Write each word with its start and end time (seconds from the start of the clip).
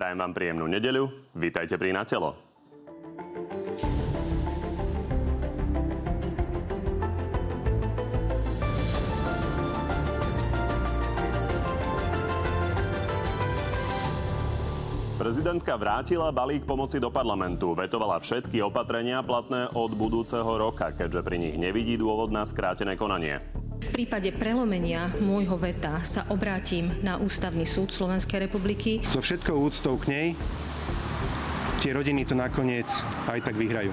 Prajem 0.00 0.16
vám 0.16 0.32
príjemnú 0.32 0.64
nedeľu. 0.64 1.12
Vítajte 1.36 1.76
pri 1.76 1.92
Na 1.92 2.08
telo. 2.08 2.32
Prezidentka 15.20 15.76
vrátila 15.76 16.32
balík 16.32 16.64
pomoci 16.64 16.96
do 16.96 17.12
parlamentu. 17.12 17.76
Vetovala 17.76 18.24
všetky 18.24 18.64
opatrenia 18.64 19.20
platné 19.20 19.68
od 19.76 19.92
budúceho 19.92 20.48
roka, 20.56 20.96
keďže 20.96 21.20
pri 21.20 21.36
nich 21.36 21.60
nevidí 21.60 22.00
dôvod 22.00 22.32
na 22.32 22.48
skrátené 22.48 22.96
konanie. 22.96 23.44
V 23.90 24.06
prípade 24.06 24.30
prelomenia 24.30 25.10
môjho 25.18 25.58
veta 25.58 25.98
sa 26.06 26.22
obrátim 26.30 26.94
na 27.02 27.18
Ústavný 27.18 27.66
súd 27.66 27.90
Slovenskej 27.90 28.46
republiky. 28.46 29.02
So 29.10 29.18
všetkou 29.18 29.50
úctou 29.50 29.98
k 29.98 30.04
nej, 30.06 30.28
tie 31.82 31.90
rodiny 31.90 32.22
to 32.22 32.38
nakoniec 32.38 32.86
aj 33.26 33.42
tak 33.42 33.58
vyhrajú. 33.58 33.90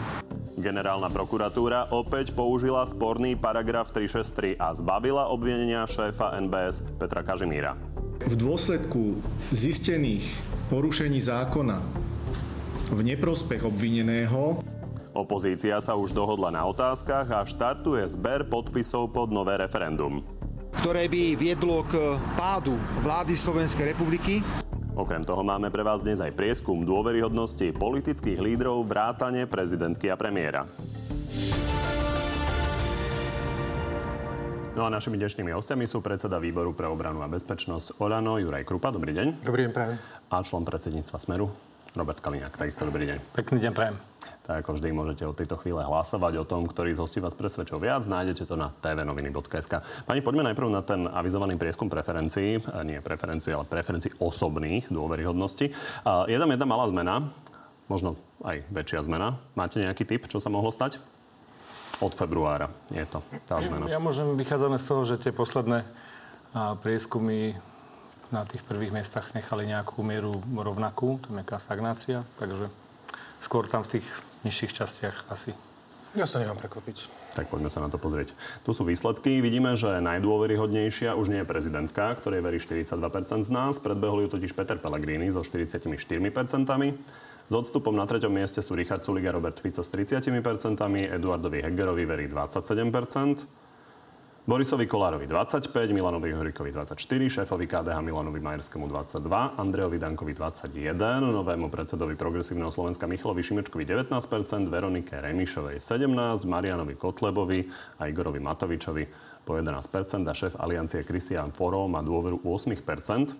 Generálna 0.53 1.09
prokuratúra 1.09 1.89
opäť 1.89 2.29
použila 2.37 2.85
sporný 2.85 3.33
paragraf 3.33 3.89
363 3.89 4.61
a 4.61 4.69
zbavila 4.77 5.33
obvinenia 5.33 5.81
šéfa 5.89 6.37
NBS 6.45 6.85
Petra 7.01 7.25
Kažimíra. 7.25 7.73
V 8.21 8.37
dôsledku 8.37 9.17
zistených 9.49 10.29
porušení 10.69 11.17
zákona 11.25 11.81
v 12.93 12.99
neprospech 13.01 13.65
obvineného 13.65 14.61
Opozícia 15.17 15.81
sa 15.81 15.97
už 15.97 16.13
dohodla 16.13 16.53
na 16.53 16.61
otázkach 16.69 17.25
a 17.33 17.41
štartuje 17.41 18.05
zber 18.05 18.45
podpisov 18.45 19.09
pod 19.09 19.33
nové 19.33 19.57
referendum. 19.57 20.21
ktoré 20.77 21.09
by 21.09 21.33
viedlo 21.33 21.81
k 21.89 22.21
pádu 22.37 22.77
vlády 23.01 23.33
Slovenskej 23.33 23.97
republiky. 23.97 24.45
Okrem 24.93 25.25
toho 25.25 25.41
máme 25.41 25.73
pre 25.73 25.81
vás 25.81 26.05
dnes 26.05 26.21
aj 26.21 26.37
prieskum 26.37 26.85
dôveryhodnosti 26.85 27.73
politických 27.73 28.37
lídrov 28.37 28.85
vrátane 28.85 29.49
prezidentky 29.49 30.13
a 30.13 30.15
premiéra. 30.17 30.69
No 34.77 34.85
a 34.85 34.93
našimi 34.93 35.17
dnešnými 35.17 35.49
hostiami 35.49 35.89
sú 35.89 36.05
predseda 36.05 36.37
výboru 36.37 36.77
pre 36.77 36.85
obranu 36.85 37.25
a 37.25 37.27
bezpečnosť 37.27 37.97
Olano 37.97 38.37
Juraj 38.37 38.69
Krupa. 38.69 38.93
Dobrý 38.93 39.17
deň. 39.17 39.41
Dobrý 39.41 39.65
deň, 39.65 39.71
prajem. 39.73 39.97
A 40.29 40.45
člen 40.45 40.61
predsedníctva 40.61 41.17
Smeru 41.17 41.49
Robert 41.97 42.21
Kaliňák. 42.21 42.53
Takisto 42.53 42.85
dobrý 42.85 43.09
deň. 43.09 43.17
Pekný 43.33 43.57
deň, 43.65 43.73
prajem. 43.73 43.97
Tak 44.47 44.63
ako 44.63 44.79
vždy 44.79 44.95
môžete 44.95 45.27
od 45.27 45.35
tejto 45.35 45.59
chvíle 45.59 45.83
hlasovať 45.83 46.39
o 46.39 46.47
tom, 46.47 46.71
ktorý 46.71 46.95
z 46.95 47.03
hostí 47.03 47.19
vás 47.19 47.35
presvedčil 47.35 47.83
viac. 47.83 47.99
Nájdete 48.07 48.47
to 48.47 48.55
na 48.55 48.71
tvnoviny.sk. 48.79 49.83
Pani, 50.07 50.23
poďme 50.23 50.47
najprv 50.47 50.67
na 50.71 50.79
ten 50.79 51.03
avizovaný 51.03 51.59
prieskum 51.59 51.91
preferencií. 51.91 52.63
Nie 52.87 53.03
preferencií, 53.03 53.51
ale 53.51 53.67
preferencií 53.67 54.15
osobných 54.23 54.87
dôveryhodnosti. 54.87 55.75
A 56.07 56.31
Je 56.31 56.39
tam 56.39 56.47
jedna 56.47 56.63
malá 56.63 56.87
zmena, 56.87 57.27
možno 57.91 58.15
aj 58.47 58.63
väčšia 58.71 59.03
zmena. 59.03 59.35
Máte 59.51 59.83
nejaký 59.83 60.07
tip, 60.07 60.31
čo 60.31 60.39
sa 60.39 60.47
mohlo 60.47 60.71
stať? 60.71 61.03
Od 61.99 62.15
februára 62.15 62.71
je 62.87 63.03
to 63.03 63.19
tá 63.51 63.59
zmena. 63.59 63.91
Ja 63.91 63.99
môžem 63.99 64.31
vychádzame 64.39 64.79
z 64.79 64.85
toho, 64.87 65.01
že 65.03 65.19
tie 65.19 65.35
posledné 65.35 65.83
prieskumy 66.85 67.59
na 68.31 68.47
tých 68.47 68.63
prvých 68.63 68.95
miestach 68.95 69.35
nechali 69.35 69.67
nejakú 69.67 70.03
mieru 70.07 70.39
rovnakú, 70.55 71.19
to 71.19 71.31
je 71.31 71.39
nejaká 71.39 71.59
stagnácia, 71.63 72.23
takže 72.39 72.71
skôr 73.43 73.67
tam 73.71 73.87
v 73.87 73.99
tých 73.99 74.07
nižších 74.43 74.73
častiach 74.73 75.29
asi. 75.31 75.55
Ja 76.17 76.25
sa 76.25 76.41
nemám 76.41 76.57
prekvapiť. 76.57 77.09
Tak 77.37 77.53
poďme 77.53 77.69
sa 77.69 77.83
na 77.83 77.93
to 77.93 78.01
pozrieť. 78.01 78.33
Tu 78.65 78.71
sú 78.73 78.81
výsledky. 78.81 79.37
Vidíme, 79.37 79.77
že 79.77 80.01
najdôveryhodnejšia 80.01 81.13
už 81.13 81.29
nie 81.29 81.45
je 81.45 81.47
prezidentka, 81.47 82.17
ktorej 82.17 82.41
verí 82.41 82.57
42% 82.57 83.45
z 83.45 83.51
nás. 83.53 83.77
Predbehol 83.77 84.25
ju 84.25 84.39
totiž 84.39 84.57
Peter 84.57 84.81
Pellegrini 84.81 85.29
so 85.29 85.45
44%. 85.45 85.77
S 87.47 87.53
odstupom 87.53 87.95
na 87.95 88.03
treťom 88.03 88.33
mieste 88.33 88.59
sú 88.59 88.75
Richard 88.75 89.05
Suliga, 89.07 89.31
Robert 89.31 89.61
Fico 89.61 89.79
s 89.79 89.87
30%, 89.87 90.33
Eduardovi 91.15 91.63
Hegerovi 91.63 92.03
verí 92.03 92.25
27%, 92.27 93.47
Borisovi 94.47 94.87
Kolárovi 94.87 95.27
25, 95.27 95.91
Milanovi 95.91 96.31
Horikovi 96.31 96.71
24, 96.71 96.95
šéfovi 97.29 97.67
KDH 97.67 97.99
Milanovi 97.99 98.39
Majerskému 98.39 98.87
22, 98.87 99.59
Andrejovi 99.59 99.99
Dankovi 99.99 100.31
21, 100.31 101.19
novému 101.19 101.67
predsedovi 101.67 102.15
Progresívneho 102.15 102.71
Slovenska 102.71 103.11
Michalovi 103.11 103.43
Šimečkovi 103.43 103.83
19%, 103.83 104.71
Veronike 104.71 105.19
Remišovej 105.19 105.83
17, 105.83 106.47
Marianovi 106.47 106.95
Kotlebovi 106.95 107.67
a 107.99 108.07
Igorovi 108.07 108.39
Matovičovi 108.39 109.03
po 109.43 109.59
11% 109.59 110.23
a 110.23 110.31
šéf 110.31 110.55
aliancie 110.55 111.03
Kristián 111.03 111.51
Foro 111.51 111.83
má 111.91 111.99
dôveru 111.99 112.39
8%. 112.47 113.35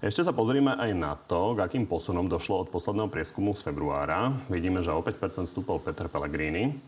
Ešte 0.00 0.24
sa 0.24 0.32
pozrime 0.32 0.72
aj 0.72 0.90
na 0.96 1.20
to, 1.20 1.52
k 1.52 1.68
akým 1.68 1.84
posunom 1.84 2.24
došlo 2.24 2.64
od 2.64 2.72
posledného 2.72 3.12
prieskumu 3.12 3.52
z 3.52 3.68
februára. 3.68 4.32
Vidíme, 4.48 4.80
že 4.80 4.88
o 4.88 5.04
5% 5.04 5.44
stúpol 5.44 5.84
Peter 5.84 6.08
Pellegrini. 6.08 6.80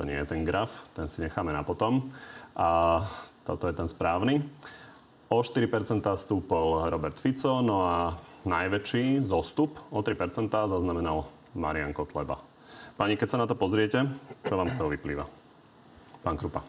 To 0.00 0.08
nie 0.08 0.16
je 0.16 0.32
ten 0.32 0.48
graf, 0.48 0.88
ten 0.96 1.08
si 1.12 1.20
necháme 1.20 1.52
na 1.52 1.60
potom. 1.60 2.08
A 2.56 3.02
toto 3.46 3.66
je 3.66 3.74
ten 3.74 3.86
správny. 3.86 4.42
O 5.30 5.42
4% 5.42 6.02
stúpol 6.18 6.90
Robert 6.90 7.18
Fico, 7.18 7.62
no 7.62 7.86
a 7.86 8.18
najväčší 8.44 9.22
zostup 9.26 9.78
o 9.94 10.02
3% 10.02 10.50
zaznamenal 10.50 11.28
Marian 11.54 11.94
Kotleba. 11.94 12.40
Pani, 12.96 13.16
keď 13.16 13.28
sa 13.30 13.40
na 13.40 13.46
to 13.46 13.54
pozriete, 13.54 14.06
čo 14.44 14.54
vám 14.58 14.68
z 14.68 14.76
toho 14.76 14.90
vyplýva? 14.90 15.24
Pán 16.20 16.36
Krupa. 16.36 16.60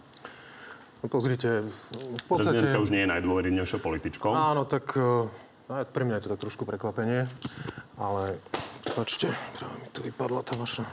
No 1.01 1.09
pozrite, 1.09 1.65
v 1.65 2.23
podstate... 2.29 2.61
Prezidentka 2.61 2.79
už 2.79 2.93
nie 2.93 3.01
je 3.03 3.09
najdôveridnejšou 3.09 3.79
političkou. 3.81 4.31
Áno, 4.31 4.69
tak 4.69 4.93
eh, 4.95 5.73
aj 5.73 5.89
pre 5.89 6.05
mňa 6.05 6.21
je 6.21 6.23
to 6.23 6.31
tak 6.37 6.41
trošku 6.45 6.63
prekvapenie, 6.63 7.25
ale 7.97 8.37
počte, 8.93 9.33
práve 9.57 9.75
mi 9.81 9.87
tu 9.89 10.05
vypadla 10.05 10.45
tá 10.45 10.53
vaša... 10.53 10.85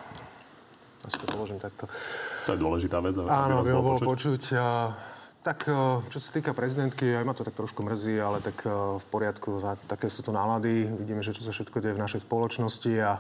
Asi 1.08 1.16
to 1.16 1.26
položím 1.32 1.56
takto. 1.56 1.88
To 2.44 2.52
je 2.52 2.60
dôležitá 2.60 3.00
vec. 3.00 3.16
aby 3.16 3.32
Áno, 3.32 3.64
vás 3.64 3.66
by 3.66 3.72
ho 3.72 3.80
bolo 3.80 3.98
počuť. 3.98 4.42
A, 4.60 4.92
tak, 5.48 5.64
eh, 5.64 5.74
čo 6.12 6.18
sa 6.20 6.28
týka 6.34 6.52
prezidentky, 6.52 7.08
aj 7.14 7.24
ma 7.24 7.32
to 7.32 7.40
tak 7.40 7.56
trošku 7.56 7.80
mrzí, 7.80 8.20
ale 8.20 8.44
tak 8.44 8.68
eh, 8.68 8.70
v 9.00 9.04
poriadku, 9.08 9.56
také 9.88 10.12
sú 10.12 10.20
to 10.20 10.28
nálady. 10.28 10.84
Vidíme, 10.84 11.24
že 11.24 11.32
čo 11.32 11.40
sa 11.40 11.56
všetko 11.56 11.80
deje 11.80 11.96
v 11.96 12.04
našej 12.04 12.28
spoločnosti 12.28 12.92
a 13.00 13.16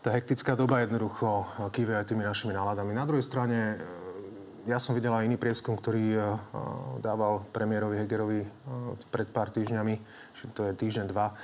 tá 0.00 0.08
hektická 0.12 0.56
doba 0.56 0.84
jednoducho 0.84 1.48
kýve 1.72 1.96
aj 1.96 2.12
tými 2.12 2.24
našimi 2.24 2.56
náladami. 2.56 2.96
Na 2.96 3.04
druhej 3.04 3.20
strane, 3.20 3.76
eh, 3.76 3.78
ja 4.64 4.80
som 4.80 4.96
videl 4.96 5.12
aj 5.12 5.28
iný 5.28 5.36
prieskum, 5.36 5.76
ktorý 5.76 6.16
dával 7.04 7.44
premiérovi 7.52 8.00
Hegerovi 8.00 8.48
pred 9.12 9.28
pár 9.28 9.52
týždňami, 9.52 10.00
že 10.40 10.48
to 10.56 10.64
je 10.64 10.72
týždeň, 10.72 11.12
dva, 11.12 11.36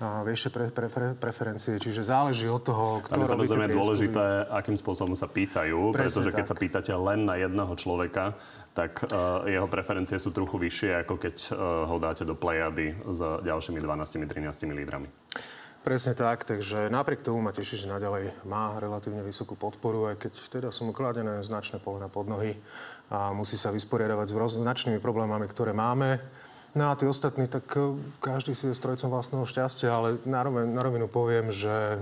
a 0.00 0.24
vyššie 0.24 0.50
pre, 0.50 0.66
pre, 0.72 0.88
pre, 0.88 1.06
preferencie. 1.14 1.76
Čiže 1.76 2.08
záleží 2.08 2.48
od 2.48 2.64
toho, 2.64 3.04
kto 3.04 3.12
Tam 3.12 3.22
je 3.22 3.32
samozrejme 3.34 3.70
dôležité, 3.70 4.24
akým 4.50 4.74
spôsobom 4.74 5.12
sa 5.12 5.28
pýtajú, 5.28 5.92
Presne 5.92 6.00
pretože 6.08 6.30
keď 6.32 6.44
tak. 6.46 6.50
sa 6.50 6.56
pýtate 6.56 6.92
len 6.96 7.20
na 7.28 7.36
jedného 7.38 7.72
človeka, 7.76 8.34
tak 8.72 9.04
uh, 9.04 9.44
jeho 9.44 9.68
preferencie 9.68 10.16
sú 10.16 10.32
trochu 10.32 10.56
vyššie, 10.56 11.04
ako 11.04 11.14
keď 11.20 11.36
uh, 11.52 11.56
ho 11.92 11.96
dáte 12.00 12.24
do 12.24 12.32
plejady 12.32 12.96
s 13.04 13.20
ďalšími 13.20 13.78
12-13 13.78 14.72
lídrami. 14.72 15.08
Presne 15.82 16.14
tak, 16.14 16.46
takže 16.46 16.86
napriek 16.94 17.26
tomu 17.26 17.42
ma 17.42 17.50
teší, 17.50 17.74
že 17.74 17.90
naďalej 17.90 18.46
má 18.46 18.78
relatívne 18.78 19.18
vysokú 19.26 19.58
podporu, 19.58 20.14
aj 20.14 20.16
keď 20.22 20.32
teda 20.46 20.68
sú 20.70 20.86
mu 20.86 20.94
kladené 20.94 21.42
značné 21.42 21.82
polena 21.82 22.06
pod 22.06 22.30
nohy 22.30 22.54
a 23.10 23.34
musí 23.34 23.58
sa 23.58 23.74
vysporiadavať 23.74 24.30
s 24.30 24.62
značnými 24.62 25.02
problémami, 25.02 25.50
ktoré 25.50 25.74
máme. 25.74 26.22
No 26.72 26.88
a 26.88 26.96
tí 26.96 27.04
ostatní, 27.04 27.48
tak 27.48 27.68
eh, 27.76 27.84
každý 28.20 28.56
si 28.56 28.64
je 28.66 28.74
strojcom 28.74 29.12
vlastného 29.12 29.44
šťastia, 29.44 29.92
ale 29.92 30.08
na 30.24 30.40
rovinu, 30.40 30.72
na 30.72 30.82
rovinu 30.82 31.06
poviem, 31.08 31.52
že 31.52 32.00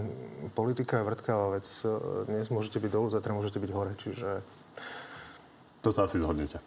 politika 0.54 1.02
je 1.02 1.08
vrtkavá 1.10 1.58
vec. 1.58 1.66
Eh, 1.82 1.90
Dnes 2.30 2.54
môžete 2.54 2.78
byť 2.78 2.90
dolu, 2.90 3.10
zatra 3.10 3.34
môžete 3.34 3.58
byť 3.58 3.70
hore, 3.74 3.92
čiže 3.98 4.30
To 5.82 5.90
sa 5.90 6.06
asi 6.06 6.20
zhodnete. 6.20 6.60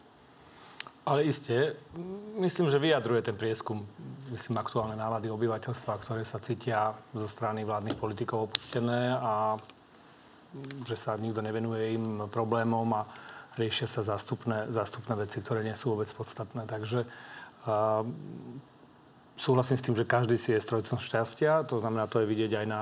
Ale 1.03 1.27
iste, 1.27 1.75
myslím, 2.39 2.71
že 2.71 2.79
vyjadruje 2.79 3.21
ten 3.21 3.35
prieskum, 3.35 3.83
myslím, 4.31 4.55
aktuálne 4.55 4.95
nálady 4.95 5.27
obyvateľstva, 5.27 5.99
ktoré 5.99 6.23
sa 6.23 6.39
cítia 6.39 6.95
zo 7.11 7.27
strany 7.27 7.67
vládnych 7.67 7.99
politikov 7.99 8.47
opustené 8.47 9.11
a 9.11 9.59
že 10.87 10.95
sa 10.95 11.19
nikto 11.19 11.43
nevenuje 11.43 11.99
im 11.99 12.25
problémom 12.31 12.87
a 12.95 13.03
riešia 13.59 13.85
sa 13.85 13.99
zástupné, 14.01 14.71
zástupné 14.71 15.13
veci, 15.19 15.43
ktoré 15.43 15.59
nie 15.59 15.75
sú 15.75 15.91
vôbec 15.91 16.07
podstatné. 16.07 16.63
Takže 16.71 17.03
uh, 17.67 18.03
súhlasím 19.37 19.77
s 19.77 19.85
tým, 19.85 19.95
že 19.97 20.07
každý 20.07 20.37
si 20.39 20.53
je 20.53 20.61
strojcom 20.61 20.99
šťastia. 20.99 21.67
To 21.67 21.81
znamená, 21.83 22.07
to 22.07 22.21
je 22.21 22.29
vidieť 22.29 22.63
aj 22.63 22.67
na 22.67 22.81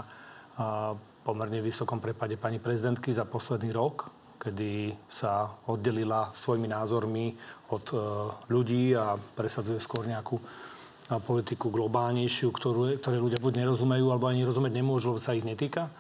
pomerne 1.25 1.57
vysokom 1.63 1.97
prepade 1.97 2.37
pani 2.37 2.61
prezidentky 2.61 3.09
za 3.09 3.25
posledný 3.25 3.73
rok, 3.73 4.13
kedy 4.37 4.93
sa 5.09 5.49
oddelila 5.65 6.29
svojimi 6.37 6.69
názormi 6.69 7.33
od 7.71 7.85
uh, 7.93 7.99
ľudí 8.51 8.93
a 8.93 9.15
presadzuje 9.15 9.79
skôr 9.81 10.05
nejakú 10.05 10.37
politiku 11.19 11.67
globálnejšiu, 11.67 12.55
ktorú, 12.55 12.95
ktoré 13.03 13.19
ľudia 13.19 13.35
buď 13.41 13.63
nerozumejú, 13.63 14.15
alebo 14.15 14.31
ani 14.31 14.47
rozumieť 14.47 14.79
nemôžu, 14.79 15.11
lebo 15.11 15.19
sa 15.19 15.35
ich 15.35 15.43
netýka. 15.43 15.91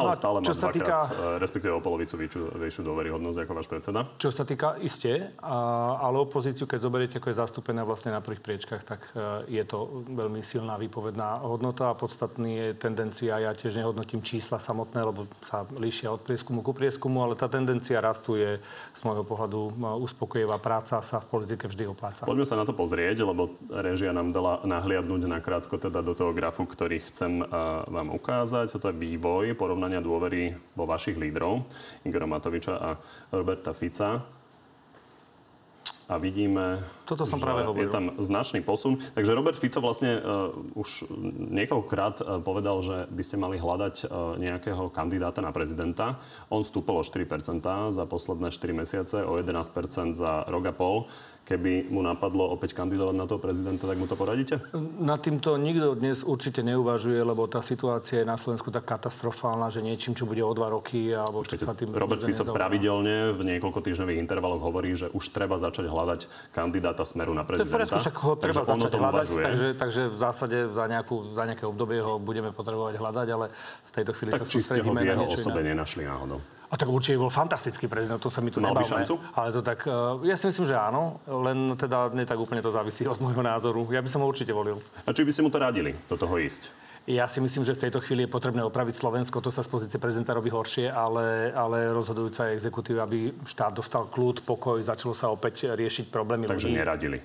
Ale 0.00 0.16
stále 0.16 0.36
má 0.40 0.46
dvakrát, 0.48 0.72
týka- 0.72 1.06
e, 1.12 1.38
respektíve 1.42 1.72
o 1.76 1.82
polovicu 1.82 2.14
vyššiu, 2.16 2.42
vyššiu 2.56 2.82
dôveryhodnosť 2.84 3.38
ako 3.44 3.52
váš 3.52 3.68
predseda. 3.68 4.00
Čo 4.16 4.30
sa 4.32 4.44
týka, 4.48 4.80
iste, 4.80 5.32
a, 5.40 5.56
ale 6.00 6.16
opozíciu, 6.24 6.64
keď 6.64 6.78
zoberiete, 6.80 7.14
ako 7.20 7.28
je 7.30 7.36
zastúpená 7.36 7.84
vlastne 7.84 8.14
na 8.14 8.24
prvých 8.24 8.42
priečkach, 8.42 8.82
tak 8.84 9.00
e, 9.12 9.46
je 9.60 9.64
to 9.68 10.06
veľmi 10.08 10.40
silná 10.40 10.80
výpovedná 10.80 11.44
hodnota 11.44 11.92
a 11.92 11.98
podstatný 11.98 12.50
je 12.56 12.68
tendencia, 12.76 13.36
ja 13.36 13.52
tiež 13.52 13.76
nehodnotím 13.76 14.24
čísla 14.24 14.56
samotné, 14.58 15.00
lebo 15.04 15.28
sa 15.46 15.68
líšia 15.68 16.10
od 16.10 16.24
prieskumu 16.24 16.64
ku 16.64 16.72
prieskumu, 16.72 17.22
ale 17.24 17.36
tá 17.36 17.46
tendencia 17.46 18.00
rastu 18.00 18.36
je 18.36 18.60
z 18.96 19.00
môjho 19.04 19.24
pohľadu 19.24 19.60
e, 19.68 19.72
uspokojivá 20.00 20.56
práca 20.56 21.02
sa 21.04 21.18
v 21.20 21.26
politike 21.28 21.68
vždy 21.68 21.84
opláca. 21.90 22.24
Poďme 22.24 22.46
sa 22.48 22.56
na 22.56 22.64
to 22.64 22.72
pozrieť, 22.72 23.22
lebo 23.22 23.54
režia 23.68 24.14
nám 24.14 24.32
dala 24.32 24.62
nahliadnúť 24.64 25.28
nakrátko 25.28 25.76
teda 25.76 26.00
do 26.04 26.12
toho 26.16 26.32
grafu, 26.32 26.64
ktorý 26.64 27.02
chcem 27.10 27.42
vám 27.86 28.08
ukázať. 28.14 28.72
Toto 28.76 28.90
je 28.90 28.96
vývoj 28.96 29.54
porovnania 29.90 30.06
dôvery 30.06 30.54
vo 30.78 30.86
vašich 30.86 31.18
lídrov, 31.18 31.66
Igora 32.06 32.30
Matoviča 32.30 32.74
a 32.78 32.90
Roberta 33.34 33.74
Fica. 33.74 34.22
A 36.10 36.18
vidíme, 36.18 36.82
Toto 37.06 37.22
som 37.22 37.38
že 37.38 37.46
práve 37.46 37.62
je 37.62 37.70
hovoril. 37.70 37.90
tam 37.90 38.06
značný 38.18 38.66
posun. 38.66 38.98
Takže 38.98 39.30
Robert 39.30 39.54
Fico 39.54 39.78
vlastne 39.78 40.18
uh, 40.18 40.50
už 40.74 41.06
niekoľkokrát 41.54 42.16
uh, 42.18 42.42
povedal, 42.42 42.82
že 42.82 43.06
by 43.14 43.22
ste 43.22 43.38
mali 43.38 43.62
hľadať 43.62 44.10
uh, 44.10 44.34
nejakého 44.34 44.90
kandidáta 44.90 45.38
na 45.38 45.54
prezidenta. 45.54 46.18
On 46.50 46.66
stúpol 46.66 46.98
o 46.98 47.06
4% 47.06 47.30
za 47.94 48.04
posledné 48.10 48.50
4 48.50 48.74
mesiace, 48.74 49.22
o 49.22 49.38
11% 49.38 50.18
za 50.18 50.50
rok 50.50 50.64
a 50.66 50.74
pol. 50.74 51.06
Keby 51.50 51.90
mu 51.90 51.98
napadlo 51.98 52.46
opäť 52.46 52.78
kandidovať 52.78 53.10
na 53.18 53.26
toho 53.26 53.42
prezidenta, 53.42 53.82
tak 53.82 53.98
mu 53.98 54.06
to 54.06 54.14
poradíte? 54.14 54.62
Nad 55.02 55.18
týmto 55.18 55.58
nikto 55.58 55.98
dnes 55.98 56.22
určite 56.22 56.62
neuvažuje, 56.62 57.18
lebo 57.26 57.42
tá 57.50 57.58
situácia 57.58 58.22
je 58.22 58.26
na 58.30 58.38
Slovensku 58.38 58.70
tak 58.70 58.86
katastrofálna, 58.86 59.66
že 59.74 59.82
niečím, 59.82 60.14
čo 60.14 60.30
bude 60.30 60.46
o 60.46 60.52
dva 60.54 60.70
roky, 60.70 61.10
alebo 61.10 61.42
čo 61.42 61.58
sa 61.58 61.74
tým... 61.74 61.90
Robert 61.90 62.22
Fico 62.22 62.46
nezaoberá. 62.46 62.54
pravidelne 62.54 63.34
v 63.34 63.40
niekoľko 63.50 63.82
týždňových 63.82 64.22
intervaloch 64.22 64.62
hovorí, 64.62 64.94
že 64.94 65.10
už 65.10 65.26
treba 65.34 65.58
začať 65.58 65.90
hľadať 65.90 66.54
kandidáta 66.54 67.02
smeru 67.02 67.34
na 67.34 67.42
To 67.42 67.58
je 67.58 67.66
prezidenta. 67.66 67.98
však 67.98 68.14
ho 68.22 68.32
treba 68.38 68.62
Takže 68.62 68.70
začať 68.70 68.92
hľadať, 68.94 69.26
uvažuje. 69.26 69.42
takže, 69.42 69.68
takže 69.74 70.02
v 70.06 70.16
zásade 70.22 70.58
za, 70.70 70.84
nejakú, 70.86 71.34
za 71.34 71.42
nejaké 71.50 71.64
obdobie 71.66 71.98
ho 71.98 72.22
budeme 72.22 72.54
potrebovať 72.54 72.94
hľadať, 72.94 73.26
ale 73.26 73.50
v 73.50 73.90
tejto 73.90 74.14
chvíli 74.14 74.30
Tak 74.38 74.38
sa 74.38 74.46
sústredíme 74.46 75.02
na 75.02 75.18
niečo 75.18 75.50
osobe 75.50 75.66
nenašli 75.66 76.06
náhodou? 76.06 76.38
A 76.70 76.78
tak 76.78 76.86
určite 76.86 77.18
bol 77.18 77.34
fantastický 77.34 77.90
prezident, 77.90 78.22
to 78.22 78.30
sa 78.30 78.38
mi 78.38 78.54
tu 78.54 78.62
Mal 78.62 78.70
nebavme. 78.70 78.86
šancu? 79.02 79.18
Ale 79.34 79.50
to 79.50 79.58
tak, 79.60 79.82
eh, 79.84 79.90
ja 80.30 80.38
si 80.38 80.46
myslím, 80.46 80.70
že 80.70 80.78
áno, 80.78 81.18
len 81.26 81.74
teda 81.74 82.14
nie 82.14 82.22
tak 82.22 82.38
úplne 82.38 82.62
to 82.62 82.70
závisí 82.70 83.10
od 83.10 83.18
môjho 83.18 83.42
názoru. 83.42 83.90
Ja 83.90 83.98
by 83.98 84.06
som 84.06 84.22
ho 84.22 84.30
určite 84.30 84.54
volil. 84.54 84.78
A 85.02 85.10
či 85.10 85.26
by 85.26 85.34
ste 85.34 85.42
mu 85.42 85.50
to 85.50 85.58
radili 85.58 85.98
do 86.06 86.14
toho 86.14 86.38
ísť? 86.38 86.70
Ja 87.10 87.26
si 87.26 87.40
myslím, 87.40 87.64
že 87.64 87.74
v 87.74 87.88
tejto 87.88 87.98
chvíli 87.98 88.22
je 88.22 88.30
potrebné 88.30 88.62
opraviť 88.62 88.94
Slovensko. 88.94 89.42
To 89.42 89.50
sa 89.50 89.64
z 89.64 89.72
pozície 89.72 89.98
prezidenta 89.98 90.30
robí 90.30 90.46
horšie, 90.46 90.86
ale, 90.86 91.50
ale 91.50 91.90
rozhodujúca 91.90 92.46
je 92.46 92.54
exekutíva, 92.54 93.02
aby 93.02 93.34
štát 93.42 93.74
dostal 93.74 94.06
kľud, 94.06 94.46
pokoj, 94.46 94.78
začalo 94.78 95.10
sa 95.10 95.26
opäť 95.26 95.74
riešiť 95.74 96.06
problémy 96.06 96.46
Takže 96.46 96.70
ľudí. 96.70 96.76
neradili. 96.76 97.18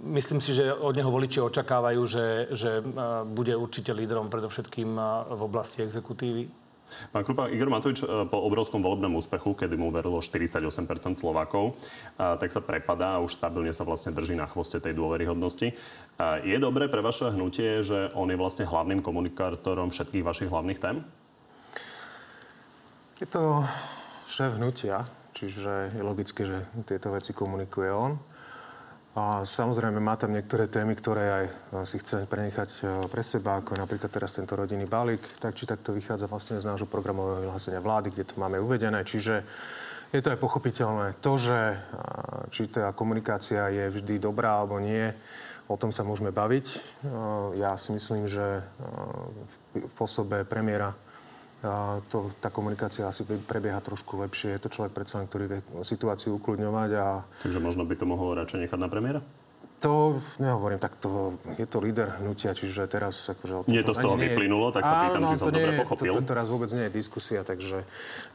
Myslím 0.00 0.40
si, 0.40 0.56
že 0.56 0.72
od 0.72 0.96
neho 0.96 1.12
voliči 1.12 1.44
očakávajú, 1.44 2.00
že, 2.08 2.26
že 2.56 2.70
eh, 2.78 2.84
bude 3.28 3.52
určite 3.52 3.92
lídrom 3.92 4.32
predovšetkým 4.32 4.96
eh, 4.96 5.04
v 5.28 5.40
oblasti 5.44 5.84
exekutívy. 5.84 6.61
Pán 7.10 7.24
Krupa, 7.24 7.48
Igor 7.48 7.68
Matovič 7.68 8.02
e, 8.02 8.26
po 8.26 8.38
obrovskom 8.42 8.80
volebnom 8.80 9.16
úspechu, 9.18 9.52
kedy 9.52 9.74
mu 9.76 9.92
verilo 9.92 10.18
48% 10.20 10.62
Slovákov, 11.14 11.76
a, 12.16 12.36
tak 12.36 12.50
sa 12.50 12.64
prepadá 12.64 13.18
a 13.18 13.22
už 13.22 13.36
stabilne 13.36 13.70
sa 13.70 13.84
vlastne 13.84 14.12
drží 14.16 14.36
na 14.38 14.48
chvoste 14.48 14.80
tej 14.80 14.96
dôveryhodnosti. 14.96 15.74
A 16.16 16.40
je 16.40 16.56
dobré 16.56 16.86
pre 16.86 17.04
vaše 17.04 17.28
hnutie, 17.30 17.84
že 17.84 18.12
on 18.16 18.28
je 18.28 18.36
vlastne 18.36 18.64
hlavným 18.64 19.04
komunikátorom 19.04 19.90
všetkých 19.90 20.26
vašich 20.26 20.50
hlavných 20.50 20.80
tém? 20.80 21.04
Je 23.22 23.26
to 23.30 23.62
šéf 24.26 24.58
hnutia, 24.58 25.06
čiže 25.30 25.94
je 25.94 26.02
logické, 26.02 26.42
že 26.42 26.66
tieto 26.90 27.14
veci 27.14 27.30
komunikuje 27.30 27.90
on. 27.94 28.18
A 29.12 29.44
samozrejme 29.44 30.00
má 30.00 30.16
tam 30.16 30.32
niektoré 30.32 30.72
témy, 30.72 30.96
ktoré 30.96 31.24
aj 31.28 31.44
e, 31.44 31.52
si 31.84 32.00
chce 32.00 32.24
prenechať 32.24 32.70
e, 32.80 32.82
pre 33.12 33.20
seba, 33.20 33.60
ako 33.60 33.76
napríklad 33.76 34.08
teraz 34.08 34.40
tento 34.40 34.56
rodinný 34.56 34.88
balík. 34.88 35.20
Tak 35.36 35.52
či 35.52 35.68
takto 35.68 35.92
vychádza 35.92 36.32
vlastne 36.32 36.56
z 36.56 36.64
nášho 36.64 36.88
programového 36.88 37.44
vyhlásenia 37.44 37.84
vlády, 37.84 38.08
kde 38.08 38.24
to 38.24 38.40
máme 38.40 38.56
uvedené. 38.56 39.04
Čiže 39.04 39.44
je 40.16 40.20
to 40.24 40.32
aj 40.32 40.40
pochopiteľné. 40.40 41.20
To, 41.20 41.36
že 41.36 41.58
e, 41.60 41.76
či 42.56 42.72
tá 42.72 42.88
komunikácia 42.96 43.68
je 43.68 43.92
vždy 43.92 44.16
dobrá 44.16 44.64
alebo 44.64 44.80
nie, 44.80 45.12
o 45.68 45.76
tom 45.76 45.92
sa 45.92 46.08
môžeme 46.08 46.32
baviť. 46.32 46.66
Ja 47.56 47.76
si 47.80 47.96
myslím, 47.96 48.28
že 48.28 48.60
v 49.72 49.92
pôsobe 49.96 50.44
premiéra 50.44 50.92
to, 52.10 52.34
tá 52.42 52.50
komunikácia 52.50 53.06
asi 53.06 53.22
prebieha 53.22 53.78
trošku 53.78 54.18
lepšie. 54.18 54.58
Je 54.58 54.62
to 54.62 54.72
človek 54.72 54.92
predsa, 54.98 55.22
ktorý 55.22 55.44
vie 55.46 55.60
situáciu 55.86 56.34
ukludňovať 56.42 56.90
a 56.98 57.06
Takže 57.46 57.62
možno 57.62 57.86
by 57.86 57.94
to 57.94 58.06
mohol 58.06 58.34
radšej 58.34 58.66
nechať 58.66 58.78
na 58.82 58.90
premiéra? 58.90 59.20
To 59.82 60.22
nehovorím, 60.38 60.78
tak 60.78 60.94
to, 61.02 61.34
je 61.58 61.66
to 61.66 61.82
líder 61.82 62.22
hnutia, 62.22 62.54
čiže 62.54 62.86
teraz 62.86 63.34
akože... 63.34 63.66
Nie 63.66 63.82
to 63.82 63.92
z 63.92 64.06
toho 64.06 64.14
vyplynulo, 64.14 64.70
tak 64.70 64.86
sa 64.86 65.10
pýtam, 65.10 65.26
Áno, 65.26 65.28
či 65.34 65.36
som 65.42 65.50
to 65.50 65.54
dobre 65.58 65.72
nie 65.74 65.82
pochopil. 65.82 66.12
To, 66.14 66.22
to 66.22 66.30
teraz 66.30 66.46
vôbec 66.46 66.70
nie 66.70 66.86
je 66.86 66.92
diskusia, 66.94 67.42
takže 67.42 67.82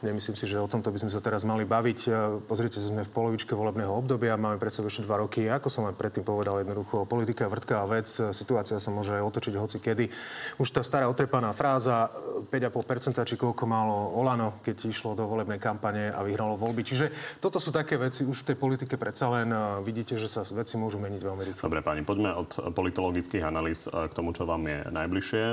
nemyslím 0.04 0.36
si, 0.36 0.44
že 0.44 0.60
o 0.60 0.68
tomto 0.68 0.92
by 0.92 0.98
sme 1.00 1.10
sa 1.10 1.24
teraz 1.24 1.48
mali 1.48 1.64
baviť. 1.64 2.00
E, 2.04 2.10
Pozrite, 2.44 2.76
sme 2.78 3.02
v 3.02 3.10
polovičke 3.10 3.56
volebného 3.56 3.88
obdobia, 3.88 4.36
máme 4.36 4.60
pred 4.60 4.76
sebou 4.76 4.92
ešte 4.92 5.08
dva 5.08 5.24
roky. 5.24 5.48
Ako 5.48 5.72
som 5.72 5.88
aj 5.88 5.96
predtým 5.96 6.22
povedal, 6.22 6.60
jednoducho, 6.60 7.08
politika 7.08 7.48
vrtká 7.48 7.80
vec, 7.88 8.12
e, 8.20 8.36
situácia 8.36 8.76
sa 8.76 8.92
môže 8.92 9.16
otočiť 9.16 9.54
hoci 9.56 9.80
kedy. 9.80 10.12
Už 10.60 10.68
tá 10.68 10.84
stará 10.84 11.08
otrepaná 11.08 11.56
fráza, 11.56 12.12
e, 12.44 12.44
5,5% 12.52 13.24
či 13.24 13.40
koľko 13.40 13.64
malo 13.64 14.12
Olano, 14.20 14.60
keď 14.60 14.84
išlo 14.84 15.16
do 15.16 15.24
volebnej 15.24 15.56
kampane 15.56 16.12
a 16.12 16.20
vyhralo 16.20 16.60
voľby. 16.60 16.84
Čiže 16.84 17.38
toto 17.40 17.56
sú 17.56 17.72
také 17.72 17.96
veci, 17.96 18.22
už 18.22 18.44
v 18.44 18.52
tej 18.52 18.56
politike 18.60 18.94
predsa 19.00 19.32
len 19.32 19.48
e, 19.48 19.58
vidíte, 19.82 20.20
že 20.20 20.28
sa 20.28 20.44
veci 20.44 20.76
môžu 20.76 21.00
meniť 21.00 21.22
veľmi 21.24 21.37
rýchlo. 21.44 21.62
Dobre, 21.62 21.80
páni, 21.84 22.02
poďme 22.02 22.34
od 22.34 22.50
politologických 22.74 23.44
analýz 23.44 23.86
e, 23.86 24.08
k 24.08 24.12
tomu, 24.14 24.34
čo 24.34 24.48
vám 24.48 24.66
je 24.66 24.78
najbližšie 24.90 25.44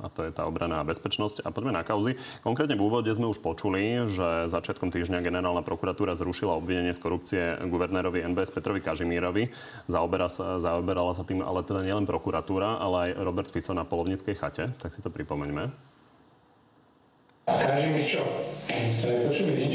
a 0.00 0.08
to 0.08 0.24
je 0.24 0.32
tá 0.32 0.48
obrana 0.48 0.80
a 0.80 0.88
bezpečnosť. 0.88 1.44
A 1.44 1.52
poďme 1.52 1.76
na 1.76 1.84
kauzy. 1.84 2.16
Konkrétne 2.40 2.74
v 2.74 2.84
úvode 2.88 3.12
sme 3.12 3.28
už 3.28 3.44
počuli, 3.44 4.08
že 4.08 4.48
začiatkom 4.48 4.88
týždňa 4.88 5.20
generálna 5.20 5.60
prokuratúra 5.60 6.16
zrušila 6.16 6.56
obvinenie 6.56 6.96
z 6.96 7.00
korupcie 7.04 7.42
guvernérovi 7.68 8.24
NBS 8.32 8.50
Petrovi 8.56 8.80
Kažimírovi. 8.80 9.52
Zaoberá 9.86 10.32
sa, 10.32 10.56
zaoberala 10.56 11.12
sa 11.12 11.22
tým 11.22 11.44
ale 11.44 11.60
teda 11.62 11.84
nielen 11.84 12.08
prokuratúra, 12.08 12.80
ale 12.80 13.12
aj 13.12 13.20
Robert 13.20 13.50
Fico 13.52 13.76
na 13.76 13.84
polovníckej 13.84 14.34
chate. 14.40 14.72
Tak 14.80 14.96
si 14.96 15.04
to 15.04 15.12
pripomeňme. 15.12 15.89
A 17.50 17.58
każe 17.58 17.86
mi 17.86 18.04
co? 18.06 18.22
Zostaje 18.90 19.28
poczynić. 19.28 19.74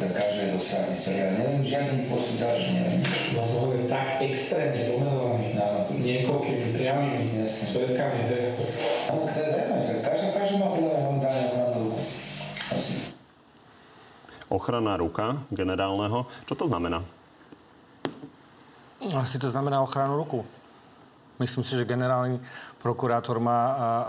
Da 0.00 0.08
każe 0.08 0.52
dosadzić 0.52 0.98
sobie. 0.98 1.18
Ja 1.64 1.82
nie 1.82 1.90
wiem, 1.90 2.04
postup 2.10 2.36
dalszy 2.40 2.72
nie. 2.72 2.84
No 3.36 3.42
to 3.42 3.60
chodzi 3.60 3.88
tak 3.88 4.06
ekstremnie 4.20 4.84
pomenowami. 4.84 5.54
No. 5.54 5.64
Niekoľkými 5.96 6.66
priamými 6.76 7.40
Jasne. 7.40 7.64
svetkami. 7.72 8.18
Ale 9.08 9.20
každá, 10.04 10.28
každá 10.36 10.56
má 10.60 10.68
podľa 10.68 10.90
dania 11.24 11.44
ochranu 11.48 11.78
ruku. 11.88 12.00
Asi. 12.74 12.92
Ochrana 14.50 14.94
ruka 15.00 15.26
generálneho. 15.48 16.28
Čo 16.44 16.54
to 16.54 16.64
znamená? 16.68 17.00
Asi 19.12 19.36
to 19.40 19.48
znamená 19.48 19.80
ochranu 19.80 20.20
ruku. 20.20 20.44
Myslím 21.40 21.64
si, 21.66 21.74
že 21.74 21.88
generálny 21.88 22.38
prokurátor 22.84 23.40
má 23.40 23.60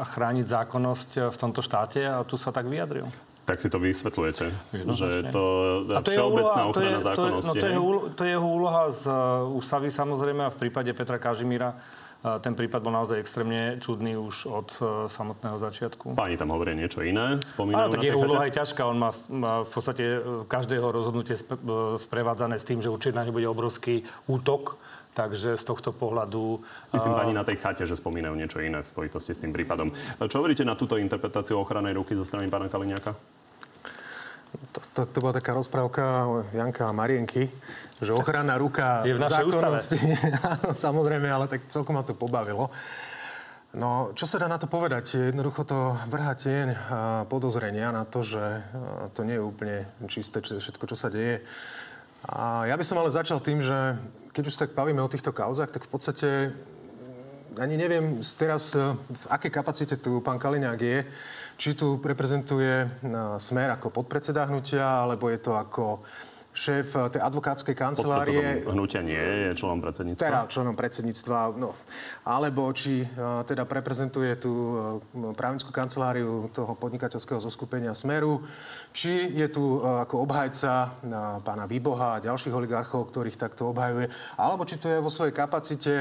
chrániť 0.04 0.52
zákonnosť 0.52 1.32
v 1.32 1.38
tomto 1.40 1.64
štáte 1.64 2.04
a 2.04 2.28
tu 2.28 2.36
sa 2.36 2.52
tak 2.52 2.68
vyjadril. 2.68 3.08
Tak 3.46 3.62
si 3.62 3.70
to 3.70 3.78
vysvetľujete, 3.80 4.46
že 4.92 5.30
to 5.30 5.44
A 5.94 6.02
to 6.02 6.10
je 6.12 6.18
všeobecná 6.18 6.62
to 6.66 6.66
je, 6.66 6.70
ochrana 6.74 6.90
to 6.90 6.98
je, 6.98 7.08
zákonnosti. 7.08 7.48
no 7.48 7.62
to, 7.62 7.68
je, 7.70 7.78
úlo- 7.78 8.06
to 8.12 8.22
je 8.26 8.32
jeho 8.34 8.48
úloha 8.50 8.84
z 8.90 9.04
uh, 9.06 9.46
ústavy 9.54 9.94
samozrejme 9.94 10.42
a 10.44 10.50
v 10.50 10.58
prípade 10.66 10.90
Petra 10.98 11.22
Kažimíra 11.22 11.78
uh, 11.78 12.42
ten 12.42 12.58
prípad 12.58 12.82
bol 12.82 12.90
naozaj 12.90 13.22
extrémne 13.22 13.78
čudný 13.78 14.18
už 14.18 14.50
od 14.50 14.68
samotného 15.14 15.62
začiatku. 15.62 16.18
Páni 16.18 16.42
tam 16.42 16.58
hovoria 16.58 16.74
niečo 16.74 17.06
iné, 17.06 17.38
spomínajú 17.54 17.86
Áno, 17.86 17.94
tak 17.94 18.02
jeho 18.02 18.18
úloha 18.18 18.50
je 18.50 18.54
ťažká. 18.58 18.82
On 18.82 18.98
má, 18.98 19.14
má 19.30 19.62
v 19.62 19.72
podstate 19.72 20.04
každého 20.50 20.90
rozhodnutie 20.90 21.38
sp- 21.38 21.62
sprevádzané 22.02 22.58
s 22.58 22.66
tým, 22.66 22.82
že 22.82 22.90
určite 22.90 23.14
na 23.14 23.30
ňu 23.30 23.32
bude 23.32 23.46
obrovský 23.46 24.10
útok. 24.26 24.82
Takže 25.16 25.56
z 25.56 25.64
tohto 25.64 25.96
pohľadu... 25.96 26.60
Myslím, 26.92 27.16
pani 27.16 27.32
na 27.32 27.48
tej 27.48 27.56
chate, 27.64 27.88
že 27.88 27.96
spomínajú 27.96 28.36
niečo 28.36 28.60
iné 28.60 28.84
v 28.84 28.88
spojitosti 28.88 29.32
s 29.32 29.40
tým 29.40 29.56
prípadom. 29.56 29.96
Čo 30.20 30.44
hovoríte 30.44 30.68
na 30.68 30.76
túto 30.76 31.00
interpretáciu 31.00 31.56
ochrannej 31.56 31.96
ruky 31.96 32.20
zo 32.20 32.28
strany 32.28 32.52
pána 32.52 32.68
Kaliňáka? 32.68 33.16
To, 34.76 34.80
to, 34.92 35.02
to 35.08 35.18
bola 35.24 35.36
taká 35.36 35.56
rozprávka 35.56 36.28
Janka 36.52 36.92
a 36.92 36.94
Marienky, 36.96 37.48
že 38.00 38.12
ochranná 38.12 38.60
ruka 38.60 39.04
Je 39.08 39.16
v 39.16 39.24
našej 39.24 39.44
zákonnosti. 39.52 40.00
Áno, 40.52 40.70
samozrejme, 40.76 41.28
ale 41.32 41.48
tak 41.48 41.68
celkom 41.72 41.96
ma 41.96 42.04
to 42.04 42.16
pobavilo. 42.16 42.72
No, 43.76 44.16
čo 44.16 44.24
sa 44.24 44.40
dá 44.40 44.48
na 44.48 44.56
to 44.56 44.72
povedať? 44.72 45.36
Jednoducho 45.36 45.68
to 45.68 46.00
vrhá 46.08 46.32
tieň 46.40 46.68
a, 46.72 46.78
podozrenia 47.28 47.92
na 47.92 48.08
to, 48.08 48.24
že 48.24 48.64
to 49.12 49.28
nie 49.28 49.36
je 49.36 49.44
úplne 49.44 49.78
čisté 50.08 50.40
všetko, 50.40 50.84
čo 50.88 50.96
sa 50.96 51.12
deje. 51.12 51.44
A 52.26 52.66
ja 52.66 52.74
by 52.74 52.84
som 52.86 52.98
ale 52.98 53.14
začal 53.14 53.38
tým, 53.38 53.62
že 53.62 54.02
keď 54.34 54.44
už 54.50 54.58
tak 54.58 54.70
bavíme 54.74 55.02
o 55.02 55.12
týchto 55.12 55.30
kauzach, 55.30 55.70
tak 55.70 55.86
v 55.86 55.92
podstate 55.94 56.30
ani 57.56 57.80
neviem 57.80 58.20
teraz, 58.36 58.76
e, 58.76 58.82
v 58.94 59.26
akej 59.32 59.52
kapacite 59.52 59.96
tu 59.96 60.20
pán 60.20 60.36
Kaliňák 60.36 60.80
je. 60.82 61.00
Či 61.56 61.72
tu 61.78 61.96
reprezentuje 62.04 62.84
e, 62.84 62.88
smer 63.40 63.72
ako 63.80 63.96
podpredseda 63.96 64.44
hnutia, 64.44 64.84
alebo 64.84 65.32
je 65.32 65.40
to 65.40 65.56
ako 65.56 66.04
šéf 66.56 66.96
eh, 66.96 67.12
tej 67.12 67.22
advokátskej 67.22 67.76
kancelárie. 67.76 68.64
hnutia 68.64 69.04
nie 69.04 69.20
je 69.20 69.60
členom 69.60 69.84
predsedníctva? 69.84 70.24
Teda 70.24 70.42
členom 70.48 70.74
predsedníctva, 70.80 71.38
no. 71.60 71.76
Alebo 72.24 72.72
či 72.72 73.04
uh, 73.04 73.44
teda 73.44 73.68
reprezentuje 73.68 74.40
tú 74.40 74.54
uh, 74.56 75.36
právnickú 75.36 75.70
kanceláriu 75.70 76.48
toho 76.56 76.74
podnikateľského 76.80 77.38
zoskupenia 77.44 77.92
Smeru, 77.92 78.42
či 78.96 79.36
je 79.36 79.46
tu 79.52 79.84
ako 79.84 80.24
obhajca 80.24 80.96
pána 81.44 81.66
Výboha 81.68 82.18
a 82.18 82.24
ďalších 82.24 82.56
oligarchov, 82.56 83.12
ktorých 83.12 83.36
takto 83.36 83.76
obhajuje, 83.76 84.08
alebo 84.40 84.64
či 84.64 84.80
to 84.80 84.88
je 84.88 85.04
vo 85.04 85.12
svojej 85.12 85.36
kapacite 85.36 85.94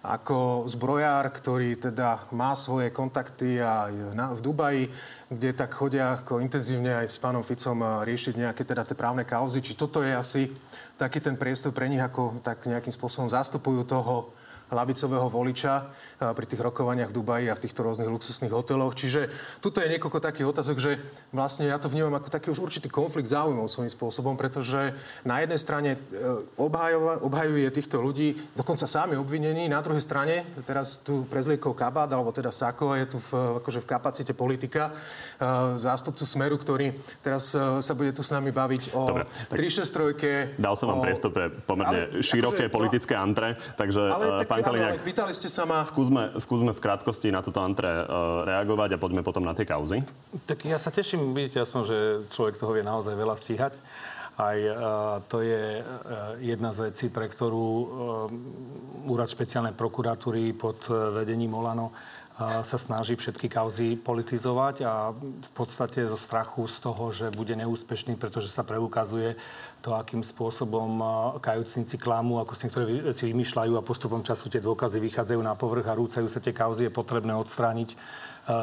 ako 0.00 0.64
zbrojár, 0.64 1.28
ktorý 1.28 1.76
teda 1.76 2.32
má 2.32 2.56
svoje 2.56 2.88
kontakty 2.88 3.60
aj 3.60 4.16
v 4.16 4.40
Dubaji, 4.40 4.84
kde 5.28 5.52
tak 5.52 5.76
chodia 5.76 6.16
ako 6.16 6.40
intenzívne 6.40 7.04
aj 7.04 7.06
s 7.06 7.20
pánom 7.20 7.44
Ficom 7.44 8.00
riešiť 8.00 8.34
nejaké 8.40 8.64
teda 8.64 8.88
tie 8.88 8.96
právne 8.96 9.28
kauzy. 9.28 9.60
Či 9.60 9.76
toto 9.76 10.00
je 10.00 10.16
asi 10.16 10.48
taký 10.96 11.20
ten 11.20 11.36
priestor 11.36 11.76
pre 11.76 11.84
nich, 11.84 12.00
ako 12.00 12.40
tak 12.40 12.64
nejakým 12.64 12.92
spôsobom 12.92 13.28
zastupujú 13.28 13.84
toho 13.84 14.32
lavicového 14.70 15.26
voliča 15.26 15.90
pri 16.20 16.44
tých 16.44 16.60
rokovaniach 16.60 17.10
v 17.10 17.16
Dubaji 17.16 17.46
a 17.48 17.56
v 17.56 17.64
týchto 17.64 17.80
rôznych 17.80 18.10
luxusných 18.12 18.52
hoteloch. 18.52 18.92
Čiže 18.92 19.32
tuto 19.64 19.80
je 19.80 19.92
niekoľko 19.96 20.20
takých 20.20 20.50
otázok, 20.52 20.76
že 20.76 21.00
vlastne 21.32 21.66
ja 21.66 21.80
to 21.80 21.88
vnímam 21.88 22.12
ako 22.20 22.28
taký 22.28 22.52
už 22.52 22.60
určitý 22.60 22.92
konflikt 22.92 23.32
záujmov 23.32 23.72
svojím 23.72 23.88
spôsobom, 23.88 24.36
pretože 24.36 24.92
na 25.24 25.40
jednej 25.40 25.56
strane 25.56 25.90
e, 25.96 25.98
obhajuje 27.24 27.68
týchto 27.72 27.98
ľudí 28.04 28.36
dokonca 28.52 28.84
sami 28.84 29.16
obvinení, 29.16 29.66
na 29.66 29.80
druhej 29.80 30.04
strane 30.04 30.44
teraz 30.68 31.00
tu 31.00 31.24
prezliekol 31.26 31.72
Kabát, 31.72 32.12
alebo 32.12 32.30
teda 32.30 32.52
Sako 32.52 32.94
je 32.94 33.06
tu 33.08 33.18
v, 33.18 33.60
akože 33.64 33.80
v 33.80 33.86
kapacite 33.88 34.32
politika, 34.36 34.92
e, 34.92 35.80
zástupcu 35.80 36.24
Smeru, 36.28 36.60
ktorý 36.60 36.92
teraz 37.24 37.52
sa 37.56 37.92
bude 37.96 38.12
tu 38.12 38.20
s 38.20 38.30
nami 38.30 38.52
baviť 38.52 38.92
o 38.92 39.00
Dobre, 39.08 39.24
363. 39.48 40.60
Dal 40.60 40.74
som 40.76 40.92
vám 40.92 41.00
o... 41.00 41.04
priestor 41.04 41.30
pre 41.32 41.48
pomerne 41.48 42.12
ale, 42.12 42.22
široké 42.22 42.68
akože, 42.68 42.76
politické 42.76 43.14
no, 43.16 43.24
antre, 43.24 43.48
takže 43.74 44.02
ale, 44.04 44.44
pán 44.44 44.59
pán 44.62 44.76
Kaliňák, 44.76 45.02
pýtali 45.02 45.32
ste 45.34 45.48
sa 45.48 45.64
ma... 45.64 45.82
Skúsme, 45.82 46.36
skúsme 46.36 46.70
v 46.76 46.80
krátkosti 46.80 47.32
na 47.32 47.40
toto 47.40 47.60
antre 47.64 47.88
uh, 47.88 48.44
reagovať 48.44 48.96
a 48.96 49.02
poďme 49.02 49.24
potom 49.24 49.42
na 49.42 49.56
tie 49.56 49.64
kauzy. 49.64 50.04
Tak 50.46 50.68
ja 50.68 50.76
sa 50.76 50.92
teším, 50.92 51.32
vidíte 51.32 51.64
aspoň, 51.64 51.82
že 51.82 51.96
človek 52.30 52.60
toho 52.60 52.76
vie 52.76 52.84
naozaj 52.84 53.16
veľa 53.16 53.36
stíhať. 53.36 53.74
Aj 54.40 54.56
uh, 54.56 54.76
to 55.28 55.44
je 55.44 55.80
uh, 55.80 55.84
jedna 56.40 56.72
z 56.72 56.92
vecí, 56.92 57.06
pre 57.10 57.28
ktorú 57.28 57.66
uh, 57.66 57.88
úrad 59.10 59.28
špeciálnej 59.28 59.72
prokuratúry 59.74 60.52
pod 60.52 60.84
vedením 60.92 61.56
Olano 61.56 61.92
sa 62.40 62.78
snaží 62.80 63.20
všetky 63.20 63.52
kauzy 63.52 64.00
politizovať 64.00 64.76
a 64.88 65.12
v 65.12 65.50
podstate 65.52 66.08
zo 66.08 66.16
strachu 66.16 66.64
z 66.72 66.76
toho, 66.80 67.04
že 67.12 67.28
bude 67.36 67.52
neúspešný, 67.52 68.16
pretože 68.16 68.48
sa 68.48 68.64
preukazuje 68.64 69.36
to, 69.84 69.92
akým 69.92 70.24
spôsobom 70.24 71.04
kajúcnici 71.44 72.00
klamu, 72.00 72.40
ako 72.40 72.56
si 72.56 72.64
niektoré 72.64 73.12
veci 73.12 73.28
vymýšľajú 73.28 73.76
a 73.76 73.84
postupom 73.84 74.24
času 74.24 74.48
tie 74.48 74.64
dôkazy 74.64 75.04
vychádzajú 75.04 75.40
na 75.44 75.52
povrch 75.52 75.84
a 75.84 75.98
rúcajú 76.00 76.32
sa 76.32 76.40
tie 76.40 76.56
kauzy, 76.56 76.88
je 76.88 76.92
potrebné 76.92 77.36
odstrániť 77.36 77.92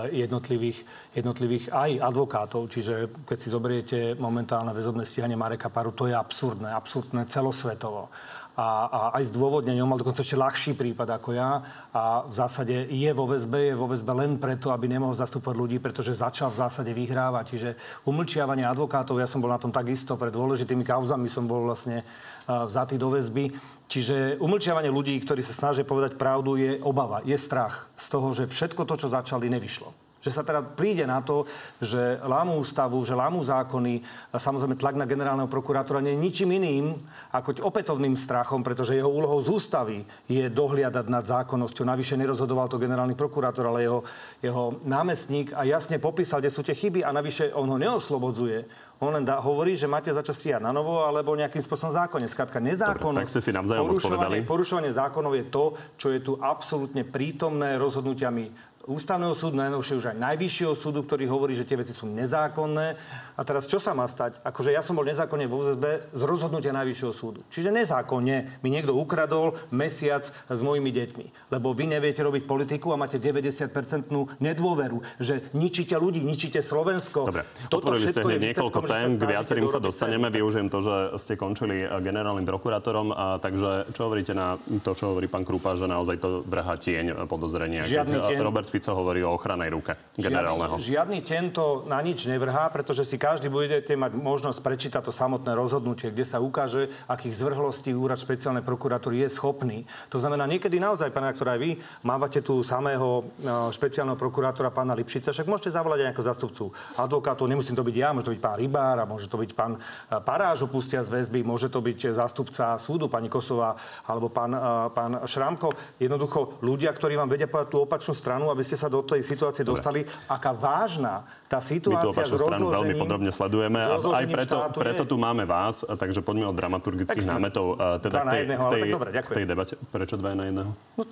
jednotlivých, 0.09 0.81
jednotlivých 1.13 1.69
aj 1.69 2.01
advokátov. 2.01 2.65
Čiže 2.73 3.13
keď 3.29 3.37
si 3.37 3.53
zoberiete 3.53 3.97
momentálne 4.17 4.73
väzobné 4.73 5.05
stíhanie 5.05 5.37
Mareka 5.37 5.69
Paru, 5.69 5.93
to 5.93 6.09
je 6.09 6.17
absurdné, 6.17 6.73
absurdné 6.73 7.29
celosvetovo 7.29 8.09
a, 8.57 8.89
a 8.89 8.99
aj 9.21 9.29
zdôvodnenie. 9.29 9.85
On 9.85 9.89
mal 9.93 10.01
dokonca 10.01 10.25
ešte 10.25 10.33
ľahší 10.33 10.73
prípad 10.73 11.21
ako 11.21 11.29
ja 11.37 11.61
a 11.93 12.25
v 12.25 12.33
zásade 12.33 12.89
je 12.89 13.11
vo 13.13 13.29
väzbe, 13.29 13.69
je 13.69 13.75
vo 13.77 13.85
väzbe 13.85 14.09
len 14.17 14.41
preto, 14.41 14.73
aby 14.73 14.89
nemohol 14.89 15.13
zastupovať 15.13 15.55
ľudí, 15.61 15.77
pretože 15.77 16.17
začal 16.17 16.49
v 16.49 16.65
zásade 16.65 16.89
vyhrávať. 16.89 17.53
Čiže 17.53 17.69
umlčiavanie 18.09 18.65
advokátov, 18.65 19.21
ja 19.21 19.29
som 19.29 19.45
bol 19.45 19.53
na 19.53 19.61
tom 19.61 19.69
takisto, 19.69 20.17
pred 20.17 20.33
dôležitými 20.33 20.81
kauzami 20.81 21.29
som 21.29 21.45
bol 21.45 21.69
vlastne 21.69 22.01
vzatý 22.49 22.97
do 22.97 23.13
väzby. 23.13 23.53
Čiže 23.85 24.41
umlčiavanie 24.41 24.89
ľudí, 24.89 25.13
ktorí 25.21 25.45
sa 25.45 25.53
snažia 25.53 25.85
povedať 25.85 26.17
pravdu, 26.17 26.57
je 26.57 26.81
obava, 26.81 27.21
je 27.21 27.37
strach 27.37 27.93
z 27.93 28.05
toho, 28.09 28.33
že 28.33 28.49
všetko 28.49 28.89
to, 28.89 28.95
čo 28.97 29.13
začali, 29.13 29.53
nevyšlo. 29.53 30.06
Že 30.27 30.35
sa 30.35 30.43
teda 30.43 30.59
príde 30.59 31.07
na 31.07 31.23
to, 31.23 31.47
že 31.79 32.19
lámu 32.19 32.59
ústavu, 32.59 32.99
že 33.07 33.15
lámu 33.15 33.39
zákony, 33.39 34.03
a 34.35 34.37
samozrejme 34.37 34.75
tlak 34.75 34.99
na 34.99 35.07
generálneho 35.07 35.47
prokurátora 35.47 36.03
nie 36.03 36.19
je 36.19 36.23
ničím 36.27 36.51
iným 36.59 36.99
ako 37.31 37.63
opätovným 37.63 38.19
strachom, 38.19 38.59
pretože 38.59 38.99
jeho 38.99 39.07
úlohou 39.07 39.39
z 39.39 39.55
ústavy 39.55 39.97
je 40.27 40.51
dohliadať 40.51 41.05
nad 41.07 41.23
zákonnosťou. 41.23 41.87
Navyše 41.87 42.19
nerozhodoval 42.19 42.67
to 42.67 42.75
generálny 42.75 43.15
prokurátor, 43.15 43.71
ale 43.71 43.87
jeho, 43.87 44.03
jeho 44.43 44.83
námestník 44.83 45.55
a 45.55 45.63
jasne 45.63 45.95
popísal, 45.95 46.43
kde 46.43 46.51
sú 46.51 46.61
tie 46.67 46.75
chyby 46.75 47.07
a 47.07 47.15
navyše 47.15 47.55
on 47.55 47.71
ho 47.71 47.79
neoslobodzuje. 47.79 48.87
On 48.97 49.13
len 49.13 49.21
dá, 49.21 49.37
hovorí, 49.37 49.77
že 49.77 49.85
máte 49.85 50.09
začať 50.09 50.35
stíhať 50.35 50.61
na 50.65 50.73
novo 50.73 51.05
alebo 51.05 51.37
nejakým 51.37 51.61
spôsobom 51.61 51.93
zákone. 51.93 52.25
Skrátka, 52.25 52.57
nezákonnosť. 52.57 53.21
tak 53.21 53.29
ste 53.29 53.45
si 53.45 53.51
navzájom 53.53 53.93
porušovanie, 53.93 54.41
porušovanie 54.41 54.89
zákonov 54.89 55.37
je 55.37 55.45
to, 55.53 55.65
čo 56.01 56.07
je 56.09 56.19
tu 56.25 56.33
absolútne 56.41 57.05
prítomné 57.05 57.77
rozhodnutiami 57.77 58.66
ústavného 58.87 59.35
súdu, 59.35 59.59
najnovšie 59.59 59.99
už 59.99 60.05
aj 60.15 60.17
najvyššieho 60.17 60.73
súdu, 60.73 61.03
ktorý 61.03 61.27
hovorí, 61.27 61.53
že 61.53 61.67
tie 61.67 61.75
veci 61.75 61.91
sú 61.91 62.07
nezákonné. 62.07 62.95
A 63.37 63.41
teraz 63.45 63.67
čo 63.67 63.77
sa 63.77 63.93
má 63.93 64.07
stať? 64.07 64.39
Akože 64.41 64.73
ja 64.73 64.81
som 64.81 64.97
bol 64.97 65.05
nezákonne 65.05 65.45
vo 65.45 65.61
VZB 65.61 66.15
z 66.15 66.21
rozhodnutia 66.23 66.73
najvyššieho 66.73 67.13
súdu. 67.13 67.43
Čiže 67.51 67.69
nezákonne 67.69 68.63
mi 68.63 68.69
niekto 68.71 68.95
ukradol 68.95 69.53
mesiac 69.69 70.25
s 70.31 70.59
mojimi 70.63 70.89
deťmi. 70.89 71.53
Lebo 71.53 71.75
vy 71.75 71.85
neviete 71.91 72.23
robiť 72.23 72.47
politiku 72.47 72.95
a 72.95 72.97
máte 72.97 73.19
90-percentnú 73.19 74.39
nedôveru, 74.39 75.03
že 75.21 75.51
ničíte 75.53 75.99
ľudí, 75.99 76.23
ničíte 76.23 76.63
Slovensko. 76.63 77.29
Dobre, 77.29 77.45
Toto 77.67 77.91
otvorili 77.91 78.07
ste 78.07 78.23
hneď 78.23 78.39
niekoľko 78.55 78.79
tém, 78.87 79.19
k 79.19 79.23
viacerým 79.27 79.67
sa 79.67 79.83
dostaneme. 79.83 80.31
Využijem 80.31 80.71
to, 80.71 80.79
že 80.81 80.95
ste 81.19 81.35
končili 81.35 81.83
generálnym 81.83 82.47
prokurátorom. 82.47 83.11
A 83.11 83.37
takže 83.37 83.91
čo 83.91 84.07
hovoríte 84.07 84.31
na 84.31 84.55
to, 84.81 84.95
čo 84.95 85.11
hovorí 85.13 85.27
pán 85.27 85.43
Krupa, 85.43 85.75
že 85.75 85.85
naozaj 85.85 86.17
to 86.17 86.41
vrhá 86.47 86.79
tieň 86.79 87.27
podozrenia? 87.27 87.83
Žiadny 87.85 88.17
tieň, 88.33 88.39
Robert 88.41 88.65
Fico 88.77 88.93
hovorí 88.93 89.25
o 89.25 89.33
ochrannej 89.33 89.73
ruke 89.73 89.97
generálneho. 90.13 90.77
Žiadny, 90.77 90.85
žiadny 90.85 91.19
tento 91.25 91.81
na 91.89 91.97
nič 91.97 92.29
nevrhá, 92.29 92.69
pretože 92.69 93.09
si 93.09 93.17
každý 93.17 93.49
budete 93.49 93.97
mať 93.97 94.13
možnosť 94.13 94.61
prečítať 94.61 95.01
to 95.01 95.09
samotné 95.09 95.57
rozhodnutie, 95.57 96.13
kde 96.13 96.29
sa 96.29 96.37
ukáže, 96.37 96.93
akých 97.09 97.41
zvrhlostí 97.41 97.97
úrad 97.97 98.21
špeciálnej 98.21 98.61
prokuratúry 98.61 99.25
je 99.25 99.33
schopný. 99.33 99.89
To 100.13 100.21
znamená, 100.21 100.45
niekedy 100.45 100.77
naozaj, 100.77 101.09
pán 101.09 101.25
aktor, 101.25 101.49
aj 101.49 101.57
vy 101.57 101.81
mávate 102.05 102.45
tu 102.45 102.61
samého 102.61 103.25
e, 103.41 103.73
špeciálneho 103.73 104.13
prokurátora 104.13 104.69
pána 104.69 104.93
Lipšica, 104.93 105.33
však 105.33 105.49
môžete 105.49 105.73
zavolať 105.73 106.05
aj 106.05 106.09
ako 106.13 106.21
zastupcu 106.21 106.63
advokátov, 107.01 107.49
nemusím 107.49 107.73
to 107.73 107.81
byť 107.81 107.95
ja, 107.97 108.13
môže 108.13 108.29
to 108.29 108.33
byť 108.37 108.43
pán 108.45 108.61
Rybár, 108.61 108.97
a 109.01 109.09
môže 109.09 109.25
to 109.25 109.41
byť 109.41 109.51
pán 109.57 109.73
e, 109.73 109.79
Paráž 110.21 110.69
opustia 110.69 111.01
z 111.01 111.09
väzby, 111.09 111.41
môže 111.41 111.73
to 111.73 111.81
byť 111.81 112.13
zástupca 112.13 112.77
súdu, 112.77 113.09
pani 113.09 113.25
Kosová, 113.25 113.73
alebo 114.05 114.29
pán, 114.29 114.53
e, 114.53 114.59
pán 114.93 115.25
Šramko. 115.25 115.73
Jednoducho 115.97 116.61
ľudia, 116.61 116.93
ktorí 116.93 117.17
vám 117.17 117.33
vedia 117.33 117.49
povedať 117.49 117.73
tú 117.73 117.81
opačnú 117.81 118.13
stranu, 118.13 118.53
aby 118.53 118.66
ste 118.67 118.75
sa 118.75 118.91
do 118.91 118.99
tej 118.99 119.23
situácie 119.23 119.63
Dobre. 119.63 119.79
dostali, 119.79 119.99
aká 120.27 120.51
vážna 120.51 121.23
tá 121.47 121.63
situácia 121.63 122.11
My 122.11 122.27
tú 122.27 122.35
s 122.35 122.43
stranu 122.43 122.67
veľmi 122.67 122.93
podrobne 122.99 123.31
sledujeme 123.31 123.79
a 123.79 123.95
aj 124.03 124.25
preto, 124.27 124.55
preto 124.75 125.03
tu 125.07 125.15
máme 125.15 125.47
vás, 125.47 125.87
takže 125.87 126.19
poďme 126.19 126.51
od 126.51 126.55
dramaturgických 126.59 127.23
námetov. 127.23 127.79
Teda 128.03 128.27
k 128.27 128.27
tej, 128.27 128.41
jedného, 128.43 128.63
k 128.67 128.73
tej, 128.75 128.81
dobre, 128.91 129.09
k 129.15 129.29
tej 129.31 129.45
debate. 129.47 129.73
Prečo 129.87 130.19
dva 130.19 130.35
na 130.35 130.51
jedného? 130.51 130.75
No, 130.99 131.03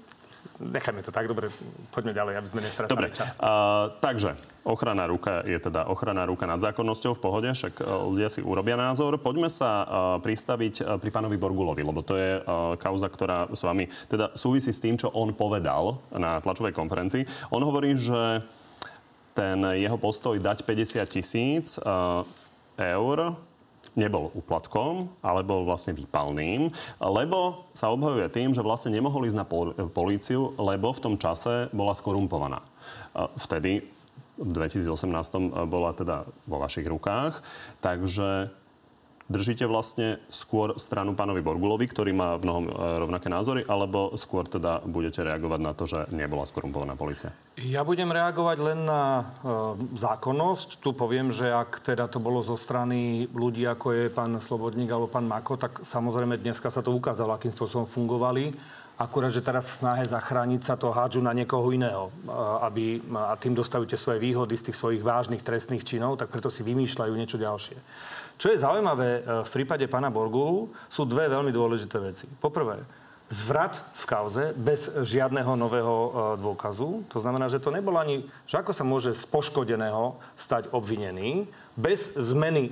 nechajme 0.60 1.04
to 1.04 1.12
tak, 1.12 1.28
dobre, 1.28 1.52
poďme 1.92 2.16
ďalej, 2.16 2.34
aby 2.40 2.48
sme 2.48 2.62
nestratili 2.64 2.96
dobre. 2.96 3.12
čas. 3.12 3.36
Uh, 3.36 3.92
takže, 4.00 4.40
ochranná 4.64 5.06
ruka 5.06 5.44
je 5.44 5.60
teda 5.60 5.88
ochranná 5.92 6.24
ruka 6.24 6.48
nad 6.48 6.64
zákonnosťou 6.64 7.16
v 7.18 7.22
pohode, 7.22 7.50
však 7.52 7.84
uh, 7.84 8.08
ľudia 8.08 8.32
si 8.32 8.40
urobia 8.40 8.80
názor. 8.80 9.20
Poďme 9.20 9.52
sa 9.52 9.72
uh, 9.84 9.88
pristaviť 10.24 10.76
uh, 10.82 10.96
pri 11.00 11.10
pánovi 11.12 11.36
Borgulovi, 11.36 11.84
lebo 11.84 12.00
to 12.02 12.16
je 12.16 12.40
uh, 12.40 12.76
kauza, 12.80 13.12
ktorá 13.12 13.52
s 13.52 13.62
vami 13.64 13.92
teda 14.08 14.32
súvisí 14.40 14.72
s 14.72 14.80
tým, 14.80 14.96
čo 14.96 15.12
on 15.12 15.36
povedal 15.36 16.00
na 16.16 16.40
tlačovej 16.40 16.72
konferencii. 16.72 17.52
On 17.52 17.60
hovorí, 17.60 17.96
že 18.00 18.44
ten 19.36 19.60
jeho 19.76 20.00
postoj 20.00 20.40
dať 20.40 20.64
50 20.64 21.04
tisíc 21.12 21.76
uh, 21.84 22.24
eur 22.80 23.36
nebol 23.96 24.30
úplatkom, 24.36 25.08
ale 25.24 25.42
bol 25.48 25.64
vlastne 25.64 25.96
výpalným, 25.96 26.68
lebo 27.00 27.68
sa 27.72 27.90
obhajuje 27.90 28.28
tým, 28.30 28.52
že 28.52 28.60
vlastne 28.62 28.92
nemohol 28.92 29.24
ísť 29.26 29.40
na 29.40 29.48
políciu, 29.88 30.52
lebo 30.60 30.92
v 30.92 31.04
tom 31.04 31.16
čase 31.16 31.72
bola 31.72 31.96
skorumpovaná. 31.96 32.60
Vtedy 33.40 33.88
v 34.36 34.52
2018 34.52 34.92
bola 35.72 35.96
teda 35.96 36.28
vo 36.44 36.60
vašich 36.60 36.84
rukách, 36.84 37.40
takže 37.80 38.52
držíte 39.26 39.66
vlastne 39.66 40.22
skôr 40.30 40.78
stranu 40.78 41.18
pánovi 41.18 41.42
Borgulovi, 41.42 41.90
ktorý 41.90 42.14
má 42.14 42.38
v 42.38 42.46
mnohom 42.46 42.66
e, 42.70 42.72
rovnaké 43.02 43.28
názory, 43.30 43.66
alebo 43.66 44.14
skôr 44.18 44.46
teda 44.46 44.86
budete 44.86 45.26
reagovať 45.26 45.60
na 45.62 45.74
to, 45.74 45.90
že 45.90 46.06
nebola 46.14 46.46
skorumpovaná 46.46 46.94
policia? 46.94 47.34
Ja 47.58 47.82
budem 47.82 48.14
reagovať 48.14 48.58
len 48.62 48.80
na 48.86 49.02
e, 49.02 49.24
zákonnosť. 49.98 50.82
Tu 50.82 50.90
poviem, 50.94 51.34
že 51.34 51.50
ak 51.50 51.82
teda 51.82 52.06
to 52.06 52.22
bolo 52.22 52.46
zo 52.46 52.54
strany 52.54 53.26
ľudí, 53.34 53.66
ako 53.66 53.88
je 53.98 54.04
pán 54.14 54.38
Slobodník 54.38 54.94
alebo 54.94 55.10
pán 55.10 55.26
Mako, 55.26 55.58
tak 55.58 55.82
samozrejme 55.82 56.38
dneska 56.38 56.70
sa 56.70 56.86
to 56.86 56.94
ukázalo, 56.94 57.34
akým 57.34 57.54
spôsobom 57.54 57.90
fungovali 57.90 58.54
Akurát, 58.96 59.28
že 59.28 59.44
teraz 59.44 59.68
v 59.68 59.78
snahe 59.84 60.04
zachrániť 60.08 60.62
sa 60.64 60.80
to 60.80 60.88
hádžu 60.88 61.20
na 61.20 61.36
niekoho 61.36 61.68
iného, 61.76 62.16
aby, 62.64 63.04
a 63.12 63.36
tým 63.36 63.52
dostajú 63.52 63.84
svoje 64.00 64.24
výhody 64.24 64.56
z 64.56 64.72
tých 64.72 64.80
svojich 64.80 65.04
vážnych 65.04 65.44
trestných 65.44 65.84
činov, 65.84 66.16
tak 66.16 66.32
preto 66.32 66.48
si 66.48 66.64
vymýšľajú 66.64 67.12
niečo 67.12 67.36
ďalšie. 67.36 67.76
Čo 68.40 68.52
je 68.52 68.64
zaujímavé 68.64 69.10
e, 69.20 69.22
v 69.44 69.50
prípade 69.52 69.88
pána 69.88 70.12
Borgulu, 70.12 70.72
sú 70.92 71.08
dve 71.08 71.32
veľmi 71.32 71.56
dôležité 71.56 71.98
veci. 72.04 72.28
Poprvé, 72.28 72.84
zvrat 73.32 73.80
v 73.96 74.04
kauze 74.08 74.44
bez 74.60 74.92
žiadneho 74.92 75.56
nového 75.56 75.96
e, 75.96 76.10
dôkazu. 76.44 77.08
To 77.16 77.20
znamená, 77.20 77.48
že 77.48 77.64
to 77.64 77.72
nebolo 77.72 77.96
ani, 77.96 78.28
že 78.48 78.60
ako 78.60 78.72
sa 78.76 78.84
môže 78.84 79.16
z 79.16 79.24
poškodeného 79.32 80.20
stať 80.36 80.72
obvinený 80.76 81.48
bez 81.80 82.12
zmeny 82.16 82.72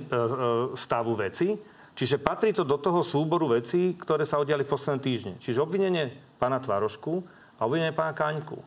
stavu 0.76 1.16
veci, 1.16 1.56
Čiže 1.94 2.18
patrí 2.18 2.50
to 2.50 2.66
do 2.66 2.74
toho 2.74 3.06
súboru 3.06 3.54
vecí, 3.54 3.94
ktoré 3.94 4.26
sa 4.26 4.42
udiali 4.42 4.66
v 4.66 4.70
posledné 4.74 4.98
týždne. 4.98 5.34
Čiže 5.38 5.62
obvinenie 5.62 6.10
pána 6.42 6.58
Tvarošku 6.58 7.22
a 7.58 7.60
obvinenie 7.70 7.94
pána 7.94 8.10
Kaňku. 8.10 8.58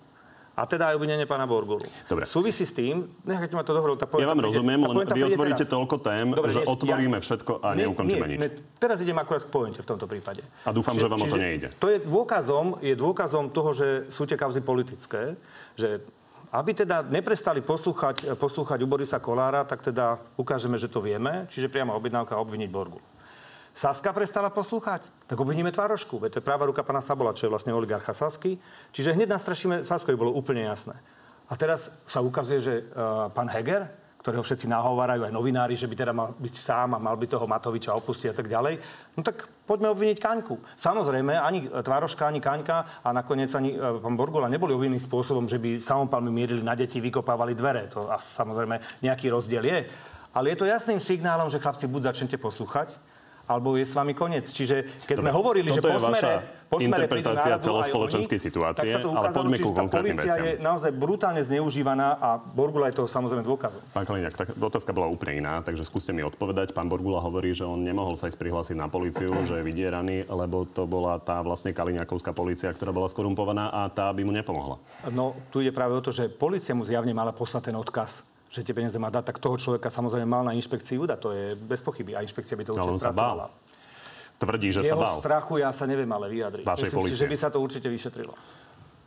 A 0.58 0.66
teda 0.66 0.90
aj 0.90 0.98
obvinenie 0.98 1.30
pána 1.30 1.46
Borgulu. 1.46 1.86
Dobre. 2.10 2.26
Súvisí 2.26 2.66
s 2.66 2.74
tým, 2.74 3.06
nechajte 3.22 3.54
ma 3.54 3.62
to 3.62 3.78
dohrať. 3.78 4.10
Ja 4.18 4.26
vám 4.26 4.42
rozumiem, 4.42 4.90
len 4.90 5.06
vy 5.06 5.22
otvoríte 5.30 5.70
teraz. 5.70 5.76
toľko 5.78 5.96
tém, 6.02 6.34
Dobre, 6.34 6.50
že 6.50 6.66
nie, 6.66 6.74
otvoríme 6.74 7.18
ja, 7.20 7.24
všetko 7.30 7.52
a 7.62 7.68
ne, 7.78 7.86
neukončíme 7.86 8.26
nie, 8.26 8.34
nič. 8.34 8.42
Ne, 8.42 8.50
teraz 8.82 8.98
idem 8.98 9.14
akurát 9.22 9.46
k 9.46 9.54
pointe 9.54 9.86
v 9.86 9.88
tomto 9.94 10.10
prípade. 10.10 10.42
A 10.66 10.74
dúfam, 10.74 10.98
čiže, 10.98 11.06
že 11.06 11.14
vám 11.14 11.22
o 11.22 11.28
to 11.30 11.38
nejde. 11.38 11.68
To 11.78 11.94
je 11.94 12.02
dôkazom, 12.02 12.82
je 12.82 12.96
dôkazom 12.98 13.54
toho, 13.54 13.70
že 13.78 14.10
sú 14.10 14.26
tie 14.26 14.34
kauzy 14.34 14.66
politické, 14.66 15.38
že 15.78 16.02
aby 16.50 16.74
teda 16.74 17.06
neprestali 17.06 17.62
poslúchať, 17.62 18.34
poslúchať 18.40 18.82
u 18.82 18.88
Borisa 18.90 19.22
Kolára, 19.22 19.62
tak 19.62 19.86
teda 19.86 20.18
ukážeme, 20.42 20.80
že 20.82 20.90
to 20.90 21.06
vieme, 21.06 21.46
čiže 21.54 21.70
priamo 21.70 21.94
objednávka 21.94 22.34
obviniť 22.34 22.72
Borgu. 22.74 22.98
Saska 23.78 24.10
prestala 24.10 24.50
poslúchať, 24.50 25.06
tak 25.30 25.38
obviníme 25.38 25.70
Tvárošku. 25.70 26.18
Veď 26.18 26.34
to 26.34 26.40
je 26.42 26.48
práva 26.50 26.66
ruka 26.66 26.82
pána 26.82 26.98
Sabola, 26.98 27.38
čo 27.38 27.46
je 27.46 27.54
vlastne 27.54 27.78
oligarcha 27.78 28.10
Sasky. 28.10 28.58
Čiže 28.90 29.14
hneď 29.14 29.38
nastrašíme 29.38 29.86
Saskovi, 29.86 30.18
bolo 30.18 30.34
úplne 30.34 30.66
jasné. 30.66 30.98
A 31.46 31.54
teraz 31.54 31.94
sa 32.10 32.26
ukazuje, 32.26 32.58
že 32.58 32.74
uh, 32.90 33.30
pán 33.30 33.46
Heger, 33.46 33.86
ktorého 34.26 34.42
všetci 34.42 34.66
nahovárajú 34.66 35.30
aj 35.30 35.32
novinári, 35.32 35.78
že 35.78 35.86
by 35.86 35.94
teda 35.94 36.10
mal 36.10 36.34
byť 36.34 36.56
sám 36.58 36.98
a 36.98 37.00
mal 37.00 37.22
by 37.22 37.30
toho 37.30 37.46
Matoviča 37.46 37.94
opustiť 37.94 38.34
a 38.34 38.36
tak 38.36 38.50
ďalej. 38.50 38.82
No 39.14 39.22
tak 39.22 39.46
poďme 39.70 39.94
obviniť 39.94 40.18
Kaňku. 40.26 40.58
Samozrejme, 40.82 41.38
ani 41.38 41.70
Tvároška, 41.70 42.26
ani 42.26 42.42
Kaňka 42.42 43.06
a 43.06 43.14
nakoniec 43.14 43.54
ani 43.54 43.78
uh, 43.78 44.02
pán 44.02 44.18
Borgula 44.18 44.50
neboli 44.50 44.74
obvinení 44.74 44.98
spôsobom, 44.98 45.46
že 45.46 45.62
by 45.62 45.78
samopalmi 45.78 46.34
mierili 46.34 46.66
na 46.66 46.74
deti, 46.74 46.98
vykopávali 46.98 47.54
dvere. 47.54 47.86
To 47.94 48.10
a 48.10 48.18
samozrejme 48.18 49.06
nejaký 49.06 49.30
rozdiel 49.30 49.62
je. 49.70 49.86
Ale 50.34 50.50
je 50.50 50.58
to 50.60 50.66
jasným 50.66 50.98
signálom, 50.98 51.54
že 51.54 51.62
chlapci 51.62 51.86
buď 51.86 52.12
začnete 52.12 52.42
poslúchať, 52.42 52.92
alebo 53.48 53.80
je 53.80 53.88
s 53.88 53.96
vami 53.96 54.12
koniec. 54.12 54.44
Čiže 54.52 55.08
keď 55.08 55.16
Dobre, 55.18 55.24
sme 55.24 55.32
hovorili, 55.32 55.70
že 55.72 55.80
po 55.80 55.96
smere, 55.96 56.32
po 56.68 56.78
smere 56.84 57.08
interpretácia 57.08 57.56
celospoločenskej 57.56 58.40
situácie, 58.44 58.92
ale 59.00 59.32
poďme 59.32 59.58
ku 59.64 59.72
konkrétnym 59.72 60.20
veciam. 60.20 60.44
je 60.44 60.54
naozaj 60.60 60.92
brutálne 60.92 61.40
zneužívaná 61.40 62.20
a 62.20 62.36
Borgula 62.36 62.92
je 62.92 63.00
to 63.00 63.04
samozrejme 63.08 63.48
dôkazom. 63.48 63.80
Pán 63.96 64.04
Kaliňák, 64.04 64.36
tak 64.36 64.48
otázka 64.60 64.92
bola 64.92 65.08
úplne 65.08 65.40
iná, 65.40 65.64
takže 65.64 65.88
skúste 65.88 66.12
mi 66.12 66.28
odpovedať. 66.28 66.76
Pán 66.76 66.92
Borgula 66.92 67.24
hovorí, 67.24 67.56
že 67.56 67.64
on 67.64 67.80
nemohol 67.80 68.20
sa 68.20 68.28
ísť 68.28 68.36
prihlásiť 68.36 68.76
na 68.76 68.92
policiu, 68.92 69.32
že 69.48 69.58
je 69.58 69.64
vydieraný, 69.64 70.28
lebo 70.28 70.68
to 70.68 70.84
bola 70.84 71.16
tá 71.24 71.40
vlastne 71.40 71.72
Kaliňákovská 71.72 72.36
policia, 72.36 72.76
ktorá 72.76 72.92
bola 72.92 73.08
skorumpovaná 73.08 73.72
a 73.72 73.88
tá 73.88 74.12
by 74.12 74.28
mu 74.28 74.36
nepomohla. 74.36 74.76
No, 75.16 75.40
tu 75.56 75.64
ide 75.64 75.72
práve 75.72 75.96
o 75.96 76.04
to, 76.04 76.12
že 76.12 76.28
policia 76.28 76.76
mu 76.76 76.84
zjavne 76.84 77.16
mala 77.16 77.32
poslať 77.32 77.72
ten 77.72 77.80
odkaz 77.80 78.28
že 78.48 78.64
tie 78.64 78.72
peniaze 78.72 78.96
má 78.96 79.12
dať, 79.12 79.34
tak 79.34 79.38
toho 79.44 79.60
človeka 79.60 79.92
samozrejme 79.92 80.28
mal 80.28 80.44
na 80.48 80.56
inšpekciu 80.56 81.04
dať. 81.04 81.20
To 81.20 81.30
je 81.36 81.46
bez 81.56 81.84
pochyby. 81.84 82.16
A 82.16 82.24
inšpekcia 82.24 82.56
by 82.56 82.64
to 82.64 82.72
určite 82.76 83.00
spracovala. 83.04 83.48
Tvrdí, 84.38 84.70
že 84.70 84.86
Jeho 84.86 85.02
sa 85.02 85.18
bál. 85.18 85.18
strachu 85.18 85.54
ja 85.66 85.74
sa 85.74 85.90
neviem 85.90 86.08
ale 86.14 86.30
vyjadriť. 86.30 86.66
Vašej 86.66 86.94
Myslím 86.94 87.10
si, 87.10 87.18
že 87.18 87.26
by 87.26 87.38
sa 87.42 87.50
to 87.50 87.58
určite 87.58 87.90
vyšetrilo. 87.90 88.38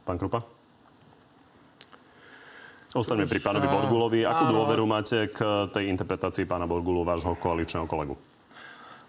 Pán 0.02 0.18
Krupa? 0.18 0.42
Ostaňme 2.90 3.30
pri 3.30 3.38
pánovi 3.38 3.70
Borgulovi. 3.70 4.20
Akú 4.26 4.50
áno. 4.50 4.66
dôveru 4.66 4.82
máte 4.82 5.30
k 5.30 5.70
tej 5.70 5.86
interpretácii 5.94 6.42
pána 6.42 6.66
Borgulu, 6.66 7.06
vášho 7.06 7.38
koaličného 7.38 7.86
kolegu? 7.86 8.18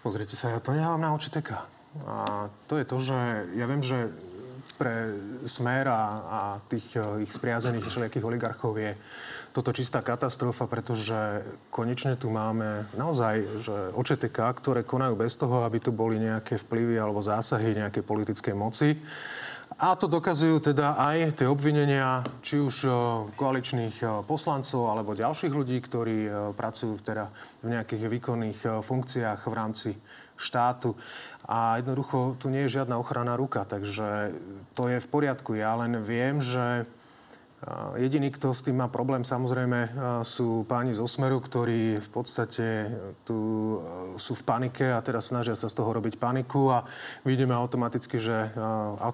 Pozrite 0.06 0.38
sa, 0.38 0.54
ja 0.54 0.62
to 0.62 0.70
nehávam 0.70 1.02
na 1.02 1.10
očiteka. 1.10 1.66
A 2.06 2.46
to 2.70 2.78
je 2.78 2.86
to, 2.86 2.96
že 3.02 3.18
ja 3.58 3.66
viem, 3.66 3.82
že 3.82 4.14
pre 4.78 5.14
Smer 5.46 5.86
a, 5.90 6.02
a 6.22 6.40
tých 6.66 6.94
eh, 6.94 7.26
ich 7.26 7.30
spriazených 7.34 7.86
všelijakých 7.86 8.24
oligarchov 8.24 8.78
je 8.78 8.94
toto 9.52 9.70
čistá 9.70 10.00
katastrofa, 10.00 10.64
pretože 10.64 11.44
konečne 11.68 12.16
tu 12.16 12.32
máme 12.32 12.88
naozaj 12.96 13.34
že 13.60 13.76
OČTK, 13.92 14.38
ktoré 14.56 14.80
konajú 14.82 15.14
bez 15.14 15.36
toho, 15.36 15.68
aby 15.68 15.78
tu 15.78 15.92
boli 15.92 16.16
nejaké 16.16 16.56
vplyvy 16.56 16.96
alebo 16.96 17.20
zásahy 17.20 17.76
nejakej 17.76 18.04
politickej 18.04 18.54
moci. 18.56 18.96
A 19.80 19.96
to 19.96 20.04
dokazujú 20.08 20.60
teda 20.60 21.00
aj 21.00 21.42
tie 21.42 21.48
obvinenia, 21.48 22.20
či 22.44 22.60
už 22.60 22.76
e, 22.84 22.90
koaličných 23.34 23.96
e, 24.04 24.06
poslancov 24.28 24.92
alebo 24.92 25.16
ďalších 25.16 25.52
ľudí, 25.52 25.80
ktorí 25.80 26.18
e, 26.28 26.30
pracujú 26.52 27.00
teda 27.00 27.32
v 27.64 27.72
nejakých 27.72 28.04
výkonných 28.08 28.60
funkciách 28.84 29.40
v 29.48 29.54
rámci 29.56 29.90
štátu. 30.36 30.92
A 31.48 31.80
jednoducho 31.80 32.36
tu 32.38 32.52
nie 32.52 32.68
je 32.68 32.78
žiadna 32.78 33.00
ochranná 33.00 33.34
ruka, 33.34 33.64
takže 33.64 34.36
to 34.78 34.86
je 34.92 35.02
v 35.02 35.10
poriadku. 35.10 35.56
Ja 35.56 35.74
len 35.74 35.98
viem, 36.04 36.38
že 36.38 36.86
Jediný, 37.94 38.34
kto 38.34 38.50
s 38.50 38.66
tým 38.66 38.82
má 38.82 38.90
problém, 38.90 39.22
samozrejme, 39.22 39.94
sú 40.26 40.66
páni 40.66 40.98
zo 40.98 41.06
Smeru, 41.06 41.38
ktorí 41.38 42.02
v 42.02 42.10
podstate 42.10 42.90
tu 43.22 43.78
sú 44.18 44.34
v 44.34 44.42
panike 44.42 44.82
a 44.90 44.98
teraz 44.98 45.30
snažia 45.30 45.54
sa 45.54 45.70
z 45.70 45.78
toho 45.78 45.94
robiť 45.94 46.18
paniku 46.18 46.74
a 46.74 46.82
vidíme 47.22 47.54
automaticky, 47.54 48.18
že 48.18 48.50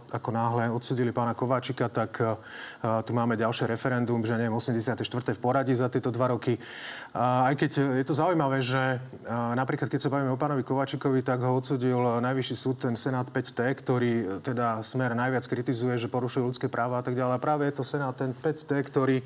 ako 0.09 0.31
náhle 0.33 0.73
odsudili 0.73 1.13
pána 1.13 1.37
Kováčika, 1.37 1.93
tak 1.93 2.17
tu 3.05 3.13
máme 3.13 3.37
ďalšie 3.37 3.69
referendum, 3.69 4.25
že 4.25 4.41
neviem, 4.41 4.57
84. 4.57 4.97
v 5.37 5.41
poradí 5.45 5.77
za 5.77 5.93
tieto 5.93 6.09
dva 6.09 6.33
roky. 6.33 6.57
Aj 7.13 7.53
keď 7.53 8.01
je 8.01 8.05
to 8.09 8.17
zaujímavé, 8.17 8.65
že 8.65 8.97
napríklad 9.29 9.93
keď 9.93 10.09
sa 10.09 10.09
bavíme 10.09 10.33
o 10.33 10.41
pánovi 10.41 10.65
Kováčikovi, 10.65 11.21
tak 11.21 11.45
ho 11.45 11.53
odsudil 11.53 12.25
najvyšší 12.25 12.57
súd, 12.57 12.81
ten 12.81 12.97
Senát 12.97 13.29
5T, 13.29 13.61
ktorý 13.77 14.41
teda 14.41 14.81
Smer 14.81 15.13
najviac 15.13 15.45
kritizuje, 15.45 16.01
že 16.01 16.09
porušuje 16.09 16.49
ľudské 16.49 16.73
práva 16.73 16.97
a 17.01 17.05
tak 17.05 17.13
ďalej. 17.13 17.37
A 17.37 17.45
práve 17.45 17.69
je 17.69 17.77
to 17.77 17.85
Senát 17.85 18.17
ten 18.17 18.38
5T, 18.39 18.71
ktorý 18.87 19.17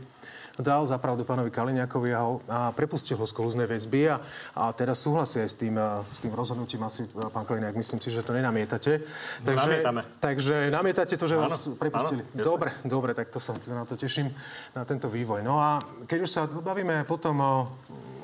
dal 0.60 0.84
zapravdu 0.84 1.24
pánovi 1.24 1.48
Kaliňakovi 1.48 2.10
a, 2.12 2.20
ho, 2.20 2.44
a 2.44 2.58
prepustil 2.76 3.16
ho 3.16 3.24
z 3.24 3.32
kolúznej 3.32 3.64
väzby 3.64 4.12
a, 4.12 4.20
a 4.52 4.68
teraz 4.76 5.00
súhlasí 5.00 5.40
aj 5.40 5.48
s 5.48 5.56
tým, 5.56 5.76
s 6.12 6.18
tým 6.20 6.32
rozhodnutím 6.36 6.82
asi, 6.84 7.08
pán 7.08 7.48
Kaliňák, 7.48 7.72
myslím 7.72 8.00
si, 8.04 8.12
že 8.12 8.20
to 8.20 8.36
nenamietate. 8.36 9.00
Takže, 9.40 9.70
Namietame. 9.80 10.02
takže 10.20 10.56
namietate 10.68 11.14
to, 11.16 11.24
že 11.24 11.40
áno, 11.40 11.48
vás 11.48 11.64
prepustili. 11.80 12.20
Áno, 12.20 12.44
dobre, 12.44 12.76
dobre, 12.84 13.16
tak 13.16 13.32
to 13.32 13.40
sa 13.40 13.56
na 13.72 13.88
to 13.88 13.96
teším, 13.96 14.28
na 14.76 14.84
tento 14.84 15.08
vývoj. 15.08 15.40
No 15.40 15.56
a 15.56 15.80
keď 16.04 16.18
už 16.20 16.30
sa 16.30 16.44
bavíme 16.44 17.08
potom 17.08 17.40
o 17.40 17.54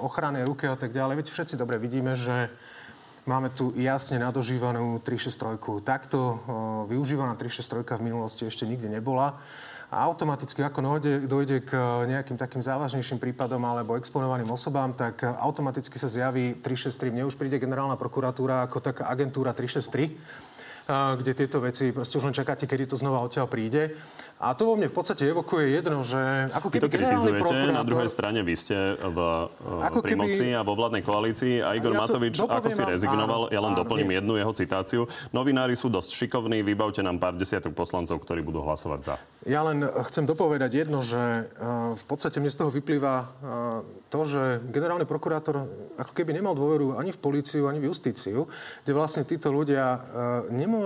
ochrane 0.05 0.45
ruky 0.45 0.69
a 0.69 0.77
tak 0.77 0.93
ďalej, 0.93 1.25
veď 1.25 1.27
všetci 1.33 1.55
dobre 1.57 1.81
vidíme, 1.81 2.13
že 2.13 2.53
Máme 3.29 3.53
tu 3.53 3.77
jasne 3.77 4.17
nadožívanú 4.17 5.05
363. 5.05 5.85
Takto 5.85 6.17
o, 6.17 6.37
využívaná 6.89 7.37
363 7.37 8.01
v 8.01 8.07
minulosti 8.09 8.49
ešte 8.49 8.65
nikde 8.65 8.89
nebola 8.89 9.37
a 9.89 10.05
automaticky, 10.05 10.61
ako 10.61 10.85
dojde, 10.85 11.25
dojde 11.25 11.57
k 11.65 11.73
nejakým 12.05 12.37
takým 12.37 12.61
závažnejším 12.61 13.17
prípadom 13.17 13.65
alebo 13.65 13.97
exponovaným 13.97 14.53
osobám, 14.53 14.93
tak 14.93 15.25
automaticky 15.25 15.97
sa 15.97 16.13
zjaví 16.13 16.61
363. 16.61 17.09
Mne 17.09 17.25
už 17.25 17.41
príde 17.41 17.57
generálna 17.57 17.97
prokuratúra 17.97 18.69
ako 18.69 18.85
taká 18.85 19.09
agentúra 19.09 19.57
363 19.57 20.58
kde 20.89 21.37
tieto 21.37 21.61
veci 21.61 21.93
proste 21.93 22.17
už 22.17 22.33
len 22.33 22.37
čakáte, 22.37 22.65
kedy 22.65 22.89
to 22.89 22.97
znova 22.97 23.21
odtiaľ 23.21 23.45
príde. 23.45 23.93
A 24.39 24.55
to 24.55 24.71
vo 24.71 24.79
mne 24.79 24.87
v 24.87 24.95
podstate 24.95 25.27
evokuje 25.27 25.83
jedno, 25.83 26.07
že 26.07 26.47
ako 26.55 26.71
keby 26.71 26.83
to 26.87 26.95
kritizujete, 26.95 27.43
prokurátor... 27.43 27.75
na 27.75 27.85
druhej 27.85 28.07
strane 28.07 28.41
vy 28.47 28.55
ste 28.55 28.95
v, 28.95 29.19
ako 29.83 29.99
pri 29.99 30.15
keby... 30.15 30.23
moci 30.23 30.47
a 30.55 30.63
vo 30.63 30.79
vládnej 30.79 31.03
koalícii 31.03 31.55
a 31.59 31.75
Igor 31.75 31.91
ja 31.93 32.07
Matovič 32.07 32.39
ako 32.39 32.71
si 32.71 32.83
rezignoval, 32.87 33.51
áno, 33.51 33.53
ja 33.53 33.61
len 33.61 33.75
áno, 33.75 33.81
doplním 33.83 34.15
nie. 34.15 34.19
jednu 34.23 34.39
jeho 34.39 34.53
citáciu. 34.55 35.03
Novinári 35.35 35.75
sú 35.75 35.91
dosť 35.91 36.15
šikovní, 36.15 36.63
vybavte 36.63 37.03
nám 37.03 37.19
pár 37.19 37.35
desiatok 37.35 37.75
poslancov, 37.75 38.23
ktorí 38.23 38.47
budú 38.47 38.63
hlasovať 38.63 39.01
za. 39.03 39.15
Ja 39.43 39.67
len 39.67 39.83
chcem 40.07 40.23
dopovedať 40.23 40.87
jedno, 40.87 41.03
že 41.03 41.51
v 41.99 42.05
podstate 42.07 42.39
mne 42.39 42.55
z 42.55 42.59
toho 42.63 42.71
vyplýva 42.71 43.15
to, 44.07 44.21
že 44.23 44.63
generálny 44.71 45.05
prokurátor 45.05 45.67
ako 45.99 46.13
keby 46.15 46.31
nemal 46.39 46.55
dôveru 46.55 46.95
ani 46.95 47.11
v 47.11 47.19
políciu, 47.19 47.67
ani 47.67 47.83
v 47.83 47.91
justíciu, 47.91 48.47
kde 48.87 48.93
vlastne 48.95 49.27
títo 49.27 49.51
ľudia 49.51 49.99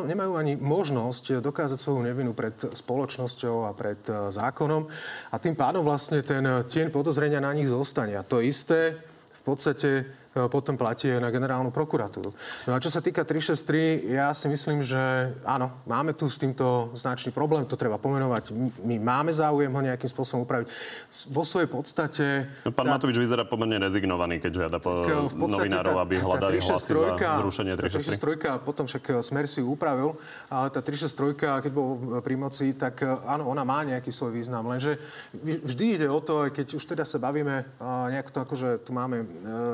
nemajú 0.08 0.32
ani 0.40 0.56
možnosť 0.56 1.44
dokázať 1.44 1.76
svoju 1.76 2.00
nevinu 2.08 2.32
pred 2.32 2.56
spoločnosťou 2.56 3.68
a 3.68 3.76
pred 3.76 4.00
e, 4.08 4.32
zákonom 4.32 4.88
a 5.28 5.36
tým 5.36 5.52
pádom 5.52 5.84
vlastne 5.84 6.24
ten 6.24 6.42
tieň 6.42 6.88
podozrenia 6.88 7.44
na 7.44 7.52
nich 7.52 7.68
zostane. 7.68 8.16
A 8.16 8.24
to 8.24 8.40
isté 8.40 8.96
v 9.36 9.42
podstate 9.44 10.21
potom 10.32 10.80
platí 10.80 11.12
aj 11.12 11.20
na 11.20 11.28
generálnu 11.28 11.68
prokuratúru. 11.68 12.32
No 12.64 12.72
a 12.72 12.80
čo 12.80 12.88
sa 12.88 13.04
týka 13.04 13.20
363, 13.20 14.16
ja 14.16 14.32
si 14.32 14.48
myslím, 14.48 14.80
že 14.80 14.98
áno, 15.44 15.68
máme 15.84 16.16
tu 16.16 16.24
s 16.24 16.40
týmto 16.40 16.88
značný 16.96 17.36
problém, 17.36 17.68
to 17.68 17.76
treba 17.76 18.00
pomenovať. 18.00 18.48
My 18.80 18.96
máme 18.96 19.28
záujem 19.28 19.68
ho 19.68 19.80
nejakým 19.84 20.08
spôsobom 20.08 20.48
upraviť. 20.48 20.72
Vo 21.28 21.44
svojej 21.44 21.68
podstate... 21.68 22.48
No, 22.64 22.72
pán 22.72 22.88
tá... 22.88 22.96
Matovič 22.96 23.20
vyzerá 23.20 23.44
pomerne 23.44 23.76
rezignovaný, 23.76 24.40
keď 24.40 24.52
žiada 24.64 24.78
po 24.80 25.04
novinárov, 25.36 26.00
aby 26.00 26.14
hľadali 26.16 26.64
hlasy 26.64 26.96
za 26.96 27.36
zrušenie 27.44 27.76
363. 27.76 28.56
363 28.56 28.64
potom 28.64 28.84
však 28.88 29.20
Smer 29.20 29.44
si 29.44 29.60
upravil, 29.60 30.16
ale 30.48 30.72
tá 30.72 30.80
363, 30.80 31.68
keď 31.68 31.72
bol 31.72 32.20
pri 32.24 32.34
moci, 32.40 32.72
tak 32.72 33.04
áno, 33.04 33.52
ona 33.52 33.68
má 33.68 33.84
nejaký 33.84 34.08
svoj 34.08 34.32
význam, 34.32 34.64
lenže 34.64 34.96
vždy 35.42 35.84
ide 36.00 36.08
o 36.08 36.24
to, 36.24 36.48
keď 36.48 36.66
už 36.72 36.84
teda 36.88 37.04
sa 37.04 37.20
bavíme, 37.20 37.68
nejak 37.82 38.32
to 38.32 38.40
akože 38.40 38.80
tu 38.86 38.96
máme 38.96 39.26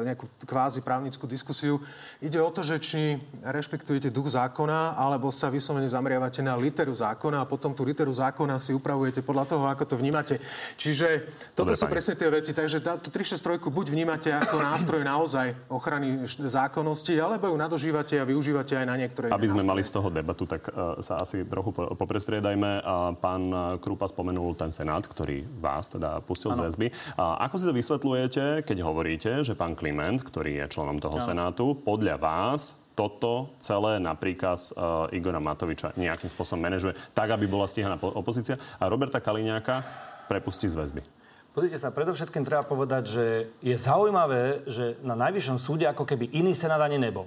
nejakú 0.03 0.27
kvázi 0.48 0.80
právnickú 0.80 1.28
diskusiu. 1.28 1.76
Ide 2.24 2.40
o 2.40 2.48
to, 2.48 2.64
že 2.64 2.80
či 2.80 3.20
rešpektujete 3.44 4.08
duch 4.08 4.32
zákona, 4.32 4.96
alebo 4.96 5.28
sa 5.28 5.52
vyslovene 5.52 5.84
zameriavate 5.84 6.40
na 6.40 6.56
literu 6.56 6.96
zákona 6.96 7.44
a 7.44 7.46
potom 7.46 7.76
tú 7.76 7.84
literu 7.84 8.08
zákona 8.08 8.56
si 8.56 8.72
upravujete 8.72 9.20
podľa 9.20 9.44
toho, 9.44 9.64
ako 9.68 9.84
to 9.84 9.94
vnímate. 10.00 10.40
Čiže 10.80 11.28
toto 11.52 11.68
Dobre, 11.72 11.76
sú 11.76 11.84
pani. 11.84 11.94
presne 12.00 12.14
tie 12.16 12.28
veci. 12.32 12.50
Takže 12.56 12.80
tú 13.04 13.08
363 13.12 13.61
buď 13.68 13.87
vnímate 13.92 14.32
ako 14.32 14.56
nástroj 14.72 15.02
naozaj 15.04 15.52
ochrany 15.68 16.24
zákonnosti, 16.26 17.12
alebo 17.20 17.52
ju 17.52 17.56
nadožívate 17.61 18.16
a 18.16 18.24
využívate 18.24 18.72
aj 18.80 18.87
na 18.88 18.96
niektoré 18.96 19.26
Aby 19.28 19.52
sme 19.52 19.68
mali 19.68 19.84
z 19.84 19.92
toho 19.92 20.08
debatu, 20.08 20.48
tak 20.48 20.72
uh, 20.72 20.96
sa 21.04 21.20
asi 21.20 21.44
trochu 21.44 21.76
poprestriedajme. 21.76 22.80
Uh, 22.80 23.12
pán 23.20 23.52
Krupa 23.82 24.08
spomenul 24.08 24.54
ten 24.54 24.72
senát, 24.72 25.04
ktorý 25.04 25.44
vás 25.58 25.92
teda 25.92 26.24
pustil 26.24 26.54
ano. 26.54 26.64
z 26.64 26.72
väzby. 26.72 26.87
Uh, 27.18 27.37
ako 27.42 27.54
si 27.58 27.64
to 27.66 27.74
vysvetľujete, 27.74 28.44
keď 28.64 28.78
hovoríte, 28.80 29.30
že 29.42 29.58
pán 29.58 29.74
Kliment, 29.74 30.22
ktorý 30.22 30.38
ktorý 30.38 30.55
je 30.55 30.70
členom 30.70 31.03
toho 31.03 31.18
ja. 31.18 31.35
Senátu. 31.35 31.74
Podľa 31.83 32.14
vás 32.14 32.79
toto 32.94 33.59
celé 33.59 33.98
na 33.98 34.14
príkaz 34.14 34.70
uh, 34.70 35.11
Igora 35.11 35.42
Matoviča 35.42 35.98
nejakým 35.98 36.31
spôsobom 36.31 36.62
manažuje 36.62 36.94
tak, 37.11 37.35
aby 37.35 37.51
bola 37.51 37.66
stíhaná 37.66 37.98
opozícia 37.98 38.55
a 38.79 38.87
Roberta 38.87 39.18
Kaliňáka 39.18 39.83
prepustí 40.31 40.70
z 40.70 40.79
väzby. 40.79 41.03
Pozrite 41.51 41.83
sa, 41.83 41.90
predovšetkým 41.90 42.46
treba 42.46 42.62
povedať, 42.62 43.03
že 43.11 43.24
je 43.66 43.74
zaujímavé, 43.74 44.62
že 44.70 44.94
na 45.03 45.18
najvyššom 45.18 45.59
súde 45.59 45.90
ako 45.90 46.07
keby 46.07 46.31
iný 46.31 46.55
senát 46.55 46.79
ani 46.87 47.03
nebol. 47.03 47.27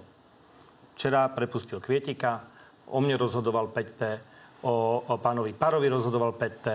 Včera 0.96 1.28
prepustil 1.36 1.84
Kvietika, 1.84 2.48
o 2.88 3.04
mne 3.04 3.20
rozhodoval 3.20 3.76
5T, 3.76 4.24
o, 4.64 5.04
o 5.06 5.16
pánovi 5.18 5.54
Parovi 5.54 5.90
rozhodoval 5.90 6.38
5T, 6.38 6.68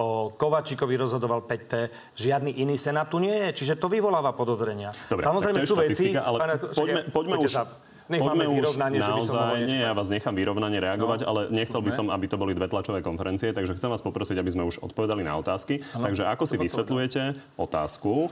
o 0.00 0.32
Kovačíkovi 0.34 0.94
rozhodoval 0.96 1.44
5T. 1.44 1.72
Žiadny 2.16 2.60
iný 2.60 2.76
senát 2.80 3.08
tu 3.08 3.20
nie 3.20 3.34
je, 3.48 3.64
čiže 3.64 3.80
to 3.80 3.88
vyvoláva 3.88 4.32
podozrenia. 4.32 4.92
Dobre, 5.08 5.24
Samozrejme 5.24 5.58
sú 5.64 5.76
veci... 5.76 6.16
Ale 6.16 6.36
pána, 6.40 6.54
poďme, 6.60 7.00
poďme 7.12 7.36
už... 7.40 7.52
Sa, 7.52 7.64
nech 8.04 8.20
Poďme 8.20 8.44
už 8.52 8.76
naozaj, 8.76 9.64
nie, 9.64 9.80
ja 9.80 9.96
vás 9.96 10.12
nechám 10.12 10.36
vyrovnane 10.36 10.76
reagovať, 10.76 11.24
no, 11.24 11.28
ale 11.32 11.40
nechcel 11.48 11.80
by 11.80 11.88
som, 11.88 12.12
aby 12.12 12.28
to 12.28 12.36
boli 12.36 12.52
dve 12.52 12.68
tlačové 12.68 13.00
konferencie, 13.00 13.48
takže 13.56 13.80
chcem 13.80 13.88
vás 13.88 14.04
poprosiť, 14.04 14.36
aby 14.36 14.50
sme 14.52 14.68
už 14.68 14.84
odpovedali 14.84 15.24
na 15.24 15.40
otázky. 15.40 15.80
Ano, 15.96 16.12
takže 16.12 16.28
ako 16.28 16.44
si 16.44 16.56
vysvetľujete 16.60 17.22
otázku, 17.56 18.28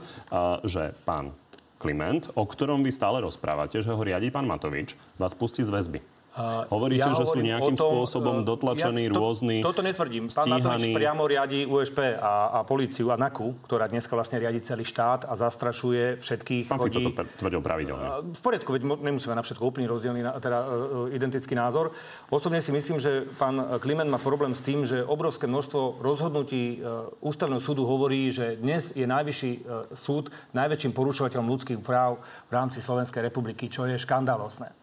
že 0.61 0.93
pán 1.09 1.33
Kliment, 1.81 2.29
o 2.37 2.45
ktorom 2.45 2.85
vy 2.85 2.93
stále 2.93 3.25
rozprávate, 3.25 3.81
že 3.81 3.89
ho 3.89 3.97
riadi 3.97 4.29
pán 4.29 4.45
Matovič, 4.45 4.93
vás 5.17 5.33
pustí 5.33 5.65
z 5.65 5.73
väzby? 5.73 6.12
Hovoríte, 6.33 7.05
ja 7.05 7.13
že 7.13 7.29
sú 7.29 7.45
nejakým 7.45 7.77
tom, 7.77 7.93
spôsobom 7.93 8.41
e, 8.41 8.45
dotlačení 8.45 9.05
ja 9.05 9.13
to, 9.13 9.21
rôzni 9.21 9.57
Toto 9.61 9.85
netvrdím. 9.85 10.33
Pán 10.33 10.49
Matovič 10.49 10.89
priamo 10.89 11.29
riadi 11.29 11.69
USP 11.69 12.17
a, 12.17 12.57
a 12.57 12.59
políciu 12.65 13.13
a 13.13 13.21
NAKU, 13.21 13.69
ktorá 13.69 13.85
dneska 13.85 14.17
vlastne 14.17 14.41
riadi 14.41 14.65
celý 14.65 14.81
štát 14.81 15.29
a 15.29 15.33
zastrašuje 15.37 16.17
všetkých. 16.17 16.73
Pán 16.73 16.81
Fico 16.81 16.99
to 17.05 17.13
tvrdil 17.37 17.61
pravidelne. 17.61 18.33
V 18.33 18.41
poriadku, 18.41 18.73
veď 18.73 18.81
nemusíme 18.97 19.37
na 19.37 19.45
všetko 19.45 19.61
úplný 19.61 19.85
rozdielný, 19.85 20.25
teda 20.41 20.59
uh, 20.65 21.13
identický 21.13 21.53
názor. 21.53 21.93
Osobne 22.33 22.65
si 22.65 22.73
myslím, 22.73 22.97
že 22.97 23.29
pán 23.37 23.77
Kliment 23.77 24.09
má 24.09 24.17
problém 24.17 24.57
s 24.57 24.65
tým, 24.65 24.89
že 24.89 25.05
obrovské 25.05 25.45
množstvo 25.45 26.01
rozhodnutí 26.01 26.81
ústavného 27.21 27.61
súdu 27.61 27.85
hovorí, 27.85 28.33
že 28.33 28.57
dnes 28.57 28.97
je 28.97 29.05
najvyšší 29.05 29.51
súd 29.93 30.33
najväčším 30.57 30.91
porušovateľom 30.97 31.45
ľudských 31.45 31.79
práv 31.81 32.21
v 32.49 32.51
rámci 32.51 32.81
Slovenskej 32.81 33.29
republiky, 33.29 33.69
čo 33.69 33.85
je 33.85 34.01
škandalosné. 34.01 34.82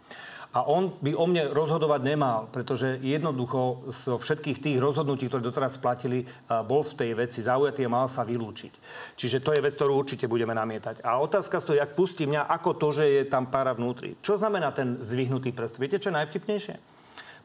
A 0.51 0.67
on 0.67 0.91
by 0.99 1.15
o 1.15 1.31
mne 1.31 1.55
rozhodovať 1.55 2.03
nemal, 2.03 2.51
pretože 2.51 2.99
jednoducho 3.07 3.87
zo 3.87 4.19
všetkých 4.19 4.59
tých 4.59 4.83
rozhodnutí, 4.83 5.31
ktoré 5.31 5.47
doteraz 5.47 5.79
platili, 5.79 6.27
bol 6.67 6.83
v 6.83 6.97
tej 6.99 7.11
veci 7.15 7.39
zaujatý 7.39 7.87
a 7.87 7.95
mal 7.95 8.11
sa 8.11 8.27
vylúčiť. 8.27 8.73
Čiže 9.15 9.47
to 9.47 9.55
je 9.55 9.63
vec, 9.63 9.71
ktorú 9.79 9.95
určite 9.95 10.27
budeme 10.27 10.51
namietať. 10.51 11.07
A 11.07 11.23
otázka 11.23 11.63
stojí, 11.63 11.79
ak 11.79 11.95
pustí 11.95 12.27
mňa, 12.27 12.51
ako 12.51 12.71
to, 12.75 12.89
že 12.99 13.05
je 13.07 13.23
tam 13.31 13.47
para 13.47 13.71
vnútri. 13.71 14.19
Čo 14.27 14.43
znamená 14.43 14.75
ten 14.75 14.99
zdvihnutý 14.99 15.55
prst? 15.55 15.79
Viete, 15.79 16.03
čo 16.03 16.11
je 16.11 16.19
najvtipnejšie? 16.19 16.75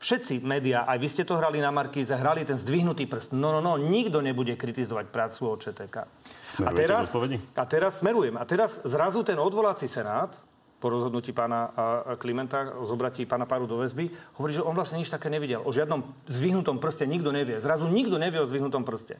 Všetci 0.01 0.41
médiá, 0.41 0.89
aj 0.89 0.97
vy 0.97 1.07
ste 1.07 1.23
to 1.23 1.37
hrali 1.37 1.61
na 1.61 1.69
Markíze, 1.69 2.11
hrali 2.17 2.41
ten 2.41 2.57
zdvihnutý 2.57 3.05
prst. 3.05 3.37
No, 3.37 3.53
no, 3.53 3.61
no, 3.61 3.77
nikto 3.77 4.17
nebude 4.17 4.57
kritizovať 4.57 5.13
prácu 5.13 5.53
OČTK. 5.53 5.95
a 6.65 6.71
teraz, 6.73 7.13
a 7.53 7.63
teraz 7.69 8.01
smerujem. 8.01 8.33
A 8.35 8.43
teraz 8.49 8.81
zrazu 8.81 9.21
ten 9.21 9.37
odvolací 9.37 9.85
senát, 9.85 10.33
po 10.79 10.91
rozhodnutí 10.91 11.31
pána 11.31 11.71
Klimenta, 12.19 12.77
zobratí 12.83 13.25
pána 13.25 13.47
Páru 13.47 13.65
do 13.65 13.79
väzby, 13.79 14.11
hovorí, 14.37 14.53
že 14.53 14.61
on 14.61 14.75
vlastne 14.75 15.01
nič 15.01 15.09
také 15.09 15.31
nevidel. 15.31 15.63
O 15.63 15.73
žiadnom 15.73 16.03
zvihnutom 16.27 16.77
prste 16.77 17.07
nikto 17.07 17.31
nevie. 17.31 17.57
Zrazu 17.57 17.87
nikto 17.87 18.19
nevie 18.19 18.43
o 18.43 18.49
zvihnutom 18.49 18.83
prste. 18.83 19.17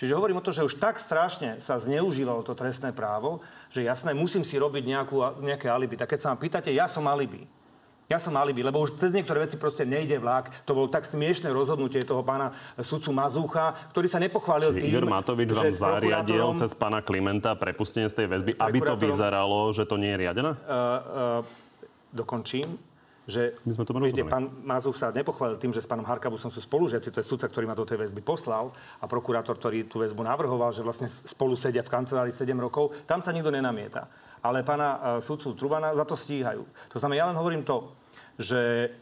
Čiže 0.00 0.16
hovorím 0.16 0.40
o 0.40 0.46
to, 0.46 0.56
že 0.56 0.64
už 0.64 0.80
tak 0.80 0.96
strašne 0.96 1.60
sa 1.60 1.76
zneužívalo 1.76 2.40
to 2.42 2.56
trestné 2.56 2.96
právo, 2.96 3.44
že 3.68 3.84
jasné, 3.84 4.16
musím 4.16 4.40
si 4.40 4.56
robiť 4.56 4.88
nejakú, 4.88 5.44
nejaké 5.44 5.68
alibi. 5.68 6.00
Tak 6.00 6.16
keď 6.16 6.20
sa 6.22 6.30
ma 6.32 6.40
pýtate, 6.40 6.72
ja 6.72 6.88
som 6.88 7.04
alibi. 7.04 7.44
Ja 8.12 8.20
som 8.20 8.36
alibi, 8.36 8.60
lebo 8.60 8.84
už 8.84 9.00
cez 9.00 9.08
niektoré 9.16 9.48
veci 9.48 9.56
proste 9.56 9.88
nejde 9.88 10.20
vlak. 10.20 10.52
To 10.68 10.76
bolo 10.76 10.92
tak 10.92 11.08
smiešné 11.08 11.48
rozhodnutie 11.48 12.04
toho 12.04 12.20
pána 12.20 12.52
sudcu 12.76 13.08
Mazúcha, 13.08 13.72
ktorý 13.88 14.04
sa 14.04 14.20
nepochválil 14.20 14.76
Čiže 14.76 14.84
tým, 14.84 14.92
Igor 14.92 15.08
Matovič 15.08 15.48
vám 15.48 15.72
zariadil 15.72 16.44
cez 16.60 16.76
pána 16.76 17.00
Klimenta 17.00 17.56
prepustenie 17.56 18.12
z 18.12 18.20
tej 18.20 18.26
väzby, 18.28 18.52
aby 18.60 18.78
to 18.84 19.00
vyzeralo, 19.00 19.72
že 19.72 19.88
to 19.88 19.96
nie 19.96 20.12
je 20.12 20.28
riadené? 20.28 20.52
Uh, 20.52 20.60
uh, 20.60 21.40
dokončím 22.12 22.76
že 23.22 23.54
My 23.62 23.70
sme 23.70 23.86
to 23.86 23.94
viete, 24.02 24.26
pán 24.26 24.50
Mazuch 24.66 24.98
sa 24.98 25.14
nepochválil 25.14 25.54
tým, 25.54 25.70
že 25.70 25.78
s 25.78 25.86
pánom 25.86 26.02
Harkabusom 26.02 26.50
sú 26.50 26.58
spolužiaci, 26.58 27.14
to 27.14 27.22
je 27.22 27.26
sudca, 27.30 27.46
ktorý 27.46 27.70
ma 27.70 27.78
do 27.78 27.86
tej 27.86 28.02
väzby 28.02 28.18
poslal 28.18 28.74
a 28.98 29.06
prokurátor, 29.06 29.54
ktorý 29.54 29.86
tú 29.86 30.02
väzbu 30.02 30.26
navrhoval, 30.26 30.74
že 30.74 30.82
vlastne 30.82 31.06
spolu 31.06 31.54
sedia 31.54 31.86
v 31.86 31.92
kancelárii 31.92 32.34
7 32.34 32.50
rokov, 32.58 32.90
tam 33.06 33.22
sa 33.22 33.30
nikto 33.30 33.54
nenamieta. 33.54 34.10
Ale 34.42 34.66
pána 34.66 34.88
uh, 34.98 35.00
sudcu 35.22 35.54
Trubana 35.54 35.94
za 35.94 36.02
to 36.02 36.18
stíhajú. 36.18 36.66
To 36.90 36.98
znamená, 36.98 37.22
ja 37.22 37.26
len 37.30 37.38
hovorím 37.38 37.62
to, 37.62 37.94
že 38.38 38.92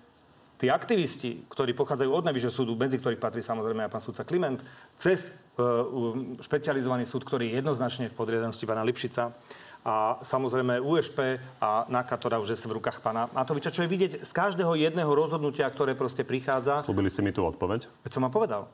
tí 0.60 0.68
aktivisti, 0.68 1.48
ktorí 1.48 1.72
pochádzajú 1.72 2.10
od 2.12 2.26
Najvyššieho 2.28 2.54
súdu, 2.54 2.76
medzi 2.76 3.00
ktorých 3.00 3.22
patrí 3.22 3.40
samozrejme 3.40 3.88
aj 3.88 3.92
pán 3.92 4.04
súdca 4.04 4.28
Kliment, 4.28 4.60
cez 5.00 5.32
uh, 5.56 6.38
špecializovaný 6.44 7.08
súd, 7.08 7.24
ktorý 7.24 7.48
je 7.48 7.64
jednoznačne 7.64 8.12
v 8.12 8.14
podriadenosti 8.18 8.68
pána 8.68 8.84
Lipšica, 8.84 9.32
a 9.80 10.20
samozrejme 10.20 10.76
USP 10.76 11.40
a 11.56 11.88
NAKA, 11.88 12.14
ktorá 12.20 12.36
už 12.36 12.52
je 12.52 12.68
v 12.68 12.76
rukách 12.76 13.00
pána 13.00 13.32
Matoviča, 13.32 13.72
čo 13.72 13.80
je 13.80 13.88
vidieť 13.88 14.12
z 14.20 14.32
každého 14.32 14.76
jedného 14.76 15.08
rozhodnutia, 15.08 15.64
ktoré 15.72 15.96
proste 15.96 16.20
prichádza. 16.20 16.84
Slúbili 16.84 17.08
ste 17.08 17.24
mi 17.24 17.32
tú 17.32 17.48
odpoveď? 17.48 17.88
Veď 18.04 18.10
som 18.12 18.24
vám 18.28 18.34
povedal. 18.34 18.68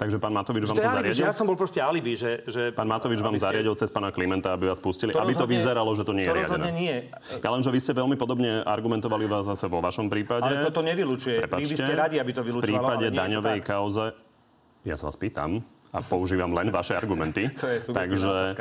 Takže 0.00 0.16
pán 0.16 0.32
Matovič 0.32 0.64
vám 0.64 0.76
to, 0.76 0.80
to 0.80 0.96
zariadil? 0.96 1.24
ja 1.28 1.36
som 1.36 1.44
bol 1.44 1.60
proste 1.60 1.76
alibi, 1.84 2.16
že... 2.16 2.40
že 2.48 2.72
pán 2.72 2.88
Matovič 2.88 3.20
vám 3.20 3.36
ste... 3.36 3.44
zariadil 3.44 3.76
cez 3.76 3.92
pána 3.92 4.08
Klimenta, 4.08 4.56
aby 4.56 4.72
vás 4.72 4.80
pustili, 4.80 5.12
to 5.12 5.20
aby 5.20 5.36
to 5.36 5.44
vyzeralo, 5.44 5.92
že 5.92 6.08
to 6.08 6.16
nie 6.16 6.24
je 6.24 6.32
to 6.32 6.40
riadené. 6.40 6.68
nie. 6.72 6.96
Ja 7.44 7.52
len, 7.52 7.60
že 7.60 7.68
vy 7.68 7.80
ste 7.84 7.92
veľmi 7.92 8.16
podobne 8.16 8.64
argumentovali 8.64 9.28
vás 9.28 9.44
zase 9.44 9.68
vo 9.68 9.84
vašom 9.84 10.08
prípade. 10.08 10.48
Ale 10.48 10.64
toto 10.72 10.80
nevylučuje. 10.80 11.44
Vy 11.44 11.68
by 11.68 11.76
ste 11.76 11.92
radi, 11.92 12.16
aby 12.16 12.32
to 12.32 12.40
vylučovalo. 12.40 12.64
V 12.64 12.80
prípade 12.80 13.06
daňovej 13.12 13.60
kauze, 13.60 14.16
ja 14.88 14.96
sa 14.96 15.12
vás 15.12 15.20
pýtam, 15.20 15.60
a 15.90 15.98
používam 16.06 16.54
len 16.54 16.70
vaše 16.70 16.94
argumenty. 16.94 17.50
to 17.60 17.66
je 17.66 17.78
Takže... 17.90 18.54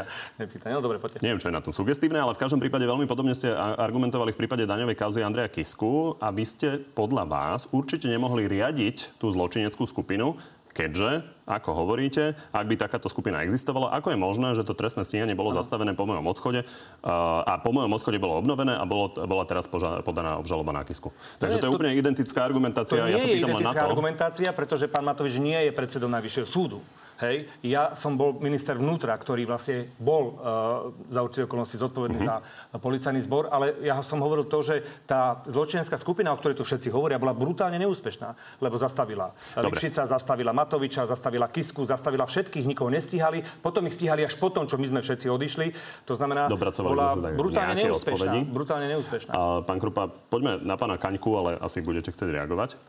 No, 0.66 0.82
dobre, 0.82 0.98
poďte. 0.98 1.22
Neviem, 1.22 1.38
čo 1.38 1.54
je 1.54 1.56
na 1.56 1.62
tom 1.62 1.74
sugestívne, 1.74 2.18
ale 2.18 2.34
v 2.34 2.42
každom 2.42 2.58
prípade 2.58 2.90
veľmi 2.90 3.06
podobne 3.06 3.38
ste 3.38 3.54
argumentovali 3.54 4.34
v 4.34 4.40
prípade 4.46 4.66
daňovej 4.66 4.98
kauzy 4.98 5.22
Andreja 5.22 5.50
Kisku 5.50 6.18
a 6.18 6.34
vy 6.34 6.44
ste 6.46 6.82
podľa 6.82 7.30
vás 7.30 7.70
určite 7.70 8.10
nemohli 8.10 8.50
riadiť 8.50 9.22
tú 9.22 9.30
zločineckú 9.30 9.86
skupinu, 9.86 10.42
Keďže, 10.80 11.28
ako 11.44 11.76
hovoríte, 11.76 12.40
ak 12.56 12.64
by 12.64 12.80
takáto 12.80 13.12
skupina 13.12 13.44
existovala, 13.44 13.92
ako 14.00 14.16
je 14.16 14.20
možné, 14.24 14.48
že 14.56 14.64
to 14.64 14.72
trestné 14.72 15.04
stíhanie 15.04 15.36
bolo 15.36 15.52
zastavené 15.52 15.92
po 15.92 16.08
mojom 16.08 16.24
odchode 16.24 16.64
a 17.04 17.60
po 17.60 17.76
mojom 17.76 17.92
odchode 18.00 18.16
bolo 18.16 18.40
obnovené 18.40 18.80
a 18.80 18.88
bolo, 18.88 19.12
bola 19.12 19.44
teraz 19.44 19.68
podaná 19.68 20.40
obžaloba 20.40 20.72
na 20.72 20.88
Kisku. 20.88 21.12
Takže 21.36 21.60
to, 21.60 21.62
to 21.62 21.66
je 21.68 21.76
úplne 21.76 21.92
identická 22.00 22.48
argumentácia. 22.48 22.96
To 22.96 23.12
ja 23.12 23.20
sa 23.20 23.28
pýtam 23.28 23.60
len 23.60 23.68
na 23.68 23.76
to. 23.76 23.92
argumentácia, 23.92 24.48
pretože 24.56 24.88
pán 24.88 25.04
Matovič 25.04 25.36
nie 25.36 25.68
je 25.68 25.76
predsedom 25.76 26.08
Najvyššieho 26.16 26.48
súdu. 26.48 26.80
Hej, 27.20 27.52
ja 27.68 28.00
som 28.00 28.16
bol 28.16 28.40
minister 28.40 28.80
vnútra, 28.80 29.12
ktorý 29.20 29.44
vlastne 29.44 29.92
bol 30.00 30.40
uh, 30.40 30.88
za 31.12 31.20
určité 31.20 31.44
okolnosti 31.52 31.76
zodpovedný 31.76 32.16
mm-hmm. 32.16 32.72
za 32.72 32.80
policajný 32.80 33.20
zbor, 33.28 33.52
ale 33.52 33.76
ja 33.84 34.00
som 34.00 34.24
hovoril 34.24 34.48
to, 34.48 34.64
že 34.64 35.04
tá 35.04 35.44
zločinecká 35.44 36.00
skupina, 36.00 36.32
o 36.32 36.40
ktorej 36.40 36.56
tu 36.56 36.64
všetci 36.64 36.88
hovoria, 36.88 37.20
bola 37.20 37.36
brutálne 37.36 37.76
neúspešná, 37.76 38.62
lebo 38.64 38.80
zastavila 38.80 39.36
Dobre. 39.52 39.76
Lipšica, 39.76 40.08
zastavila 40.08 40.56
Matoviča, 40.56 41.12
zastavila 41.12 41.52
Kisku, 41.52 41.84
zastavila 41.84 42.24
všetkých, 42.24 42.64
nikoho 42.64 42.88
nestíhali, 42.88 43.44
potom 43.60 43.84
ich 43.92 44.00
stíhali 44.00 44.24
až 44.24 44.40
potom, 44.40 44.64
čo 44.64 44.80
my 44.80 44.88
sme 44.88 45.00
všetci 45.04 45.28
odišli. 45.28 45.68
To 46.08 46.16
znamená, 46.16 46.48
bola 46.48 47.20
brutálne 47.36 47.84
neúspešná, 47.84 48.32
brutálne 48.48 48.88
neúspešná. 48.96 49.32
A, 49.36 49.60
pán 49.68 49.84
Krupa, 49.84 50.08
poďme 50.08 50.64
na 50.64 50.80
pána 50.80 50.96
Kaňku, 50.96 51.36
ale 51.36 51.60
asi 51.60 51.84
budete 51.84 52.16
chcieť 52.16 52.32
reagovať. 52.32 52.80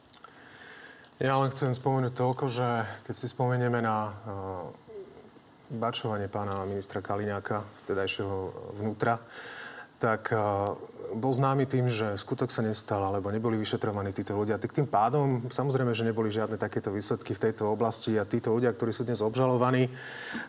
Ja 1.20 1.36
len 1.36 1.52
chcem 1.52 1.76
spomenúť 1.76 2.16
toľko, 2.16 2.48
že 2.48 2.64
keď 3.04 3.12
si 3.12 3.28
spomenieme 3.28 3.84
na 3.84 4.08
uh, 4.08 4.12
bačovanie 5.68 6.32
pána 6.32 6.64
ministra 6.64 7.04
Kaliňáka, 7.04 7.60
vtedajšieho 7.84 8.36
vnútra, 8.80 9.20
tak 10.00 10.32
uh, 10.32 10.72
bol 11.16 11.32
známy 11.34 11.66
tým, 11.66 11.86
že 11.90 12.16
skutok 12.18 12.52
sa 12.52 12.62
nestal, 12.62 13.02
alebo 13.02 13.32
neboli 13.32 13.58
vyšetrovaní 13.58 14.14
títo 14.14 14.36
ľudia. 14.36 14.60
Tak 14.60 14.76
tým 14.76 14.86
pádom, 14.86 15.48
samozrejme, 15.50 15.92
že 15.92 16.06
neboli 16.06 16.30
žiadne 16.30 16.60
takéto 16.60 16.94
výsledky 16.94 17.34
v 17.34 17.42
tejto 17.50 17.70
oblasti 17.72 18.16
a 18.20 18.28
títo 18.28 18.54
ľudia, 18.54 18.72
ktorí 18.74 18.92
sú 18.94 19.02
dnes 19.02 19.24
obžalovaní, 19.24 19.90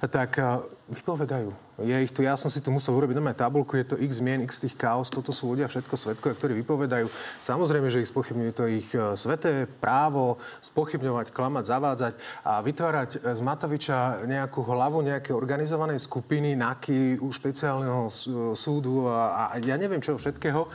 tak 0.07 0.37
uh, 0.37 0.63
vypovedajú 0.91 1.71
je 1.83 1.95
ich 2.03 2.13
tu, 2.13 2.21
ja 2.21 2.37
som 2.37 2.47
si 2.47 2.61
tu 2.61 2.69
musel 2.69 2.93
urobiť 2.93 3.17
na 3.17 3.33
tabulku, 3.33 3.77
je 3.77 3.93
to 3.93 3.95
x 3.97 4.21
zmien, 4.21 4.45
x 4.45 4.61
tých 4.61 4.77
chaos, 4.77 5.09
toto 5.09 5.33
sú 5.33 5.53
ľudia 5.53 5.65
všetko 5.65 5.93
svetkovia, 5.97 6.37
ktorí 6.37 6.53
vypovedajú. 6.61 7.09
Samozrejme, 7.41 7.89
že 7.89 8.05
ich 8.05 8.11
spochybňuje 8.11 8.51
to 8.53 8.63
ich 8.69 8.89
e, 8.93 9.17
sveté 9.17 9.65
právo 9.65 10.37
spochybňovať, 10.61 11.33
klamať, 11.33 11.63
zavádzať 11.65 12.13
a 12.45 12.61
vytvárať 12.61 13.09
z 13.33 13.41
Matoviča 13.41 14.25
nejakú 14.29 14.61
hlavu 14.61 15.01
nejakej 15.01 15.33
organizovanej 15.33 15.99
skupiny, 16.01 16.53
NAKY, 16.53 17.17
špeciálneho 17.21 18.11
súdu 18.53 19.09
a, 19.09 19.55
a 19.55 19.57
ja 19.63 19.75
neviem 19.79 20.03
čo 20.03 20.19
všetkého. 20.41 20.65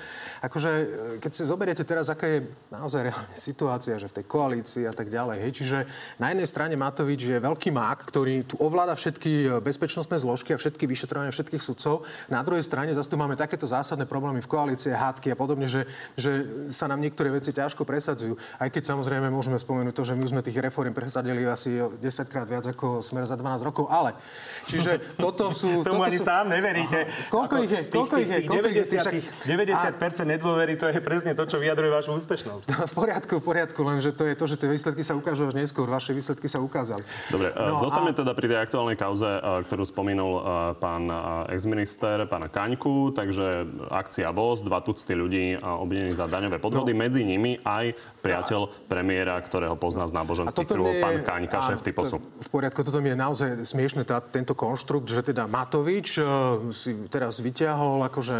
Akože, 0.47 0.71
e, 0.71 0.85
keď 1.19 1.33
si 1.35 1.43
zoberiete 1.43 1.83
teraz, 1.83 2.07
aká 2.07 2.31
je 2.31 2.47
naozaj 2.71 3.11
reálne 3.11 3.35
situácia, 3.35 3.99
že 3.99 4.07
v 4.07 4.23
tej 4.23 4.25
koalícii 4.31 4.85
a 4.87 4.95
tak 4.95 5.11
ďalej, 5.11 5.43
hej, 5.43 5.53
čiže 5.59 5.79
na 6.23 6.31
jednej 6.31 6.47
strane 6.47 6.79
Matovič 6.79 7.27
je 7.27 7.43
veľký 7.43 7.75
mák, 7.75 8.07
ktorý 8.07 8.47
tu 8.47 8.55
ovláda 8.63 8.95
všetky 8.95 9.59
bezpečnostné 9.59 10.23
zložky 10.23 10.55
a 10.55 10.61
všetky 10.61 10.87
vyšetrovania 10.87 11.35
všetkých 11.35 11.59
sudcov. 11.59 12.07
Na 12.31 12.47
druhej 12.47 12.63
strane 12.63 12.95
zase 12.95 13.11
tu 13.11 13.19
máme 13.19 13.35
takéto 13.35 13.67
zásadné 13.67 14.07
problémy 14.07 14.39
v 14.39 14.47
koalície, 14.47 14.95
hádky 14.95 15.35
a 15.35 15.37
podobne, 15.37 15.67
že, 15.67 15.91
že 16.15 16.47
sa 16.71 16.87
nám 16.87 17.03
niektoré 17.03 17.35
veci 17.35 17.51
ťažko 17.51 17.83
presadzujú. 17.83 18.39
Aj 18.63 18.71
keď 18.71 18.95
samozrejme 18.95 19.35
môžeme 19.35 19.59
spomenúť 19.59 19.95
to, 19.99 20.07
že 20.07 20.15
my 20.15 20.27
sme 20.31 20.47
tých 20.47 20.63
reform 20.63 20.95
presadili 20.95 21.43
asi 21.43 21.83
10 21.83 22.31
krát 22.31 22.47
viac 22.47 22.71
ako 22.71 23.03
smer 23.03 23.27
za 23.27 23.35
12 23.35 23.67
rokov, 23.67 23.91
ale 23.91 24.15
čiže 24.71 25.03
toto 25.25 25.51
sú... 25.51 25.83
Tomu 25.83 26.07
toto 26.07 26.13
ani 26.13 26.19
sú... 26.21 26.25
sám 26.29 26.55
neveríte. 26.55 27.09
Koľko 27.33 27.55
ich 27.67 27.73
je? 27.73 27.83
Koľko 27.91 28.15
ich 28.23 28.31
je? 28.31 28.41
Koľko 28.47 28.69
ich 28.71 28.79
je? 28.79 29.56
90, 29.57 29.97
90% 29.97 30.29
nedôvery, 30.37 30.77
to 30.77 30.93
je 30.93 31.01
presne 31.01 31.33
to, 31.33 31.45
čo 31.49 31.57
vyjadruje 31.57 31.91
vašu 31.91 32.13
úspešnosť. 32.21 32.65
No, 32.69 32.85
v 32.85 32.93
poriadku, 32.93 33.33
v 33.41 33.45
poriadku, 33.45 33.81
lenže 33.81 34.13
to 34.13 34.29
je 34.29 34.35
to, 34.37 34.45
že 34.45 34.57
tie 34.61 34.69
výsledky 34.69 35.03
sa 35.03 35.17
ukážu 35.17 35.49
až 35.49 35.57
neskôr. 35.57 35.89
Vaše 35.89 36.13
výsledky 36.13 36.47
sa 36.47 36.61
ukázali. 36.61 37.03
Dobre, 37.33 37.51
no, 37.57 37.81
zostaňme 37.81 38.13
a... 38.13 38.19
teda 38.21 38.33
pri 38.37 38.47
tej 38.53 38.59
aktuálnej 38.61 38.97
kauze, 39.01 39.29
ktorú 39.67 39.85
spomínal 39.89 40.31
pán 40.77 41.09
exminister, 41.49 42.29
pána 42.29 42.53
Kaňku, 42.53 43.17
takže 43.17 43.65
akcia 43.89 44.31
VOZ, 44.31 44.67
dva 44.67 44.85
tucty 44.85 45.17
ľudí 45.17 45.57
obvinení 45.61 46.13
za 46.13 46.29
daňové 46.29 46.61
podvody, 46.61 46.93
no. 46.93 47.01
medzi 47.01 47.23
nimi 47.25 47.57
aj 47.65 47.97
priateľ 48.27 48.91
premiéra, 48.91 49.39
ktorého 49.39 49.79
pozná 49.79 50.05
z 50.11 50.13
náboženských 50.19 50.67
kruhov, 50.67 50.95
pán 50.99 51.23
Kaňka, 51.23 51.63
šéf 51.63 51.81
typosu. 51.87 52.19
V 52.43 52.49
poriadku, 52.51 52.83
toto 52.83 52.99
mi 52.99 53.15
je 53.15 53.17
naozaj 53.19 53.49
smiešne, 53.63 54.03
tá, 54.03 54.19
tento 54.19 54.59
konštrukt, 54.59 55.07
že 55.07 55.23
teda 55.23 55.47
Matovič 55.47 56.19
uh, 56.19 56.59
si 56.75 56.99
teraz 57.07 57.39
vyťahol 57.39 58.03
akože 58.11 58.37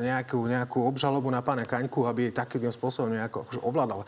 nejakú, 0.00 0.38
nejakú 0.44 0.78
obžalobu 0.84 1.28
na 1.32 1.40
pána 1.40 1.64
Kaňku, 1.64 2.06
aby 2.06 2.32
takým 2.32 2.68
spôsobom 2.70 3.12
nejako 3.12 3.46
akože 3.46 3.60
ovládal 3.64 4.00
uh, 4.02 4.06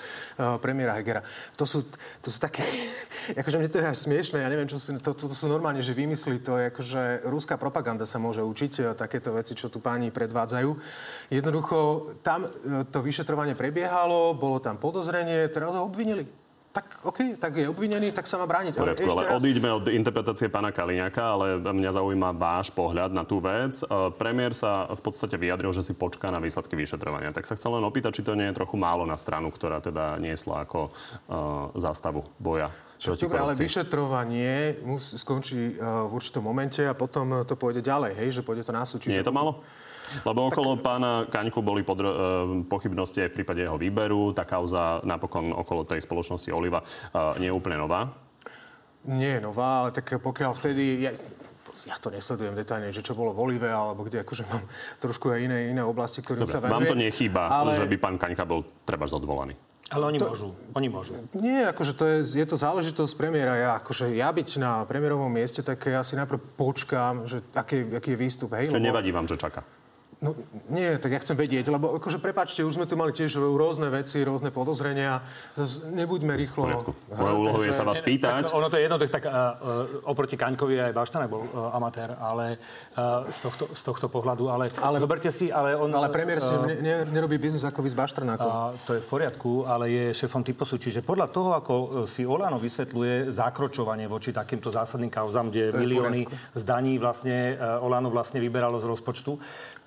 premiéra 0.61 0.97
Hegera. 0.97 1.23
To 1.57 1.65
sú, 1.65 1.85
to 2.21 2.29
sú 2.29 2.39
také, 2.41 2.65
akože 3.41 3.57
mne 3.59 3.71
to 3.71 3.81
je 3.81 3.87
až 3.87 3.99
smiešne, 4.09 4.43
ja 4.43 4.51
neviem, 4.51 4.69
čo 4.69 4.81
si, 4.81 4.95
to, 4.99 5.13
to, 5.13 5.29
to 5.29 5.37
sú 5.37 5.47
normálne, 5.49 5.85
že 5.85 5.97
vymyslí, 5.97 6.41
to 6.41 6.57
akože 6.57 7.29
ruská 7.29 7.61
propaganda 7.61 8.09
sa 8.09 8.17
môže 8.17 8.41
učiť, 8.41 8.73
uh, 8.81 8.85
takéto 8.97 9.33
veci, 9.35 9.53
čo 9.53 9.69
tu 9.69 9.79
páni 9.79 10.09
predvádzajú. 10.09 10.71
Jednoducho, 11.33 11.79
tam 12.25 12.49
uh, 12.49 12.85
to 12.89 13.05
vyšetrovanie 13.05 13.53
prebiehalo, 13.55 14.33
bolo 14.37 14.59
tam 14.59 14.81
podozrenie, 14.81 15.49
teraz 15.53 15.77
ho 15.77 15.85
obvinili 15.87 16.48
tak 16.69 17.01
OK, 17.03 17.41
tak 17.41 17.57
je 17.57 17.67
obvinený, 17.67 18.13
tak 18.13 18.29
sa 18.29 18.37
má 18.37 18.45
brániť. 18.45 18.77
Poriadku, 18.77 19.09
ale, 19.09 19.25
ale 19.25 19.35
raz... 19.35 19.41
odíďme 19.41 19.69
od 19.73 19.85
interpretácie 19.89 20.53
pána 20.53 20.69
Kaliňaka, 20.69 21.25
ale 21.25 21.47
mňa 21.59 21.91
zaujíma 21.97 22.37
váš 22.37 22.69
pohľad 22.71 23.11
na 23.17 23.25
tú 23.25 23.41
vec. 23.41 23.81
E, 23.81 23.85
premiér 24.15 24.53
sa 24.53 24.87
v 24.93 25.01
podstate 25.01 25.41
vyjadril, 25.41 25.73
že 25.73 25.81
si 25.81 25.97
počká 25.97 26.29
na 26.29 26.39
výsledky 26.39 26.77
vyšetrovania. 26.77 27.33
Tak 27.33 27.49
sa 27.49 27.57
chcel 27.57 27.81
len 27.81 27.85
opýtať, 27.89 28.21
či 28.21 28.23
to 28.23 28.37
nie 28.37 28.47
je 28.53 28.59
trochu 28.59 28.77
málo 28.77 29.09
na 29.09 29.17
stranu, 29.17 29.49
ktorá 29.49 29.81
teda 29.81 30.21
niesla 30.21 30.69
ako 30.69 30.93
uh, 30.93 31.73
zástavu 31.75 32.23
boja. 32.37 32.69
Dobre, 32.99 33.39
ale 33.39 33.55
vyšetrovanie 33.55 34.83
musí, 34.83 35.15
skončí 35.15 35.79
uh, 35.79 36.11
v 36.11 36.13
určitom 36.19 36.43
momente 36.43 36.83
a 36.83 36.99
potom 36.99 37.47
to 37.47 37.55
pôjde 37.55 37.79
ďalej, 37.79 38.13
hej, 38.19 38.29
že 38.39 38.43
pôjde 38.43 38.67
to 38.67 38.75
na 38.75 38.83
súd. 38.83 39.07
Nie 39.07 39.23
je 39.23 39.29
to 39.29 39.35
málo? 39.35 39.63
Lebo 40.25 40.49
okolo 40.49 40.79
tak... 40.79 40.85
pána 40.85 41.13
Kaňku 41.29 41.61
boli 41.61 41.83
podro- 41.83 42.15
e, 42.15 42.67
pochybnosti 42.67 43.25
aj 43.25 43.31
v 43.33 43.37
prípade 43.43 43.61
jeho 43.65 43.77
výberu. 43.77 44.33
Tá 44.33 44.49
kauza 44.49 45.01
napokon 45.05 45.53
okolo 45.53 45.85
tej 45.85 46.05
spoločnosti 46.05 46.49
Oliva 46.53 46.81
e, 46.81 47.41
nie 47.43 47.49
je 47.49 47.55
úplne 47.55 47.77
nová. 47.79 48.09
Nie 49.09 49.39
je 49.39 49.47
nová, 49.49 49.87
ale 49.87 49.91
tak 49.95 50.21
pokiaľ 50.21 50.53
vtedy... 50.57 51.09
Ja, 51.09 51.13
ja 51.89 51.97
to 51.97 52.13
nesledujem 52.13 52.53
detálne, 52.53 52.93
že 52.93 53.01
čo 53.01 53.17
bolo 53.17 53.33
v 53.33 53.49
Olive, 53.49 53.73
alebo 53.73 54.05
kde 54.05 54.21
akože 54.21 54.45
mám 54.45 54.61
trošku 55.01 55.33
aj 55.33 55.41
iné, 55.41 55.59
iné 55.73 55.81
oblasti, 55.81 56.21
ktorým 56.21 56.45
Dobre, 56.45 56.53
sa 56.53 56.61
venuje. 56.61 56.77
Vám 56.77 56.93
to 56.93 56.99
nechýba, 57.01 57.49
ale... 57.49 57.81
že 57.81 57.89
by 57.89 57.97
pán 57.97 58.17
Kaňka 58.21 58.45
bol 58.45 58.61
treba 58.85 59.09
odvolaný? 59.09 59.57
Ale 59.89 60.05
oni 60.13 60.21
to, 60.21 60.29
môžu. 60.29 60.49
Oni 60.77 60.89
môžu. 60.93 61.17
Nie, 61.33 61.73
akože 61.73 61.93
to 61.97 62.05
je, 62.05 62.19
je 62.37 62.45
to 62.45 62.61
záležitosť 62.61 63.17
premiéra. 63.17 63.57
Ja, 63.57 63.71
akože 63.81 64.13
ja 64.13 64.29
byť 64.29 64.61
na 64.61 64.85
premiérovom 64.85 65.33
mieste, 65.33 65.65
tak 65.65 65.81
ja 65.89 66.05
si 66.05 66.13
najprv 66.13 66.61
počkám, 66.61 67.25
že 67.25 67.41
aký, 67.57 67.97
aký 67.97 68.13
je 68.13 68.19
výstup. 68.21 68.53
Hej, 68.53 68.69
Čiže 68.69 68.77
lebo... 68.77 68.89
nevadí 68.93 69.09
vám, 69.09 69.25
že 69.25 69.41
čaká? 69.41 69.65
No 70.19 70.35
nie, 70.67 70.99
tak 70.99 71.15
ja 71.15 71.23
chcem 71.23 71.39
vedieť, 71.39 71.71
lebo 71.71 71.95
akože 71.95 72.19
prepačte, 72.19 72.67
už 72.67 72.75
sme 72.75 72.91
tu 72.91 72.99
mali 72.99 73.15
tiež 73.15 73.39
rôzne 73.39 73.87
veci, 73.87 74.19
rôzne 74.27 74.51
podozrenia. 74.51 75.23
Zas 75.55 75.87
nebuďme 75.87 76.35
rýchlo. 76.35 76.67
Moja 77.15 77.35
úlohou 77.39 77.63
je 77.63 77.71
sa 77.71 77.87
vás 77.87 78.03
pýtať. 78.03 78.51
Tak, 78.51 78.59
ono 78.59 78.67
to 78.67 78.83
je 78.83 78.91
jedno, 78.91 78.99
tak 78.99 79.23
uh, 79.31 79.55
oproti 80.11 80.35
Kaňkovi 80.35 80.91
aj 80.91 80.91
Baštanek 80.91 81.31
bol 81.31 81.47
uh, 81.47 81.71
amatér, 81.71 82.19
ale 82.19 82.59
uh, 82.99 83.31
z, 83.31 83.39
tohto, 83.47 83.71
z 83.71 83.83
tohto 83.87 84.07
pohľadu, 84.11 84.51
ale, 84.51 84.75
ale 84.83 84.99
zoberte 84.99 85.31
si, 85.31 85.55
ale 85.55 85.79
on... 85.79 85.95
Ale 85.95 86.11
premiér 86.11 86.43
si 86.43 86.51
uh, 86.51 86.67
ne, 86.67 86.83
ne, 86.83 86.95
nerobí 87.15 87.39
biznis 87.39 87.63
ako 87.63 87.79
vy 87.87 87.91
s 87.95 87.95
Baštanákom. 87.95 88.51
Uh, 88.51 88.75
to 88.91 88.99
je 88.99 89.01
v 89.07 89.07
poriadku, 89.07 89.71
ale 89.71 89.87
je 89.87 90.19
šéfom 90.19 90.43
typosu, 90.43 90.83
čiže 90.83 90.99
podľa 91.07 91.31
toho, 91.31 91.55
ako 91.55 91.75
si 92.11 92.27
Olano 92.27 92.59
vysvetľuje 92.59 93.31
zákročovanie 93.31 94.11
voči 94.11 94.35
takýmto 94.35 94.75
zásadným 94.75 95.15
kauzám, 95.15 95.47
kde 95.47 95.79
milióny 95.79 96.27
z 96.59 96.63
daní 96.67 96.99
vlastne 96.99 97.55
uh, 97.55 97.87
Olano 97.87 98.11
vlastne 98.11 98.43
vyberalo 98.43 98.83
z 98.83 98.91
rozpočtu, 98.91 99.39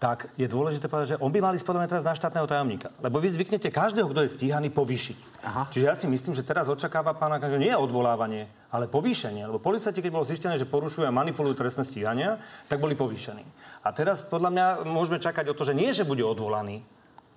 tak 0.02 0.21
je 0.36 0.48
dôležité 0.50 0.86
povedať, 0.92 1.16
že 1.16 1.22
on 1.22 1.32
by 1.34 1.40
mal 1.42 1.54
ísť 1.56 1.66
podľa 1.66 1.82
mňa 1.86 1.92
teraz 1.92 2.06
na 2.06 2.18
štátneho 2.18 2.48
tajomníka. 2.50 2.94
Lebo 3.00 3.18
vy 3.22 3.30
zvyknete 3.34 3.70
každého, 3.74 4.08
kto 4.10 4.26
je 4.26 4.34
stíhaný, 4.34 4.70
povýšiť. 4.74 5.18
Aha. 5.42 5.64
Čiže 5.74 5.86
ja 5.86 5.96
si 5.98 6.06
myslím, 6.06 6.38
že 6.38 6.46
teraz 6.46 6.70
očakáva 6.70 7.18
pána, 7.18 7.42
že 7.42 7.58
nie 7.58 7.74
je 7.74 7.80
odvolávanie, 7.80 8.46
ale 8.70 8.92
povýšenie. 8.92 9.48
Lebo 9.48 9.58
policajti, 9.58 10.00
keď 10.00 10.12
bolo 10.14 10.30
zistené, 10.30 10.56
že 10.62 10.70
porušujú 10.70 11.04
a 11.06 11.14
manipulujú 11.14 11.58
trestné 11.58 11.84
stíhania, 11.84 12.38
tak 12.70 12.78
boli 12.78 12.94
povýšení. 12.94 13.44
A 13.82 13.90
teraz 13.92 14.22
podľa 14.22 14.50
mňa 14.54 14.66
môžeme 14.86 15.18
čakať 15.18 15.50
o 15.50 15.58
to, 15.58 15.66
že 15.66 15.74
nie, 15.74 15.90
že 15.92 16.06
bude 16.06 16.22
odvolaný, 16.22 16.86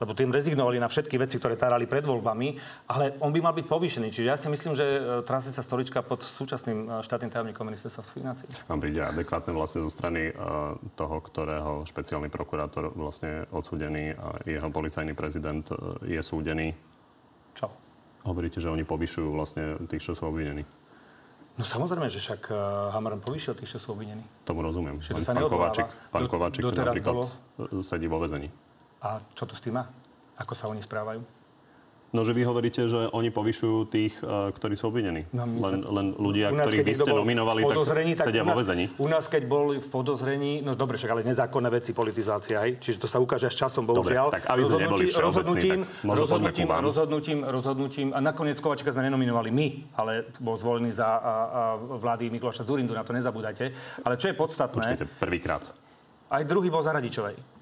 lebo 0.03 0.11
tým 0.13 0.35
rezignovali 0.35 0.83
na 0.83 0.91
všetky 0.91 1.15
veci, 1.17 1.39
ktoré 1.39 1.55
tarali 1.55 1.87
pred 1.87 2.03
voľbami, 2.03 2.59
ale 2.91 3.15
on 3.23 3.31
by 3.31 3.41
mal 3.41 3.55
byť 3.55 3.67
povýšený. 3.67 4.11
Čiže 4.11 4.27
ja 4.27 4.35
si 4.35 4.51
myslím, 4.51 4.75
že 4.75 4.85
e, 4.85 5.01
trasie 5.23 5.55
sa 5.55 5.63
stolička 5.63 6.03
pod 6.03 6.27
súčasným 6.27 6.79
e, 6.87 7.07
štátnym 7.07 7.31
tajomníkom 7.31 7.63
ministerstva 7.63 8.03
financí. 8.03 8.45
Vám 8.67 8.83
príde 8.83 9.07
adekvátne 9.07 9.55
vlastne 9.55 9.87
zo 9.87 9.91
strany 9.91 10.35
uh, 10.35 10.75
toho, 10.99 11.17
ktorého 11.23 11.87
špeciálny 11.87 12.27
prokurátor 12.29 12.91
vlastne 12.95 13.47
odsúdený 13.55 14.17
a 14.19 14.43
jeho 14.43 14.69
policajný 14.71 15.15
prezident 15.15 15.63
je 16.03 16.19
súdený. 16.19 16.75
Čo? 17.55 17.71
Hovoríte, 18.27 18.59
že 18.59 18.73
oni 18.73 18.83
povyšujú 18.83 19.29
vlastne 19.31 19.79
tých, 19.87 20.03
čo 20.03 20.13
sú 20.17 20.27
obvinení. 20.27 20.67
No 21.55 21.63
samozrejme, 21.63 22.11
že 22.11 22.19
však 22.19 22.51
Hamaran 22.91 23.23
povyšil 23.23 23.55
tých, 23.55 23.77
čo 23.77 23.79
sú 23.79 23.95
obvinení. 23.95 24.27
Tomu 24.43 24.67
rozumiem. 24.67 24.99
Že 24.99 25.23
to 25.23 25.23
sa 25.23 25.39
pán 25.39 25.47
Kováčik, 25.47 25.89
pán 26.11 26.27
Kováčik 26.27 26.63
do, 26.67 26.75
napríklad 26.75 27.15
bolo... 27.15 27.27
sedí 27.87 28.11
vo 28.11 28.19
vezení. 28.19 28.51
A 29.05 29.21
čo 29.37 29.45
to 29.45 29.53
s 29.53 29.61
tým 29.61 29.77
má? 29.77 29.85
Ako 30.41 30.57
sa 30.57 30.67
oni 30.73 30.81
správajú? 30.81 31.21
No, 32.15 32.23
že 32.23 32.31
vy 32.31 32.47
hovoríte, 32.47 32.87
že 32.87 33.11
oni 33.11 33.35
povyšujú 33.35 33.91
tých, 33.91 34.15
uh, 34.23 34.55
ktorí 34.55 34.79
sú 34.79 34.87
obvinení. 34.87 35.27
No, 35.35 35.51
len, 35.51 35.83
len 35.83 36.07
ľudia, 36.15 36.55
nás, 36.55 36.71
ktorých 36.71 36.87
vy 36.87 36.95
ste 36.95 37.11
nominovali, 37.11 37.67
tak 37.67 37.75
podozrení, 37.75 38.13
sedia 38.15 38.47
vo 38.47 38.55
vezení. 38.55 38.87
U 39.03 39.11
nás, 39.11 39.27
keď 39.27 39.43
bol 39.51 39.75
v 39.75 39.89
podozrení, 39.91 40.63
no 40.63 40.79
dobre, 40.79 40.95
však 40.95 41.11
ale 41.11 41.27
nezákonné 41.27 41.75
veci, 41.75 41.91
politizácia, 41.91 42.63
hej? 42.63 42.79
Čiže 42.79 43.03
to 43.03 43.07
sa 43.11 43.19
ukáže 43.19 43.51
až 43.51 43.67
časom, 43.67 43.83
bohužiaľ. 43.83 44.31
tak 44.31 44.47
aby 44.47 44.63
sme 44.63 44.87
neboli 44.87 45.11
rozhodnutím, 45.11 45.81
tak 45.83 46.07
rozhodnutím, 46.07 46.69
rozhodnutím, 46.71 47.39
rozhodnutím, 47.43 48.09
a 48.15 48.23
nakoniec 48.23 48.63
Kovačka 48.63 48.95
sme 48.95 49.11
nenominovali 49.11 49.51
my, 49.51 49.67
ale 49.99 50.31
bol 50.39 50.55
zvolený 50.55 50.95
za 50.95 51.19
a, 51.19 51.19
a 51.19 51.63
vlády 51.99 52.31
Mikloša 52.31 52.63
Zurindu, 52.63 52.95
na 52.95 53.03
to 53.03 53.11
nezabúdajte. 53.11 53.75
Ale 54.07 54.15
čo 54.23 54.31
je 54.31 54.39
podstatné, 54.39 55.03
Počkajte, 55.03 55.19
prvýkrát. 55.19 55.67
aj 56.31 56.47
druhý 56.47 56.71
bol 56.71 56.87
za 56.87 56.95
Radičovej. 56.95 57.54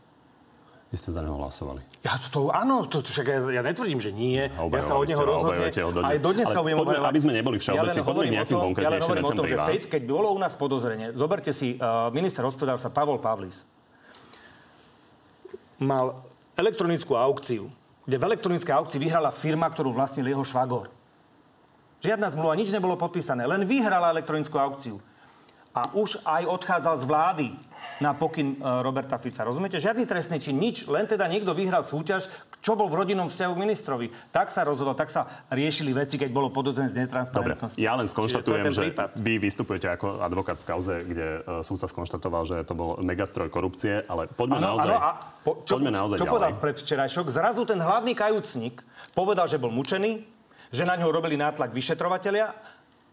Vy 0.93 1.01
ste 1.01 1.09
za 1.09 1.25
neho 1.25 1.41
hlasovali. 1.41 1.81
Ja 2.05 2.21
to, 2.21 2.27
to 2.29 2.41
áno, 2.53 2.85
to, 2.85 3.01
však 3.01 3.25
ja, 3.25 3.41
ja 3.49 3.63
netvrdím, 3.65 3.97
že 3.97 4.13
nie. 4.13 4.45
A 4.45 4.61
Ja 4.69 4.85
sa 4.85 5.01
od 5.01 5.09
neho 5.09 5.25
rozhodne. 5.25 5.73
ho 5.73 5.89
dodnes. 5.89 6.13
Aj 6.13 6.19
do 6.21 6.31
dneska 6.37 6.59
budem 6.61 6.77
poďme, 6.77 7.09
aby 7.09 7.21
sme 7.25 7.33
neboli 7.33 7.57
všeobecní, 7.57 7.97
len 7.97 8.05
poďme 8.05 8.29
nejakým 8.37 8.53
tom- 8.53 8.61
ja 8.61 8.69
konkrétnejším 8.69 9.15
tom, 9.25 9.37
že 9.49 9.57
pri 9.57 9.57
vtedy, 9.57 9.81
vás. 9.81 9.89
keď 9.89 10.03
bolo 10.05 10.29
u 10.37 10.39
nás 10.39 10.53
podozrenie, 10.53 11.17
zoberte 11.17 11.57
si, 11.57 11.81
uh, 11.81 12.13
minister 12.13 12.45
hospodárstva 12.45 12.93
Pavol 12.93 13.17
Pavlis 13.25 13.57
mal 15.81 16.21
elektronickú 16.61 17.17
aukciu, 17.17 17.73
kde 18.05 18.17
v 18.21 18.25
elektronickej 18.29 18.75
aukcii 18.77 19.01
vyhrala 19.01 19.33
firma, 19.33 19.73
ktorú 19.73 19.97
vlastnil 19.97 20.29
jeho 20.29 20.45
švagor. 20.45 20.93
Žiadna 22.05 22.37
zmluva, 22.37 22.53
nič 22.53 22.69
nebolo 22.69 23.01
podpísané, 23.01 23.49
len 23.49 23.65
vyhrala 23.65 24.13
elektronickú 24.13 24.61
aukciu. 24.61 25.01
A 25.73 25.89
už 25.97 26.21
aj 26.27 26.45
odchádzal 26.53 26.95
z 27.01 27.05
vlády 27.09 27.47
na 28.03 28.19
pokyn 28.19 28.59
e, 28.59 28.83
Roberta 28.83 29.15
Fica. 29.23 29.47
Rozumiete? 29.47 29.79
Žiadny 29.79 30.03
trestný 30.03 30.43
čin, 30.43 30.59
nič. 30.59 30.91
Len 30.91 31.07
teda 31.07 31.31
niekto 31.31 31.55
vyhral 31.55 31.87
súťaž, 31.87 32.27
čo 32.59 32.75
bol 32.75 32.91
v 32.91 32.99
rodinnom 32.99 33.31
vzťahu 33.31 33.55
ministrovi. 33.55 34.11
Tak 34.35 34.51
sa 34.51 34.67
rozhodol, 34.67 34.99
tak 34.99 35.15
sa 35.15 35.47
riešili 35.55 35.95
veci, 35.95 36.19
keď 36.19 36.35
bolo 36.35 36.51
podozrenie 36.51 36.91
z 36.91 36.99
Dobre, 36.99 37.07
netransparentnosti. 37.07 37.79
ja 37.79 37.95
len 37.95 38.11
skonštatujem, 38.11 38.75
že 38.75 38.91
vy 39.15 39.35
vystupujete 39.39 39.87
ako 39.95 40.19
advokát 40.19 40.59
v 40.59 40.67
kauze, 40.67 40.95
kde 41.07 41.27
uh, 41.47 41.63
súdca 41.63 41.87
skonštatoval, 41.87 42.43
že 42.43 42.57
to 42.67 42.75
bol 42.75 42.99
megastroj 42.99 43.47
korupcie, 43.47 44.03
ale 44.11 44.27
poďme 44.27 44.59
Áno, 44.59 44.67
naozaj, 44.75 44.95
áno, 44.95 44.99
a 44.99 45.11
po, 45.47 45.53
čo, 45.63 45.79
poďme 45.79 45.93
naozaj 45.95 46.17
čo 46.19 46.27
ďalej. 46.27 46.35
povedal 46.35 46.53
predvčerajšok? 46.59 47.27
Zrazu 47.31 47.63
ten 47.63 47.79
hlavný 47.79 48.13
kajúcnik 48.19 48.83
povedal, 49.15 49.47
že 49.47 49.63
bol 49.63 49.71
mučený, 49.71 50.27
že 50.73 50.83
na 50.83 50.99
ňo 50.99 51.13
robili 51.13 51.37
nátlak 51.39 51.71
vyšetrovatelia, 51.71 52.51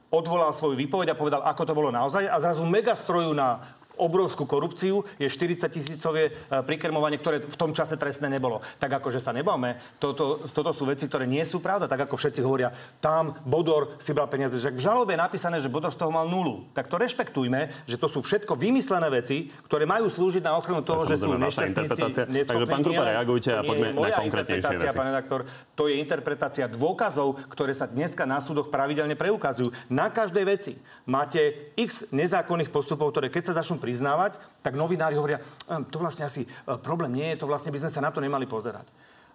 odvolal 0.09 0.49
svoju 0.57 0.73
výpoveď 0.73 1.13
a 1.13 1.19
povedal, 1.19 1.41
ako 1.45 1.61
to 1.69 1.77
bolo 1.77 1.93
naozaj 1.93 2.25
a 2.25 2.41
zrazu 2.41 2.65
megastroju 2.65 3.29
na 3.29 3.61
obrovskú 3.99 4.47
korupciu 4.47 5.03
je 5.19 5.27
40 5.27 5.67
tisícové 5.67 6.31
e, 6.31 6.31
prikrmovanie, 6.63 7.19
ktoré 7.19 7.43
v 7.43 7.57
tom 7.59 7.75
čase 7.75 7.99
trestné 7.99 8.31
nebolo. 8.31 8.63
Tak 8.79 9.03
akože 9.03 9.19
sa 9.19 9.35
nebáme, 9.35 9.99
toto, 9.99 10.41
toto 10.49 10.71
sú 10.71 10.87
veci, 10.87 11.05
ktoré 11.05 11.27
nie 11.27 11.43
sú 11.43 11.59
pravda, 11.59 11.91
tak 11.91 12.07
ako 12.07 12.15
všetci 12.15 12.39
hovoria, 12.39 12.71
tam 13.03 13.35
Bodor 13.43 13.99
si 13.99 14.15
bral 14.15 14.31
peniaze, 14.31 14.55
že 14.57 14.71
v 14.71 14.79
žalobe 14.79 15.13
je 15.13 15.19
napísané, 15.19 15.59
že 15.59 15.67
Bodor 15.67 15.91
z 15.91 15.99
toho 15.99 16.09
mal 16.09 16.25
nulu. 16.25 16.71
Tak 16.71 16.87
to 16.87 16.95
rešpektujme, 16.95 17.85
že 17.85 17.99
to 17.99 18.07
sú 18.07 18.23
všetko 18.23 18.55
vymyslené 18.55 19.11
veci, 19.11 19.51
ktoré 19.67 19.83
majú 19.83 20.07
slúžiť 20.07 20.43
na 20.45 20.55
ochranu 20.55 20.81
toho, 20.81 21.03
že 21.03 21.19
sú 21.19 21.35
nešťastníci. 21.35 22.01
Takže, 22.47 22.65
pán 22.65 22.81
Krupa, 22.81 23.03
reagujte 23.03 23.51
a 23.51 23.61
poďme 23.61 23.93
na 23.93 24.09
konkrétnejšie 24.15 24.75
veci. 24.79 24.95
Pán 24.95 25.09
redaktor, 25.11 25.39
to 25.75 25.91
je 25.91 25.99
interpretácia 25.99 26.65
dôkazov, 26.71 27.37
ktoré 27.51 27.75
sa 27.75 27.89
dneska 27.89 28.23
na 28.23 28.39
súdoch 28.39 28.71
pravidelne 28.71 29.17
preukazujú. 29.19 29.73
Na 29.91 30.07
každej 30.07 30.45
veci 30.47 30.73
máte 31.03 31.73
x 31.75 32.07
nezákonných 32.13 32.71
postupov, 32.71 33.11
ktoré 33.11 33.27
keď 33.27 33.51
sa 33.51 33.57
začnú 33.59 33.81
priznávať, 33.89 34.37
tak 34.61 34.77
novinári 34.77 35.17
hovoria, 35.17 35.41
"Ehm, 35.65 35.89
to 35.89 35.97
vlastne 35.97 36.29
asi 36.29 36.45
e, 36.45 36.77
problém 36.77 37.17
nie 37.17 37.33
je, 37.33 37.41
to 37.41 37.49
vlastne 37.49 37.73
by 37.73 37.81
sme 37.81 37.89
sa 37.89 38.05
na 38.05 38.13
to 38.13 38.21
nemali 38.21 38.45
pozerať. 38.45 38.85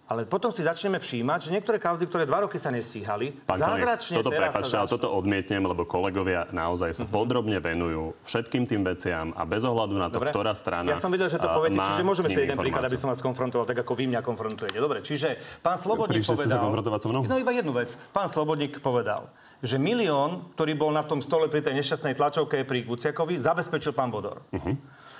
Ale 0.05 0.29
potom 0.29 0.53
si 0.53 0.61
začneme 0.61 1.01
všímať, 1.01 1.49
že 1.49 1.53
niektoré 1.53 1.81
kauzy, 1.81 2.05
ktoré 2.05 2.29
dva 2.29 2.45
roky 2.45 2.61
sa 2.61 2.69
nestíhali, 2.69 3.33
Pán 3.41 3.57
zázračne 3.57 4.21
toto 4.21 4.29
teraz 4.29 4.53
prepáčte, 4.53 4.77
ale 4.77 4.85
toto 4.85 5.09
odmietnem, 5.09 5.65
lebo 5.65 5.81
kolegovia 5.89 6.45
naozaj 6.53 6.93
sa 6.93 7.09
podrobne 7.09 7.57
venujú 7.57 8.13
všetkým 8.21 8.69
tým 8.69 8.85
veciam 8.85 9.33
a 9.33 9.49
bez 9.49 9.65
ohľadu 9.65 9.97
na 9.97 10.13
to, 10.13 10.21
Dobre. 10.21 10.29
ktorá 10.29 10.53
strana 10.53 10.93
Ja 10.93 11.01
som 11.01 11.09
videl, 11.09 11.25
že 11.25 11.41
to 11.41 11.49
poviete, 11.49 11.81
čiže 11.81 12.05
môžeme 12.05 12.29
si 12.29 12.37
jeden 12.37 12.53
príklad, 12.53 12.85
aby 12.85 13.01
som 13.01 13.09
vás 13.09 13.17
konfrontoval, 13.17 13.65
tak 13.65 13.81
ako 13.81 13.97
vy 13.97 14.05
mňa 14.13 14.21
konfrontujete. 14.21 14.77
Dobre, 14.77 15.01
čiže 15.01 15.41
pán 15.65 15.81
Slobodník 15.81 16.21
Prišli 16.21 16.37
ste 16.37 16.53
sa 16.53 16.61
povedal... 16.61 16.65
konfrontovať 16.69 16.99
so 17.01 17.07
mnou? 17.09 17.21
No 17.25 17.41
iba 17.41 17.49
jednu 17.49 17.73
vec. 17.73 17.89
Pán 18.13 18.29
Slobodník 18.29 18.85
povedal, 18.85 19.25
že 19.65 19.75
milión, 19.75 20.53
ktorý 20.53 20.73
bol 20.73 20.89
na 20.89 21.01
tom 21.01 21.19
stole 21.19 21.49
pri 21.49 21.59
tej 21.59 21.73
nešťastnej 21.75 22.13
tlačovke 22.13 22.61
pri 22.61 22.85
Guciakovi, 22.85 23.35
zabezpečil 23.35 23.91
pán 23.91 24.09
Bodor. 24.09 24.45
Mhm. 24.53 24.73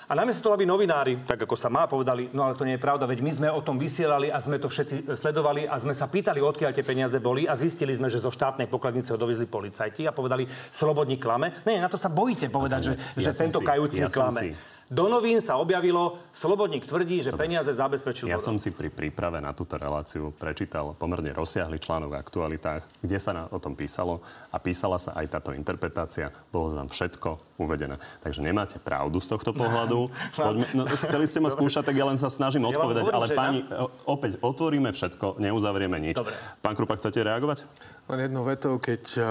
A 0.06 0.14
namiesto 0.14 0.46
toho, 0.46 0.54
aby 0.54 0.70
novinári, 0.70 1.26
tak 1.26 1.42
ako 1.42 1.58
sa 1.58 1.66
má, 1.66 1.90
povedali, 1.90 2.30
no 2.30 2.46
ale 2.46 2.54
to 2.54 2.62
nie 2.62 2.78
je 2.78 2.86
pravda, 2.86 3.10
veď 3.10 3.20
my 3.20 3.32
sme 3.34 3.48
o 3.50 3.58
tom 3.58 3.74
vysielali 3.76 4.30
a 4.30 4.38
sme 4.38 4.62
to 4.62 4.70
všetci 4.70 5.18
sledovali 5.18 5.66
a 5.66 5.82
sme 5.82 5.98
sa 5.98 6.06
pýtali, 6.06 6.46
odkiaľ 6.46 6.72
tie 6.72 6.86
peniaze 6.86 7.18
boli 7.18 7.50
a 7.50 7.58
zistili 7.58 7.90
sme, 7.90 8.06
že 8.06 8.22
zo 8.22 8.30
štátnej 8.30 8.70
pokladnice 8.70 9.10
ho 9.10 9.18
dovezli 9.18 9.50
policajti 9.50 10.06
a 10.06 10.14
povedali, 10.14 10.46
Slobodník 10.70 11.18
klame. 11.18 11.58
Nie, 11.66 11.82
na 11.82 11.90
to 11.90 11.98
sa 11.98 12.06
bojíte 12.08 12.54
povedať, 12.54 12.82
že, 12.86 12.94
Ja 13.18 13.26
že 13.26 13.32
tento 13.34 13.58
si- 13.58 13.66
kajúcnik 13.66 14.06
ja 14.06 14.14
klame. 14.14 14.40
si- 14.40 14.54
Do 14.86 15.10
novín 15.10 15.42
sa 15.42 15.58
objavilo, 15.58 16.22
Slobodník 16.36 16.86
tvrdí, 16.86 17.26
že 17.26 17.34
peniaze 17.34 17.74
zabezpečil 17.74 18.30
Ja 18.30 18.38
som 18.38 18.60
si 18.60 18.70
pri 18.70 18.94
príprave 18.94 19.42
na 19.42 19.50
túto 19.50 19.80
reláciu 19.82 20.30
prečítal 20.36 20.94
pomerne 20.94 21.34
rozsiahly 21.34 21.82
článok 21.82 22.14
v 22.14 22.20
aktualitách, 22.22 22.84
kde 23.02 23.18
sa 23.18 23.32
na, 23.34 23.44
o 23.50 23.58
tom 23.58 23.74
písalo 23.74 24.22
a 24.54 24.62
písala 24.62 25.02
sa 25.02 25.18
aj 25.18 25.32
táto 25.32 25.58
interpretácia. 25.58 26.30
Bolo 26.54 26.78
tam 26.78 26.92
všetko 26.92 27.58
uvedené. 27.58 27.98
Takže 28.22 28.46
nemáte 28.46 28.78
pravdu 28.78 29.18
z 29.24 29.34
tohto 29.34 29.58
pohľadu. 29.58 30.12
Poďme, 30.38 30.68
no, 30.78 30.84
chceli 31.08 31.26
ste 31.26 31.42
ma 31.42 31.50
skúšať, 31.50 31.90
tak 31.90 31.96
ja 31.98 32.06
len 32.06 32.20
sa 32.20 32.30
snažím 32.30 32.68
odpovedať. 32.70 33.10
ale 33.10 33.28
páni, 33.34 33.66
o- 33.74 33.90
opäť 34.06 34.38
otvoríme 34.44 34.94
všetko, 34.94 35.42
neuzavrieme 35.42 35.98
nič. 35.98 36.20
Dobre. 36.20 36.36
Pán 36.62 36.78
Krupa, 36.78 37.00
chcete 37.00 37.26
reagovať? 37.26 37.66
Len 38.06 38.30
jednou 38.30 38.46
vetou, 38.46 38.78
keď 38.78 39.04
eh, 39.18 39.26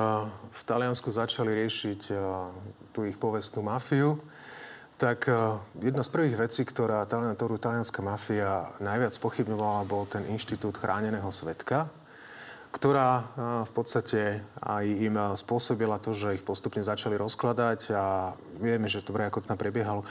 v 0.50 0.62
Taliansku 0.66 1.14
začali 1.14 1.54
riešiť 1.54 2.00
eh, 2.10 2.18
tú 2.90 3.06
ich 3.06 3.20
povestnú 3.20 3.62
mafiu, 3.62 4.18
tak 4.98 5.26
eh, 5.26 5.58
jedna 5.82 6.02
z 6.06 6.10
prvých 6.10 6.36
vecí, 6.38 6.62
ktorá, 6.62 7.06
ktorú 7.06 7.58
talianská 7.58 8.00
mafia 8.00 8.70
najviac 8.78 9.14
pochybňovala, 9.18 9.90
bol 9.90 10.06
ten 10.06 10.22
inštitút 10.30 10.78
chráneného 10.78 11.26
svetka, 11.34 11.90
ktorá 12.70 13.10
eh, 13.18 13.24
v 13.66 13.72
podstate 13.74 14.20
aj 14.62 14.84
im 14.86 15.14
eh, 15.18 15.34
spôsobila 15.34 15.98
to, 15.98 16.14
že 16.14 16.38
ich 16.38 16.46
postupne 16.46 16.82
začali 16.82 17.18
rozkladať 17.18 17.80
a 17.90 18.34
vieme, 18.62 18.86
že 18.86 19.02
to 19.02 19.10
ako 19.14 19.42
to 19.42 19.54
prebiehalo. 19.58 20.06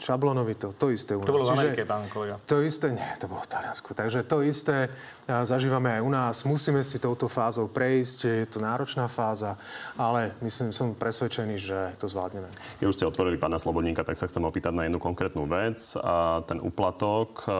Šablonovito, 0.00 0.72
to 0.72 0.88
isté 0.88 1.12
u 1.12 1.20
nás. 1.20 1.28
To 1.28 1.36
bolo 1.36 1.44
v 1.44 1.52
Čiže- 1.52 1.60
Amerike, 1.60 1.82
pán 1.84 2.08
kolega. 2.08 2.40
to 2.48 2.64
isté, 2.64 2.88
nie, 2.88 3.10
to 3.20 3.28
bolo 3.28 3.44
v 3.44 3.48
Taliansku. 3.52 3.92
Takže 3.92 4.24
to 4.24 4.40
isté 4.40 4.88
zažívame 5.28 5.92
aj 5.92 6.02
u 6.02 6.10
nás. 6.10 6.36
Musíme 6.42 6.80
si 6.80 6.96
touto 6.96 7.28
fázou 7.28 7.68
prejsť. 7.68 8.18
Je 8.24 8.46
to 8.48 8.58
náročná 8.58 9.06
fáza, 9.06 9.60
ale 9.94 10.32
myslím, 10.40 10.72
som 10.72 10.96
presvedčený, 10.96 11.54
že 11.60 11.78
to 12.00 12.08
zvládneme. 12.08 12.48
Keď 12.80 12.86
už 12.88 12.96
ste 12.96 13.04
otvorili 13.06 13.36
pána 13.36 13.60
Slobodníka, 13.60 14.02
tak 14.02 14.16
sa 14.16 14.26
chcem 14.26 14.40
opýtať 14.40 14.72
na 14.72 14.88
jednu 14.88 14.98
konkrétnu 14.98 15.44
vec. 15.44 15.78
A 16.00 16.40
ten 16.48 16.58
úplatok, 16.58 17.44
e, 17.44 17.52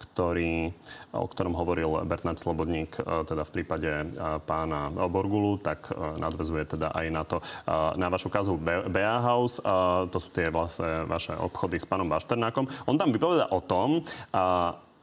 ktorý, 0.00 0.72
o 1.12 1.26
ktorom 1.28 1.52
hovoril 1.52 2.08
Bernard 2.08 2.40
Slobodník, 2.40 2.96
e, 2.96 3.28
teda 3.28 3.44
v 3.44 3.54
prípade 3.60 3.90
e, 3.90 4.04
pána 4.48 4.88
Borgulu, 4.88 5.60
tak 5.60 5.92
e, 5.92 6.16
nadvezuje 6.16 6.64
teda 6.76 6.96
aj 6.96 7.06
na 7.12 7.22
to, 7.28 7.36
na 8.00 8.08
vašu 8.08 8.32
kazu 8.32 8.56
Be- 8.56 8.88
Bea 8.88 9.20
House. 9.20 9.60
To 10.10 10.18
sú 10.18 10.28
tie 10.32 10.48
vlastne 10.48 11.04
vaše 11.04 11.34
obchody 11.36 11.76
s 11.76 11.86
pánom 11.86 12.08
Bašternákom. 12.08 12.66
On 12.88 12.96
tam 12.96 13.12
vypoveda 13.12 13.52
o 13.52 13.60
tom, 13.60 14.02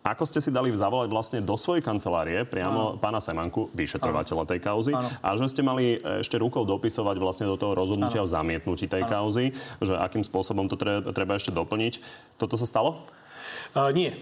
ako 0.07 0.23
ste 0.23 0.39
si 0.39 0.55
dali 0.55 0.71
zavolať 0.71 1.09
vlastne 1.11 1.39
do 1.43 1.59
svojej 1.59 1.83
kancelárie 1.83 2.47
priamo 2.47 2.95
pána 2.95 3.19
Semanku, 3.19 3.67
vyšetrovateľa 3.75 4.43
tej 4.47 4.59
kauzy, 4.63 4.93
a 4.95 5.29
že 5.35 5.51
ste 5.51 5.65
mali 5.65 5.99
ešte 5.99 6.39
rukou 6.39 6.63
dopisovať 6.63 7.15
vlastne 7.19 7.45
do 7.51 7.59
toho 7.59 7.75
rozhodnutia 7.75 8.23
o 8.23 8.29
zamietnutí 8.29 8.87
tej 8.87 9.03
kauzy, 9.03 9.51
že 9.83 9.93
akým 9.99 10.23
spôsobom 10.23 10.71
to 10.71 10.79
treba, 10.79 11.11
treba 11.11 11.35
ešte 11.35 11.51
doplniť. 11.51 11.99
Toto 12.39 12.55
sa 12.55 12.67
stalo? 12.67 13.03
Uh, 13.75 13.91
nie. 13.91 14.15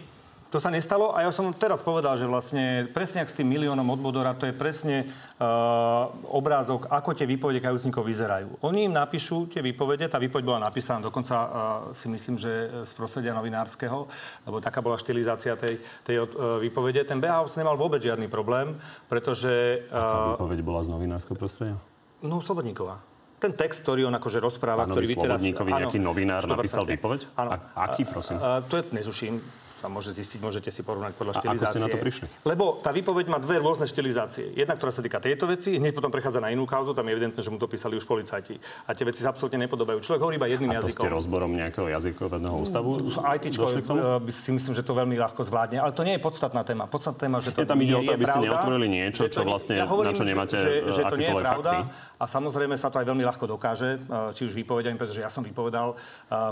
To 0.53 0.61
sa 0.61 0.69
nestalo 0.69 1.11
a 1.11 1.25
ja 1.25 1.33
som 1.33 1.49
teraz 1.51 1.81
povedal, 1.81 2.15
že 2.15 2.29
vlastne 2.29 2.85
presne 2.93 3.25
ak 3.25 3.33
s 3.33 3.35
tým 3.35 3.49
miliónom 3.49 3.83
od 3.91 3.99
Bodora, 3.99 4.37
to 4.37 4.45
je 4.45 4.53
presne 4.53 5.03
uh, 5.03 6.07
obrázok, 6.31 6.85
ako 6.87 7.17
tie 7.17 7.27
výpovede 7.27 7.59
kajúcnikov 7.59 8.05
vyzerajú. 8.05 8.61
Oni 8.61 8.85
im 8.85 8.93
napíšu 8.93 9.51
tie 9.51 9.59
výpovede, 9.65 10.05
tá 10.05 10.21
výpoveď 10.21 10.45
bola 10.45 10.61
napísaná 10.63 11.01
dokonca 11.01 11.35
uh, 11.35 11.49
si 11.97 12.07
myslím, 12.07 12.39
že 12.39 12.71
z 12.87 12.91
prostredia 12.93 13.33
novinárskeho, 13.33 14.07
lebo 14.47 14.61
taká 14.61 14.79
bola 14.85 15.01
štilizácia 15.01 15.57
tej, 15.57 15.81
tej 16.05 16.23
uh, 16.23 16.61
výpovede. 16.61 17.03
Ten 17.03 17.17
Behaus 17.19 17.57
nemal 17.57 17.75
vôbec 17.75 17.99
žiadny 17.99 18.29
problém, 18.29 18.77
pretože... 19.09 19.83
Uh, 19.89 20.37
Výpoveď 20.37 20.61
bola 20.61 20.85
z 20.85 20.89
novinárskeho 20.93 21.35
prostredia? 21.35 21.75
no, 22.23 22.39
Slobodníková. 22.39 23.01
Ten 23.41 23.51
text, 23.51 23.83
ktorý 23.83 24.07
on 24.07 24.15
akože 24.15 24.39
rozpráva, 24.39 24.87
Pánovi 24.87 25.03
ktorý 25.03 25.05
vy 25.05 25.15
teraz... 25.19 25.37
Slobodníkovi 25.41 25.71
nejaký 25.73 25.99
novinár 25.99 26.41
100%. 26.47 26.53
napísal 26.55 26.83
výpoveď? 26.87 27.21
Áno. 27.35 27.49
A- 27.51 27.91
aký, 27.91 28.07
prosím? 28.07 28.39
A, 28.39 28.63
to 28.63 28.79
je, 28.79 28.83
nezuším. 28.95 29.64
Sa 29.85 29.87
môže 29.87 30.09
zistiť, 30.11 30.41
môžete 30.41 30.69
si 30.69 30.81
porovnať 30.81 31.13
podľa 31.13 31.31
A 31.31 31.35
ako 31.35 31.45
štilizácie. 31.45 31.69
ste 31.71 31.79
na 31.79 31.89
to 31.89 31.99
prišli? 31.99 32.25
Lebo 32.41 32.81
tá 32.81 32.89
výpoveď 32.89 33.25
má 33.27 33.37
dve 33.37 33.61
rôzne 33.61 33.85
štilizácie. 33.85 34.49
Jedna, 34.51 34.73
ktorá 34.73 34.89
sa 34.89 34.99
týka 34.99 35.21
tejto 35.21 35.45
veci, 35.45 35.77
hneď 35.77 35.93
potom 35.93 36.09
prechádza 36.09 36.41
na 36.41 36.49
inú 36.49 36.65
kauzu, 36.65 36.91
tam 36.91 37.05
je 37.05 37.13
evidentné, 37.13 37.37
že 37.37 37.47
mu 37.47 37.61
to 37.61 37.69
písali 37.69 37.93
už 37.93 38.03
policajti. 38.03 38.57
A 38.83 38.91
tie 38.91 39.05
veci 39.05 39.21
sa 39.21 39.29
absolútne 39.29 39.61
nepodobajú. 39.61 40.01
Človek 40.01 40.19
hovorí 40.19 40.35
iba 40.35 40.49
jedným 40.49 40.73
A 40.73 40.81
to 40.81 40.89
ste 40.89 40.97
jazykom. 40.97 41.13
rozborom 41.13 41.51
nejakého 41.51 41.85
jazykovedného 41.87 42.55
ústavu 42.57 42.97
ITčko 43.13 43.65
k 43.69 43.85
tomu? 43.85 43.99
eh, 44.01 44.33
si 44.33 44.49
myslím, 44.49 44.73
že 44.73 44.81
to 44.81 44.91
veľmi 44.91 45.13
ľahko 45.15 45.41
zvládne, 45.43 45.77
ale 45.77 45.91
to 45.91 46.01
nie 46.01 46.17
je 46.17 46.21
podstatná 46.23 46.65
téma. 46.65 46.89
Podstatná 46.89 47.19
téma, 47.21 47.37
že 47.39 47.53
to 47.53 47.61
Je 47.61 47.69
tam 47.69 47.77
ide 47.77 47.93
o 47.93 48.01
to, 48.01 48.11
aby 48.11 48.25
ste 48.25 48.39
neotvorili 48.41 48.87
niečo, 48.87 49.21
čo 49.27 49.45
vlastne- 49.45 49.77
ja 49.77 49.85
hovorím, 49.85 50.09
na 50.09 50.13
čo 50.15 50.25
nemáte, 50.25 50.55
že, 50.55 50.69
že 50.87 51.01
to 51.03 51.15
nie 51.15 51.29
je 51.29 51.37
pravda. 51.37 51.71
fakty. 51.85 52.13
A 52.19 52.25
samozrejme 52.27 52.79
sa 52.79 52.87
to 52.87 52.99
aj 52.99 53.07
veľmi 53.07 53.27
ľahko 53.27 53.45
dokáže, 53.47 53.99
eh, 53.99 54.31
či 54.31 54.47
už 54.47 54.55
výpovediami, 54.55 54.99
pretože 54.99 55.23
ja 55.23 55.31
som 55.31 55.43
vypovedal 55.43 55.93
eh, 55.93 55.99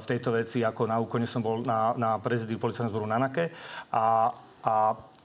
v 0.04 0.06
tejto 0.10 0.36
veci, 0.36 0.60
ako 0.64 0.88
na 0.90 1.00
úkone 1.00 1.28
som 1.28 1.40
bol 1.40 1.64
na, 1.64 1.96
na 1.96 2.20
prezidiu 2.20 2.60
policajného 2.60 2.92
zboru 2.92 3.08
Nanake. 3.08 3.52
A, 3.92 4.34
a 4.64 4.74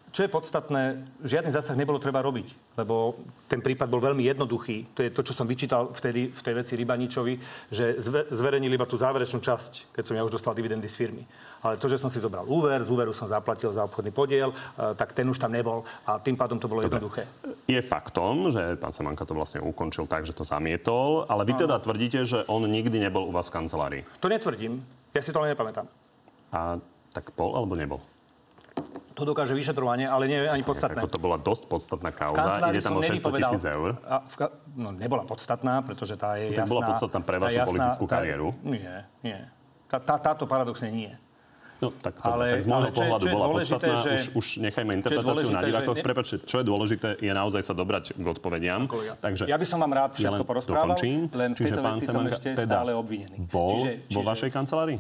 čo 0.09 0.25
je 0.25 0.33
podstatné, 0.33 1.05
žiadny 1.21 1.53
zásah 1.53 1.77
nebolo 1.77 2.01
treba 2.01 2.25
robiť, 2.25 2.79
lebo 2.81 3.21
ten 3.45 3.61
prípad 3.61 3.93
bol 3.93 4.01
veľmi 4.01 4.25
jednoduchý. 4.25 4.97
To 4.97 5.05
je 5.05 5.13
to, 5.13 5.21
čo 5.21 5.37
som 5.37 5.45
vyčítal 5.45 5.93
vtedy 5.93 6.33
v 6.33 6.41
tej 6.41 6.55
veci 6.57 6.73
Rybaničovi, 6.81 7.35
že 7.69 8.01
zve, 8.01 8.25
zverejnili 8.33 8.75
iba 8.75 8.89
tú 8.89 8.97
záverečnú 8.97 9.45
časť, 9.45 9.93
keď 9.93 10.05
som 10.09 10.17
ja 10.17 10.25
už 10.25 10.33
dostal 10.33 10.57
dividendy 10.57 10.89
z 10.89 10.97
firmy. 10.97 11.23
Ale 11.59 11.75
to, 11.75 11.91
že 11.91 11.99
som 11.99 12.07
si 12.07 12.19
zobral 12.19 12.47
úver, 12.47 12.79
z 12.81 12.89
úveru 12.89 13.11
som 13.11 13.27
zaplatil 13.27 13.75
za 13.75 13.83
obchodný 13.83 14.11
podiel, 14.11 14.51
eh, 14.51 14.95
tak 14.95 15.11
ten 15.11 15.27
už 15.27 15.39
tam 15.39 15.51
nebol 15.51 15.83
a 16.07 16.19
tým 16.19 16.39
pádom 16.39 16.57
to 16.57 16.71
bolo 16.71 16.87
jednoduché. 16.87 17.27
Je 17.67 17.81
faktom, 17.83 18.55
že 18.55 18.79
pán 18.79 18.95
Semanka 18.95 19.27
to 19.27 19.35
vlastne 19.35 19.59
ukončil 19.59 20.07
tak, 20.07 20.23
že 20.23 20.33
to 20.33 20.47
zamietol, 20.47 21.27
ale 21.27 21.43
vy 21.43 21.59
teda 21.59 21.83
tvrdíte, 21.83 22.23
že 22.23 22.47
on 22.47 22.63
nikdy 22.65 23.03
nebol 23.03 23.27
u 23.27 23.33
vás 23.35 23.51
v 23.51 23.59
kancelárii. 23.59 24.03
To 24.23 24.31
netvrdím, 24.31 24.79
ja 25.11 25.21
si 25.21 25.35
to 25.35 25.43
ale 25.43 25.53
nepamätám. 25.53 25.91
A 26.55 26.79
tak 27.11 27.35
bol 27.35 27.59
alebo 27.59 27.75
nebol? 27.75 27.99
To 29.19 29.27
dokáže 29.27 29.51
vyšetrovanie, 29.51 30.07
ale 30.07 30.31
nie 30.31 30.39
je 30.39 30.47
ani 30.47 30.63
podstatné. 30.63 31.03
Ako 31.03 31.11
to 31.11 31.19
bola 31.19 31.35
dosť 31.35 31.67
podstatná 31.67 32.15
kauza, 32.15 32.71
ide 32.71 32.79
tam 32.79 32.95
o 32.95 33.03
som 33.03 33.11
600 33.11 33.19
nevypovedal. 33.19 33.51
tisíc 33.51 33.65
eur. 33.67 33.91
A 34.07 34.23
v 34.23 34.35
ka- 34.39 34.55
no, 34.79 34.95
nebola 34.95 35.27
podstatná, 35.27 35.83
pretože 35.83 36.15
tá 36.15 36.39
je 36.39 36.55
Tak 36.55 36.63
jasná. 36.63 36.71
bola 36.71 36.83
podstatná 36.95 37.21
pre 37.27 37.37
vašu 37.43 37.59
politickú 37.67 38.05
tá- 38.07 38.13
kariéru? 38.15 38.55
Nie, 38.63 39.11
nie. 39.27 39.39
Tá, 39.91 39.99
tá, 39.99 40.15
táto 40.23 40.47
paradoxne 40.47 40.95
nie. 40.95 41.11
No 41.79 41.95
tak, 41.95 42.19
Ale- 42.21 42.59
tak 42.59 42.63
z 42.63 42.67
môjho 42.67 42.83
čo 42.83 42.91
je- 42.91 42.99
pohľadu 42.99 43.23
čo 43.23 43.29
je 43.29 43.35
bola 43.35 43.47
dôležité, 43.47 43.75
podstatná, 43.79 44.03
že- 44.03 44.15
už, 44.15 44.23
už 44.35 44.47
nechajme 44.67 44.91
interpretáciu 44.99 45.49
na 45.49 45.63
divákoch. 45.63 45.95
ne- 45.95 46.03
Prepačte, 46.03 46.37
čo 46.43 46.57
je 46.59 46.65
dôležité, 46.67 47.09
je 47.19 47.31
naozaj 47.31 47.63
sa 47.63 47.73
dobrať 47.73 48.05
k 48.19 48.27
odpovediam. 48.27 48.81
Kolega. 48.85 49.15
Takže 49.17 49.47
Ja 49.47 49.55
by 49.55 49.63
som 49.63 49.79
vám 49.79 49.93
rád 49.95 50.11
ja 50.13 50.19
všetko 50.19 50.35
len 50.35 50.43
porozprával, 50.43 50.97
dokončím. 50.99 51.21
len 51.33 51.51
v 51.55 51.59
tejto 51.61 51.81
veci 51.81 52.01
som 52.03 52.23
ešte 52.27 52.49
teda 52.57 52.75
stále 52.83 52.91
obvinený. 52.93 53.37
Bol 53.47 53.87
Čiže- 53.87 53.95
vo 54.11 54.21
vašej 54.23 54.51
kancelárii? 54.51 54.99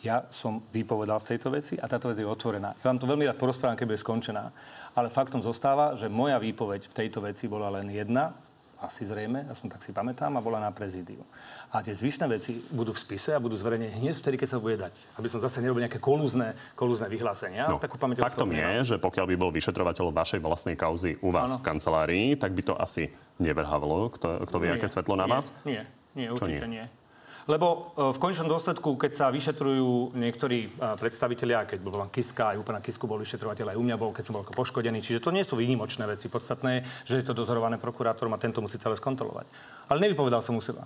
Ja 0.00 0.24
som 0.32 0.64
vypovedal 0.72 1.20
v 1.20 1.26
tejto 1.28 1.52
veci 1.52 1.76
a 1.76 1.84
táto 1.84 2.08
vec 2.08 2.16
je 2.16 2.24
otvorená. 2.24 2.72
Ja 2.72 2.88
vám 2.88 2.96
to 2.96 3.04
veľmi 3.04 3.28
rád 3.28 3.36
porozprávam, 3.36 3.76
keď 3.76 3.86
bude 3.86 4.00
skončená. 4.00 4.48
Ale 4.90 5.06
faktom 5.06 5.38
zostáva, 5.38 5.92
že 5.94 6.08
moja 6.08 6.40
výpoveď 6.40 6.88
v 6.88 6.94
tejto 6.96 7.20
veci 7.20 7.46
bola 7.46 7.68
len 7.70 7.86
jedna, 7.86 8.32
asi 8.80 9.04
zrejme, 9.04 9.44
aspoň 9.52 9.68
tak 9.76 9.84
si 9.84 9.92
pamätám, 9.92 10.32
a 10.36 10.40
bola 10.40 10.56
na 10.56 10.72
prezídiu. 10.72 11.20
A 11.68 11.84
tie 11.84 11.92
zvyšné 11.92 12.26
veci 12.32 12.64
budú 12.72 12.96
v 12.96 13.00
spise 13.00 13.36
a 13.36 13.40
budú 13.40 13.54
zverejnené 13.54 13.92
hneď 14.00 14.16
vtedy, 14.16 14.40
keď 14.40 14.48
sa 14.48 14.58
bude 14.58 14.80
dať. 14.80 14.94
Aby 15.20 15.28
som 15.28 15.38
zase 15.38 15.60
nerobil 15.60 15.84
nejaké 15.84 16.00
kolúzne, 16.00 16.56
kolúzne 16.72 17.06
vyhlásenia. 17.12 17.68
No, 17.68 17.76
Takú 17.76 18.00
pamäť 18.00 18.24
faktom 18.24 18.50
je, 18.50 18.94
že 18.94 18.96
pokiaľ 18.96 19.26
by 19.30 19.36
bol 19.36 19.52
vyšetrovateľ 19.52 20.12
vašej 20.12 20.40
vlastnej 20.40 20.76
kauzy 20.80 21.20
u 21.20 21.28
vás 21.28 21.54
Áno. 21.54 21.60
v 21.60 21.66
kancelárii, 21.68 22.28
tak 22.40 22.56
by 22.56 22.62
to 22.64 22.74
asi 22.74 23.12
nevrhavalo. 23.36 24.12
Kto, 24.16 24.48
kto 24.48 24.56
vie, 24.60 24.72
aké 24.72 24.88
svetlo 24.88 25.14
na 25.14 25.28
vás? 25.28 25.52
Nie, 25.62 25.84
nie, 26.16 26.32
Čo 26.32 26.40
určite 26.40 26.66
nie? 26.68 26.84
nie. 26.84 26.99
Lebo 27.48 27.94
e, 27.96 28.12
v 28.12 28.18
konečnom 28.20 28.48
dôsledku, 28.50 29.00
keď 29.00 29.12
sa 29.16 29.26
vyšetrujú 29.32 30.12
niektorí 30.18 30.58
e, 30.66 30.68
predstavitelia, 31.00 31.64
keď 31.64 31.78
bol 31.80 31.94
pán 31.96 32.12
Kiska, 32.12 32.52
aj 32.52 32.60
pána 32.60 32.84
Kisku 32.84 33.08
bol 33.08 33.20
vyšetrovateľ, 33.22 33.72
aj 33.72 33.78
u 33.80 33.84
mňa 33.84 33.96
bol, 33.96 34.12
keď 34.12 34.28
som 34.28 34.34
bol 34.36 34.44
poškodený. 34.44 35.00
Čiže 35.00 35.24
to 35.24 35.32
nie 35.32 35.46
sú 35.46 35.56
výnimočné 35.56 36.04
veci. 36.04 36.28
Podstatné 36.28 36.84
že 37.08 37.20
je 37.20 37.24
to 37.24 37.32
dozorované 37.32 37.80
prokurátorom 37.80 38.32
a 38.36 38.42
tento 38.42 38.60
musí 38.60 38.76
celé 38.76 38.98
skontrolovať. 38.98 39.46
Ale 39.88 40.02
nevypovedal 40.04 40.44
som 40.44 40.58
u 40.58 40.62
seba. 40.62 40.84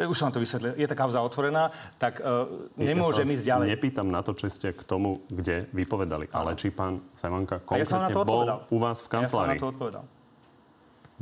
E, 0.00 0.08
Už 0.08 0.16
som 0.16 0.32
to 0.32 0.40
vysvetlil. 0.40 0.72
Je 0.80 0.88
tá 0.88 0.96
kauza 0.96 1.20
otvorená, 1.20 1.68
tak 2.00 2.18
uh, 2.24 2.48
nemôžem 2.80 3.28
ja 3.28 3.34
ísť 3.36 3.44
ďalej. 3.44 3.66
Nepýtam 3.76 4.08
na 4.08 4.24
to, 4.24 4.32
či 4.32 4.48
ste 4.48 4.68
k 4.72 4.82
tomu, 4.82 5.20
kde 5.28 5.68
vypovedali, 5.76 6.32
ale 6.32 6.56
či 6.56 6.72
pán 6.72 7.04
Semanka 7.14 7.60
ja 7.60 7.84
konkrétne 7.84 8.10
to 8.10 8.24
bol 8.24 8.48
u 8.72 8.76
vás 8.80 9.04
v 9.04 9.08
Ja 9.12 9.28
som 9.28 9.44
na 9.44 9.54
kancelárii. 9.54 9.60
to 9.60 9.68
odpovedal. 9.68 10.04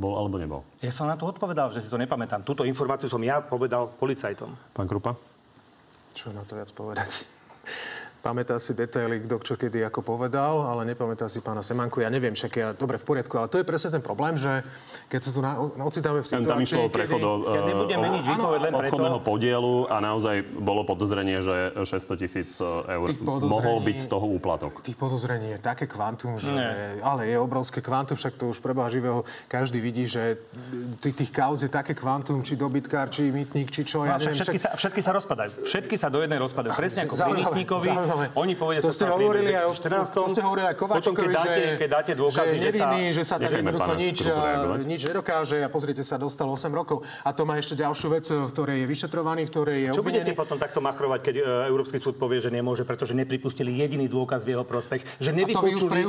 Bol 0.01 0.17
alebo 0.17 0.41
nebol? 0.41 0.65
Ja 0.81 0.89
som 0.89 1.05
na 1.05 1.13
to 1.13 1.29
odpovedal, 1.29 1.69
že 1.69 1.85
si 1.85 1.87
to 1.93 2.01
nepamätám. 2.01 2.41
Túto 2.41 2.65
informáciu 2.65 3.05
som 3.05 3.21
ja 3.21 3.37
povedal 3.37 3.93
policajtom. 4.01 4.49
Pán 4.73 4.89
Krupa? 4.89 5.13
Čo 6.17 6.33
na 6.33 6.41
to 6.41 6.57
viac 6.57 6.73
povedať? 6.73 7.29
Pamätá 8.21 8.53
si 8.55 8.71
detaily, 8.71 9.17
kto 9.19 9.41
čo 9.41 9.53
kedy 9.55 9.81
ako 9.83 10.05
povedal, 10.05 10.61
ale 10.63 10.85
nepamätá 10.85 11.25
si 11.25 11.37
pána 11.37 11.59
Semanku. 11.59 11.99
Ja 11.99 12.07
neviem, 12.07 12.31
však 12.31 12.51
ja, 12.53 12.67
dobre, 12.71 12.95
v 12.95 13.05
poriadku, 13.07 13.33
ale 13.33 13.47
to 13.47 13.57
je 13.57 13.65
presne 13.65 13.89
ten 13.89 13.99
problém, 13.99 14.37
že 14.37 14.61
keď 15.09 15.19
sa 15.19 15.29
tu 15.31 15.39
na, 15.39 15.57
ocitáme 15.81 16.17
v 16.17 16.23
Tam, 16.23 16.37
situácii, 16.37 16.45
tam 16.47 16.61
išlo 16.61 16.81
o 16.85 16.91
prechod 16.91 17.17
o, 17.19 17.31
Ja 17.49 17.61
nebudem 17.63 17.97
o- 17.97 18.03
meniť 18.03 18.23
výpoveď 18.23 18.59
len 18.61 18.73
preto. 18.75 18.85
obchodného 18.87 19.19
podielu 19.19 19.73
a 19.87 19.95
naozaj 19.97 20.35
bolo 20.53 20.81
podozrenie, 20.83 21.41
že 21.41 21.55
600 21.75 22.13
tisíc 22.15 22.53
eur 22.61 23.07
Tých 23.09 23.17
podozrení- 23.19 23.49
mohol 23.51 23.77
byť 23.81 23.97
z 23.97 24.07
toho 24.07 24.25
úplatok. 24.27 24.71
Tých 24.81 24.95
podozrení 24.95 25.51
je 25.51 25.59
také 25.59 25.85
kvantum, 25.85 26.37
že... 26.37 26.53
Nie. 26.53 27.01
Ale 27.01 27.25
je 27.25 27.35
obrovské 27.35 27.79
kvantum, 27.79 28.13
však 28.13 28.37
to 28.37 28.47
už 28.47 28.59
preba 28.59 28.85
živého 28.85 29.25
každý 29.47 29.79
vidí, 29.79 30.05
že 30.05 30.37
tých, 30.99 31.17
tých 31.17 31.31
kauz 31.31 31.57
je 31.59 31.69
také 31.69 31.91
kvantum, 31.91 32.39
či 32.39 32.53
dobytkár, 32.53 33.09
či 33.09 33.27
mytník, 33.27 33.67
či 33.67 33.81
čo, 33.81 34.01
No, 34.01 34.05
ja 34.07 34.15
však 34.15 34.29
neviem. 34.29 34.37
všetky, 34.37 34.59
sa, 34.59 34.69
všetky 34.71 35.01
sa 35.01 35.11
rozpadajú. 35.11 35.49
Všetky 35.63 35.95
sa 35.95 36.07
do 36.07 36.21
jednej 36.21 36.37
rozpadajú. 36.37 36.77
Presne 36.77 37.01
ako 37.03 37.13
pri 37.13 37.21
Zaujímavé, 37.23 37.49
Mytníkovi. 37.55 37.87
Oni 38.35 38.53
povedia, 38.55 38.79
to 38.83 38.91
ste 38.93 39.07
hovorili 39.07 39.51
aj 39.55 39.65
o 39.67 39.73
14. 39.73 40.11
to 40.11 40.29
ste 40.31 40.41
hovorili 40.43 40.67
aj 40.71 40.75
Potom, 40.77 41.13
keď 41.15 41.29
dáte, 41.31 41.61
že, 41.61 41.75
keď 41.79 41.89
dáte 41.89 42.11
dôkazy, 42.17 42.51
že 42.51 42.57
je 42.57 42.65
nevinný, 42.67 43.01
že 43.15 43.23
sa, 43.23 43.35
tak 43.39 43.51
jednoducho 43.51 43.93
nič, 43.95 44.17
a, 44.27 44.37
nič 44.81 45.01
nedokáže 45.07 45.57
a 45.63 45.67
pozrite 45.71 46.03
sa, 46.03 46.15
dostal 46.19 46.47
8 46.49 46.67
rokov. 46.71 47.03
A 47.23 47.29
to 47.31 47.47
má 47.47 47.57
ešte 47.57 47.79
ďalšiu 47.79 48.07
vec, 48.11 48.25
v 48.27 48.49
ktorej 48.51 48.77
je 48.83 48.87
vyšetrovaný, 48.87 49.41
v 49.47 49.51
ktorej 49.51 49.77
je 49.77 49.89
Čo 49.95 50.03
budete 50.03 50.31
obvinený. 50.31 50.39
potom 50.39 50.57
takto 50.59 50.79
machrovať, 50.83 51.19
keď 51.23 51.35
e, 51.39 51.43
Európsky 51.71 51.97
súd 51.97 52.15
povie, 52.19 52.43
že 52.43 52.49
nemôže, 52.51 52.83
pretože 52.83 53.15
nepripustili 53.15 53.71
jediný 53.79 54.05
dôkaz 54.11 54.43
v 54.43 54.57
jeho 54.57 54.65
prospech? 54.65 55.01
Že 55.21 55.31
nevypočuli, 55.31 56.01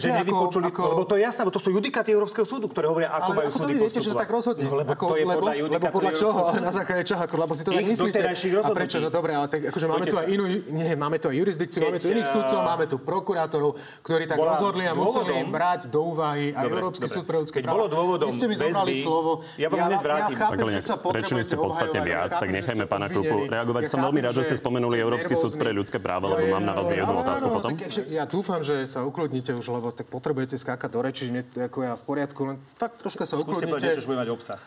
že 0.00 0.08
nevypočuli, 0.10 0.70
ako- 0.70 0.90
lebo 0.96 1.02
to 1.04 1.14
je 1.18 1.22
jasné, 1.26 1.42
bo 1.44 1.52
to 1.52 1.60
sú 1.60 1.70
judikáty 1.74 2.14
Európskeho 2.14 2.46
súdu, 2.46 2.66
ktoré 2.70 2.86
hovoria, 2.88 3.10
ako 3.12 3.30
majú 3.36 3.50
súdy 3.52 3.72
viete, 3.76 3.98
že 4.00 4.10
tak 4.14 4.30
rozhodne? 4.30 4.64
No, 4.64 4.78
lebo 4.78 4.92
Ako- 4.94 5.08
to 5.12 5.16
je 5.18 5.24
lebo, 5.26 5.38
podľa 5.42 5.52
lebo 5.66 5.86
podľa 5.90 6.12
čoho? 6.16 6.40
Na 6.66 6.72
základe 6.72 7.02
čoho? 7.04 7.22
Lebo 7.26 7.52
si 7.56 7.62
to 7.66 7.72
tak 7.74 7.84
myslíte. 7.84 8.18
A 8.60 8.70
prečo? 8.72 8.96
No 9.00 9.08
dobre, 9.08 9.32
ale 9.34 9.46
tak, 9.48 9.60
akože 9.72 9.86
máme 9.88 10.04
tu 10.06 10.16
aj 10.16 10.26
inú, 10.28 10.44
nie, 10.70 10.92
máme 10.94 11.16
tu 11.18 11.26
aj 11.32 11.36
jurisdikciu, 11.50 11.80
máme 11.82 11.98
tu 11.98 12.08
iných 12.08 12.24
eh, 12.24 12.32
sudcov, 12.32 12.58
máme 12.62 12.84
tu 12.86 12.96
prokurátorov, 12.96 13.70
ktorí 14.00 14.24
tak 14.24 14.38
bola 14.38 14.54
rozhodli 14.54 14.86
a 14.86 14.94
museli 14.94 15.34
dôvodom- 15.34 15.50
brať 15.50 15.80
do 15.86 16.00
úvahy 16.06 16.44
aj 16.50 16.62
Dobre, 16.62 16.72
Európsky 16.72 17.04
dobre. 17.04 17.16
súd 17.18 17.24
pre 17.26 17.36
ľudské 17.36 17.56
Keď 17.56 17.64
práva. 17.64 17.74
bolo 17.76 17.86
dôvodom 17.90 18.28
Vy 18.30 18.34
ste 18.34 18.46
mi 18.46 18.54
zobrali 18.54 18.92
väzby, 18.92 19.02
slovo. 19.02 19.30
ja 19.56 19.66
vám 19.66 19.78
hneď 19.82 20.00
vrátim. 20.00 20.32
Ja 20.32 20.40
chápem, 20.40 20.66
že 20.70 20.80
sa 20.80 20.94
rečili 20.96 21.40
ste 21.42 21.56
podstatne 21.56 21.98
obhajovať, 21.98 22.06
viac, 22.06 22.30
ja 22.30 22.38
tak 22.38 22.48
nechajme 22.50 22.84
pána 22.86 23.06
Krupu 23.06 23.36
reagovať. 23.44 23.82
Ja 23.82 23.90
Som 23.90 24.00
veľmi 24.00 24.20
rád, 24.22 24.32
že 24.32 24.42
ste 24.46 24.56
spomenuli 24.56 24.96
Európsky 24.96 25.34
súd 25.34 25.52
pre 25.56 25.70
ľudské 25.70 25.98
práva, 25.98 26.30
lebo 26.30 26.44
Ja- 26.44 26.52
mám 26.52 26.64
na 26.64 26.72
vás 26.72 26.86
ja- 26.86 26.96
jednu 26.96 27.12
áno, 27.12 27.20
otázku 27.20 27.46
áno, 27.46 27.56
potom. 27.56 27.70
tak 27.72 27.82
ešte- 27.84 28.06
Ja 28.08 28.24
dúfam, 28.24 28.60
že 28.60 28.86
sa 28.86 29.02
ukludnite 29.02 29.50
už, 29.52 29.66
lebo 29.68 29.90
tak 29.90 30.06
potrebujete 30.06 30.54
skákať 30.54 30.88
do 30.88 31.00
reči, 31.00 31.26
ako 31.52 31.78
ja 31.82 31.92
v 31.92 32.04
poriadku, 32.04 32.40
len 32.44 32.56
tak 32.76 32.94
troška 32.96 33.24
sa 33.24 33.34
Skúste 33.34 33.66
povedať 33.66 33.90
ukludnite. 33.90 33.98
čo 33.98 34.06
bude 34.06 34.20
mať 34.20 34.30
obsah. 34.30 34.60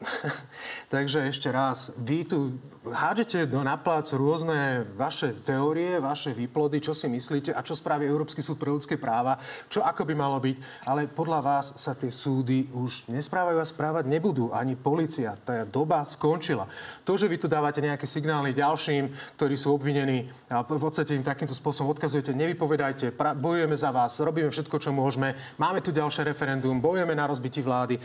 Takže 0.94 1.28
ešte 1.28 1.52
raz, 1.52 1.92
vy 2.00 2.24
tu 2.24 2.56
hádžete 2.80 3.44
do 3.44 3.60
naplác 3.60 4.08
rôzne 4.16 4.88
vaše 4.96 5.36
teórie, 5.44 6.00
vaše 6.00 6.32
výplody, 6.32 6.80
čo 6.80 6.96
si 6.96 7.04
myslíte 7.12 7.52
a 7.52 7.60
čo 7.60 7.76
spraví 7.76 8.08
Európsky 8.08 8.40
súd 8.40 8.56
pre 8.56 8.72
ľudské 8.72 8.96
práva, 8.96 9.36
čo 9.68 9.84
ako 9.84 10.08
by 10.08 10.14
malo 10.16 10.40
byť, 10.40 10.56
ale 10.88 11.04
podľa 11.04 11.40
vás 11.44 11.66
sa 11.76 11.92
tie 11.92 12.08
súdy 12.08 12.72
už 12.72 13.12
nesprávajú 13.12 13.60
a 13.60 13.68
správať 13.68 14.08
nebudú, 14.08 14.48
ani 14.56 14.80
policia. 14.80 15.36
Tá 15.36 15.68
doba 15.68 16.00
skončila. 16.08 16.64
To, 17.04 17.20
že 17.20 17.28
vy 17.28 17.36
tu 17.36 17.46
dávate 17.52 17.84
nejaké 17.84 18.08
signály 18.08 18.56
ďalším, 18.56 19.12
ktorí 19.36 19.60
sú 19.60 19.76
obvinení 19.76 20.32
a 20.48 20.64
v 20.64 20.80
podstate 20.80 21.12
im 21.12 21.26
takýmto 21.26 21.52
spôsobom 21.52 21.92
odkazujete, 21.92 22.32
nevypovedajte, 22.32 23.12
pra- 23.12 23.36
bojujeme 23.36 23.76
za 23.76 23.92
vás, 23.92 24.16
robíme 24.16 24.48
všetko, 24.48 24.80
čo 24.80 24.90
môžeme, 24.96 25.36
máme 25.60 25.84
tu 25.84 25.92
ďalšie 25.92 26.24
referendum, 26.24 26.80
bojujeme 26.80 27.12
na 27.12 27.28
rozbití 27.28 27.60
vlády. 27.60 28.00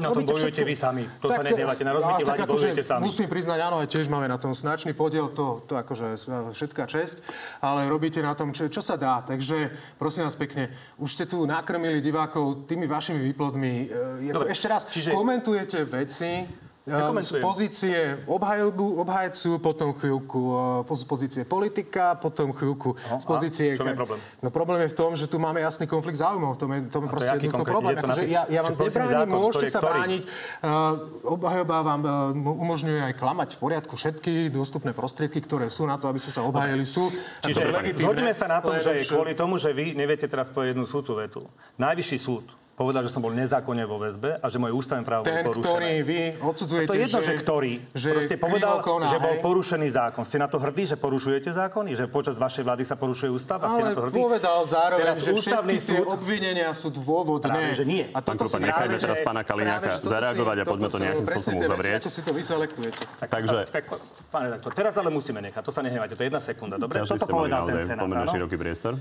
Na 0.00 0.08
tom 0.08 0.24
Robíte 0.24 0.32
bojujete 0.32 0.64
vy 0.64 0.72
sami. 0.72 1.01
To 1.20 1.28
sa 1.28 1.42
Tak, 1.42 1.52
nedávate. 1.52 1.82
Na 1.82 1.92
rozbití 1.92 2.22
a, 2.22 2.26
tak 2.26 2.36
vlády 2.36 2.42
akože 2.44 2.66
bojujete 2.68 2.84
sami. 2.84 3.02
Musím 3.06 3.28
priznať, 3.28 3.58
áno, 3.62 3.76
aj 3.82 3.88
tiež 3.88 4.06
máme 4.08 4.26
na 4.26 4.38
tom 4.38 4.52
značný 4.52 4.92
podiel, 4.92 5.28
to, 5.30 5.62
to 5.66 5.74
akože 5.78 6.06
všetká 6.52 6.84
čest, 6.86 7.22
ale 7.58 7.86
robíte 7.88 8.22
na 8.22 8.34
tom, 8.34 8.50
čo, 8.50 8.66
čo 8.68 8.80
sa 8.80 8.94
dá. 8.96 9.22
Takže 9.22 9.70
prosím 9.96 10.24
vás 10.26 10.36
pekne, 10.36 10.70
už 10.98 11.10
ste 11.12 11.24
tu 11.26 11.42
nakrmili 11.44 11.98
divákov 11.98 12.66
tými 12.66 12.86
vašimi 12.86 13.20
výplodmi. 13.32 13.72
E, 14.20 14.28
Je 14.28 14.32
to, 14.32 14.38
Dobre, 14.42 14.52
ešte 14.52 14.66
raz, 14.68 14.82
čiže- 14.88 15.10
komentujete 15.12 15.82
veci, 15.84 16.46
z 16.82 17.38
pozície 17.38 18.18
obhajobu, 18.26 18.98
obhajcu, 19.06 19.62
potom 19.62 19.94
chvíľku 19.94 20.40
e, 20.82 20.98
z 20.98 21.04
pozície 21.06 21.42
politika, 21.46 22.18
potom 22.18 22.50
chvíľku 22.50 22.98
no, 22.98 23.22
z 23.22 23.24
pozície... 23.24 23.66
Čo 23.78 23.86
je 23.86 23.94
problém? 23.94 24.18
No 24.42 24.48
problém 24.50 24.80
je 24.86 24.90
v 24.90 24.96
tom, 24.98 25.14
že 25.14 25.30
tu 25.30 25.38
máme 25.38 25.62
jasný 25.62 25.86
konflikt 25.86 26.18
záujmov. 26.18 26.58
To 26.58 26.66
je, 26.66 26.82
to 26.90 26.98
je 26.98 27.06
proste 27.06 27.36
jednoducho 27.38 27.70
problém. 27.70 27.94
To 27.94 28.10
akože 28.10 28.22
ja, 28.26 28.50
ja 28.50 28.60
vám 28.66 28.74
nebránim, 28.74 29.30
môžete 29.30 29.70
sa 29.70 29.78
brániť. 29.78 30.22
Uh, 30.26 31.30
obhajoba 31.38 31.76
vám 31.86 32.00
uh, 32.02 32.10
umožňuje 32.34 33.00
aj 33.10 33.14
klamať 33.14 33.48
v 33.54 33.58
poriadku 33.62 33.94
všetky 33.94 34.50
dostupné 34.50 34.90
prostriedky, 34.90 35.38
ktoré 35.38 35.70
sú 35.70 35.86
na 35.86 35.94
to, 36.02 36.10
aby 36.10 36.18
ste 36.18 36.34
sa 36.34 36.42
obhajili, 36.42 36.82
sú. 36.82 37.14
Čiže 37.46 37.94
zhodneme 37.94 38.34
sa 38.34 38.50
na 38.50 38.58
tom, 38.58 38.74
že 38.82 39.06
kvôli 39.06 39.38
tomu, 39.38 39.54
že 39.54 39.70
vy 39.70 39.94
neviete 39.94 40.26
teraz 40.26 40.50
povedať 40.50 40.74
jednu 40.74 40.90
súdcu 40.90 41.12
vetu. 41.14 41.42
Najvyšší 41.78 42.18
súd 42.18 42.61
povedal, 42.82 43.06
že 43.06 43.10
som 43.14 43.22
bol 43.22 43.30
nezákonne 43.30 43.86
vo 43.86 44.02
väzbe 44.02 44.42
a 44.42 44.46
že 44.50 44.58
moje 44.58 44.74
ústavné 44.74 45.06
právo 45.06 45.22
Ten, 45.22 45.46
bolo 45.46 45.54
porušené. 45.54 45.70
ktorý 45.70 45.92
vy 46.02 46.20
odsudzujete, 46.42 46.88
to 46.90 46.94
je 46.98 47.02
jedno, 47.06 47.20
že, 47.22 47.26
že 47.30 47.34
ktorý. 47.38 47.72
Že 47.94 48.08
Proste 48.18 48.36
povedal, 48.36 48.74
koná, 48.82 49.06
že 49.06 49.18
bol 49.22 49.34
porušený 49.38 49.88
zákon. 49.94 50.22
Ste 50.26 50.42
na 50.42 50.50
to 50.50 50.58
hrdí, 50.58 50.82
že 50.84 50.98
porušujete 50.98 51.48
zákony? 51.54 51.94
Že 51.94 52.04
počas 52.10 52.36
vašej 52.42 52.66
vlády 52.66 52.82
sa 52.82 52.98
porušuje 52.98 53.30
ústav? 53.30 53.62
A 53.62 53.70
ste 53.70 53.82
Ale 53.86 53.88
na 53.88 53.96
to 53.96 54.02
hrdí? 54.10 54.18
povedal 54.18 54.58
zároveň, 54.66 55.02
Teraz 55.06 55.16
že 55.22 55.30
ústavný 55.30 55.76
všetky 55.78 56.02
súd... 56.02 56.06
obvinenia 56.10 56.68
sú 56.74 56.88
dôvodné. 56.90 57.48
Práve, 57.48 57.72
že 57.78 57.86
nie. 57.86 58.04
A 58.10 58.18
Pán 58.18 58.36
Krupa, 58.36 58.58
nechajme 58.58 58.96
teraz 58.98 59.18
pána 59.22 59.42
Kaliňáka 59.46 60.02
zareagovať 60.02 60.56
a 60.58 60.64
poďme 60.66 60.88
to 60.90 60.98
nejakým 60.98 61.26
spôsobom 61.30 61.58
uzavrieť. 61.62 62.00
Ako 62.02 62.10
si 62.10 62.22
to 62.26 62.32
vyselektujete. 62.34 63.02
Tak, 63.22 63.28
Takže... 63.30 63.58
Tak, 63.70 63.84
pán 64.28 64.42
redaktor, 64.50 64.70
teraz 64.74 64.92
ale 64.98 65.08
musíme 65.14 65.38
nechať. 65.38 65.62
To 65.62 65.72
sa 65.72 65.80
nehnevajte. 65.86 66.18
To 66.18 66.22
je 66.24 66.28
jedna 66.28 66.42
sekunda. 66.42 66.74
Dobre? 66.80 67.04
Toto 67.06 67.26
povedal 67.30 67.62
ten 67.64 67.78
senát. 67.86 68.08
široký 68.28 68.56
priestor. 68.58 68.98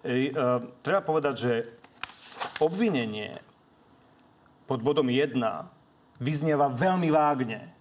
Ej, 0.00 0.32
uh, 0.32 0.64
treba 0.80 1.04
povedať, 1.04 1.34
že 1.36 1.52
obvinenie 2.60 3.40
pod 4.68 4.84
bodom 4.84 5.08
1 5.08 5.34
vyznieva 6.20 6.68
veľmi 6.70 7.08
vágne 7.10 7.79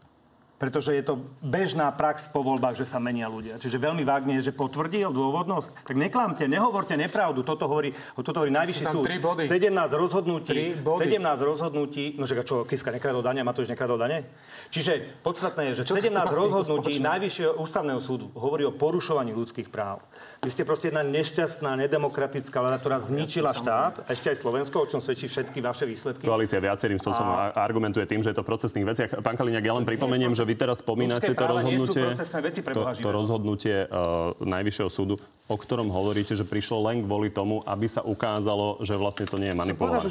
pretože 0.59 0.91
je 0.91 1.03
to 1.07 1.23
bežná 1.39 1.87
prax 1.95 2.27
po 2.27 2.43
voľbách, 2.43 2.75
že 2.75 2.83
sa 2.83 2.99
menia 2.99 3.31
ľudia. 3.31 3.55
Čiže 3.55 3.79
veľmi 3.79 4.03
vágne 4.03 4.37
je, 4.37 4.51
že 4.51 4.53
potvrdil 4.53 5.07
dôvodnosť. 5.15 5.87
Tak 5.87 5.95
neklamte, 5.95 6.43
nehovorte 6.51 6.99
nepravdu. 6.99 7.47
Toto 7.47 7.63
hovorí, 7.65 7.95
toto 8.19 8.43
hovorí 8.43 8.51
najvyšší 8.51 8.85
súd. 8.91 9.07
17 9.47 9.47
rozhodnutí. 9.95 10.83
17 10.83 11.23
rozhodnutí. 11.39 12.19
No 12.19 12.27
že 12.27 12.35
čo, 12.43 12.67
Kiska 12.67 12.91
nekradol 12.91 13.23
dane, 13.23 13.39
Matovič 13.39 13.71
nekradol 13.71 13.95
dane? 13.95 14.27
Čiže 14.67 15.23
podstatné 15.23 15.71
je, 15.71 15.81
že 15.81 15.83
čo 15.87 15.95
17 15.95 16.11
rozhodnutí 16.27 16.99
Najvyššieho 16.99 17.55
ústavného 17.55 18.03
súdu 18.03 18.27
hovorí 18.35 18.67
o 18.67 18.75
porušovaní 18.75 19.31
ľudských 19.31 19.71
práv. 19.71 20.03
Vy 20.43 20.51
ste 20.51 20.67
proste 20.67 20.91
jedna 20.91 21.07
nešťastná, 21.07 21.79
nedemokratická 21.79 22.59
vláda, 22.59 22.77
ktorá 22.83 22.99
zničila 22.99 23.55
štát, 23.55 24.03
a 24.03 24.09
ešte 24.11 24.35
aj 24.35 24.37
Slovensko, 24.43 24.75
o 24.83 24.87
čom 24.87 24.99
svedčí 24.99 25.31
všetky 25.31 25.63
vaše 25.63 25.87
výsledky. 25.87 26.27
Koalícia 26.27 26.59
viacerým 26.59 26.99
spôsobom 26.99 27.31
a... 27.31 27.55
argumentuje 27.55 28.03
tým, 28.03 28.19
že 28.19 28.35
je 28.35 28.37
to 28.37 28.43
v 28.43 28.49
procesných 28.51 28.85
veciach. 28.87 29.09
Pán 29.23 29.39
Kaliňák, 29.39 29.63
ja 29.63 29.73
len 29.75 29.87
pripomeniem, 29.87 30.35
že 30.35 30.48
vy 30.49 30.57
teraz 30.57 30.81
spomínate 30.81 31.29
to 31.37 31.45
rozhodnutie, 31.45 32.05
veci 32.41 32.61
to, 32.65 32.81
to 32.97 33.09
rozhodnutie 33.13 33.85
uh, 33.85 34.33
Najvyššieho 34.41 34.89
súdu, 34.89 35.21
o 35.45 35.55
ktorom 35.55 35.93
hovoríte, 35.93 36.33
že 36.33 36.41
prišlo 36.41 36.89
len 36.89 37.05
kvôli 37.05 37.29
tomu, 37.29 37.61
aby 37.69 37.85
sa 37.85 38.01
ukázalo, 38.01 38.81
že 38.81 38.97
vlastne 38.97 39.29
to 39.29 39.37
nie 39.37 39.53
je 39.53 39.55
manipulované. 39.57 40.09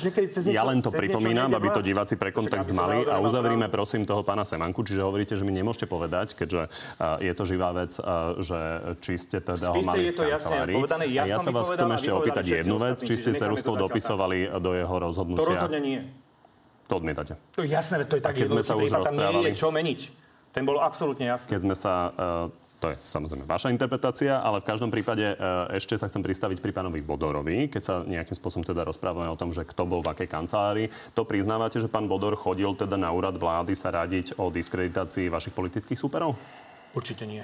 Ja 0.55 0.63
len 0.63 0.79
to 0.79 0.95
pripomínam, 0.95 1.51
aby 1.59 1.75
to 1.75 1.83
diváci 1.83 2.15
pre 2.15 2.31
kontext 2.31 2.71
mali 2.71 3.03
a 3.03 3.19
uzavrime 3.19 3.67
prosím 3.67 4.07
toho 4.07 4.23
pána 4.23 4.47
Semanku, 4.47 4.87
čiže 4.87 5.03
hovoríte, 5.03 5.35
že 5.35 5.43
mi 5.43 5.51
nemôžete 5.51 5.91
povedať, 5.91 6.39
keďže 6.39 6.71
uh, 6.71 7.19
je 7.19 7.33
to 7.35 7.43
živá 7.43 7.75
vec, 7.75 7.99
uh, 7.99 8.39
že 8.39 8.59
či 9.03 9.19
ste 9.19 9.43
teda 9.43 9.75
ho 9.75 9.83
mali 9.83 10.15
v 10.15 10.15
kancelárii. 10.15 10.79
Ja, 11.11 11.27
ja 11.27 11.39
sa 11.43 11.51
vás 11.51 11.67
chcem 11.75 11.91
ešte 11.91 12.11
opýtať 12.15 12.45
jednu 12.63 12.79
vec, 12.79 13.03
či 13.03 13.19
ste 13.19 13.35
Ceruskou 13.35 13.75
dopisovali 13.75 14.47
do 14.63 14.71
jeho 14.77 14.97
rozhodnutia. 15.03 15.43
To 15.43 15.51
rozhodne 15.51 15.81
nie. 15.83 16.01
To 16.89 16.97
odmietate. 16.97 17.37
To 17.53 17.61
je 17.61 17.69
jasné, 17.69 18.01
to 18.09 18.17
je 18.17 18.25
tak 18.25 18.33
keď 18.33 18.49
sme 18.49 18.63
sa 18.65 18.73
už 18.73 18.89
rozprávali, 18.89 19.45
nie 19.45 19.53
je 19.53 19.61
čo 19.61 19.69
meniť. 19.69 20.01
Ten 20.59 20.67
bol 20.67 20.83
absolútne 20.83 21.31
jasný. 21.31 21.55
Keď 21.55 21.63
sme 21.63 21.77
sa... 21.79 22.11
Uh, 22.19 22.67
to 22.79 22.95
je 22.95 22.97
samozrejme 23.07 23.43
vaša 23.43 23.75
interpretácia, 23.75 24.39
ale 24.39 24.63
v 24.63 24.67
každom 24.71 24.91
prípade 24.91 25.23
uh, 25.23 25.71
ešte 25.71 25.95
sa 25.95 26.11
chcem 26.11 26.23
pristaviť 26.23 26.59
pri 26.59 26.75
pánovi 26.75 26.99
Bodorovi, 27.03 27.71
keď 27.71 27.83
sa 27.83 27.95
nejakým 28.03 28.35
spôsobom 28.35 28.67
teda 28.67 28.87
rozprávame 28.87 29.31
o 29.31 29.39
tom, 29.39 29.55
že 29.55 29.67
kto 29.67 29.87
bol 29.87 30.03
v 30.03 30.15
akej 30.15 30.27
kancelárii. 30.31 30.87
To 31.15 31.23
priznávate, 31.27 31.79
že 31.79 31.87
pán 31.87 32.11
Bodor 32.11 32.35
chodil 32.35 32.75
teda 32.75 32.99
na 32.99 33.11
úrad 33.15 33.39
vlády 33.39 33.75
sa 33.79 33.91
radiť 33.95 34.39
o 34.39 34.51
diskreditácii 34.51 35.31
vašich 35.31 35.55
politických 35.55 35.99
súperov? 35.99 36.35
Určite 36.95 37.27
nie. 37.27 37.43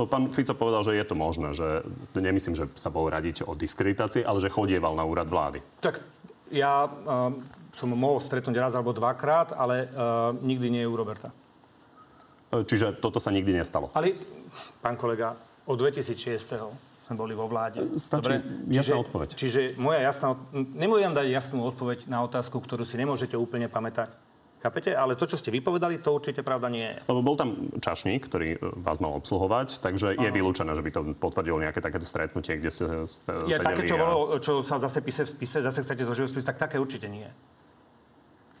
No, 0.00 0.08
pán 0.08 0.32
Fico 0.32 0.56
povedal, 0.56 0.84
že 0.88 0.96
je 0.96 1.04
to 1.04 1.16
možné, 1.16 1.52
že 1.52 1.84
nemyslím, 2.16 2.56
že 2.56 2.64
sa 2.80 2.88
bol 2.88 3.12
radiť 3.12 3.44
o 3.44 3.52
diskreditácii, 3.52 4.24
ale 4.24 4.40
že 4.40 4.52
chodieval 4.52 4.96
na 4.96 5.04
úrad 5.04 5.28
vlády. 5.28 5.60
Tak 5.84 6.00
ja 6.48 6.88
uh, 6.88 7.32
som 7.76 7.92
mohol 7.92 8.20
stretnúť 8.20 8.56
raz 8.56 8.72
alebo 8.72 8.96
dvakrát, 8.96 9.52
ale 9.56 9.88
uh, 9.92 10.32
nikdy 10.40 10.68
nie 10.68 10.84
u 10.88 10.96
Roberta. 10.96 11.32
Čiže 12.52 13.00
toto 13.00 13.16
sa 13.16 13.32
nikdy 13.32 13.56
nestalo. 13.64 13.88
Ale, 13.96 14.12
pán 14.84 15.00
kolega, 15.00 15.40
od 15.64 15.80
2006 15.80 16.92
sme 17.08 17.14
boli 17.16 17.32
vo 17.32 17.48
vláde. 17.48 17.80
Stačí 17.96 18.36
Dobre? 18.36 18.68
jasná 18.68 18.96
čiže, 18.96 19.04
odpoveď. 19.08 19.28
Čiže 19.32 19.60
moja 19.80 20.00
jasná... 20.04 20.36
Nemôžem 20.52 21.12
dať 21.16 21.26
jasnú 21.32 21.64
odpoveď 21.64 22.06
na 22.06 22.20
otázku, 22.24 22.60
ktorú 22.60 22.84
si 22.84 23.00
nemôžete 23.00 23.34
úplne 23.40 23.72
pamätať. 23.72 24.12
Chápete? 24.62 24.94
Ale 24.94 25.18
to, 25.18 25.26
čo 25.26 25.34
ste 25.34 25.50
vypovedali, 25.50 25.98
to 25.98 26.14
určite 26.14 26.46
pravda 26.46 26.70
nie 26.70 26.86
je. 26.86 26.98
Lebo 27.10 27.20
bol 27.26 27.34
tam 27.34 27.74
čašník, 27.82 28.30
ktorý 28.30 28.48
e, 28.54 28.58
vás 28.78 29.02
mal 29.02 29.18
obsluhovať, 29.18 29.82
takže 29.82 30.14
je 30.14 30.30
vylúčené, 30.30 30.70
že 30.78 30.86
by 30.86 30.90
to 30.94 31.00
potvrdilo 31.18 31.58
nejaké 31.58 31.82
takéto 31.82 32.06
stretnutie, 32.06 32.62
kde 32.62 32.70
ste, 32.70 32.86
je 32.86 33.58
sedeli. 33.58 33.58
také, 33.58 33.82
čo, 33.90 33.98
a... 33.98 34.00
bolo, 34.06 34.38
čo 34.38 34.62
sa 34.62 34.78
zase 34.78 35.02
píše 35.02 35.26
v 35.26 35.30
spise, 35.34 35.66
zase 35.66 35.82
chcete 35.82 36.06
zo 36.06 36.14
životospisu, 36.14 36.46
tak 36.46 36.62
také 36.62 36.78
určite 36.78 37.10
nie. 37.10 37.26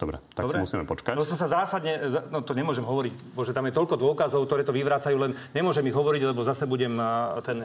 Dobre, 0.02 0.18
tak 0.34 0.50
Dobre. 0.50 0.58
si 0.58 0.62
musíme 0.66 0.82
počkať. 0.82 1.14
No 1.14 1.22
som 1.22 1.38
sa 1.38 1.46
zásadne, 1.46 1.94
no 2.34 2.42
to 2.42 2.58
nemôžem 2.58 2.82
hovoriť, 2.82 3.38
bože 3.38 3.54
tam 3.54 3.70
je 3.70 3.78
toľko 3.78 3.94
dôkazov, 3.94 4.42
ktoré 4.50 4.66
to 4.66 4.74
vyvracajú, 4.74 5.14
len 5.14 5.30
nemôžem 5.54 5.86
ich 5.86 5.94
hovoriť, 5.94 6.34
lebo 6.34 6.42
zase 6.42 6.66
budem 6.66 6.98
ten, 7.46 7.62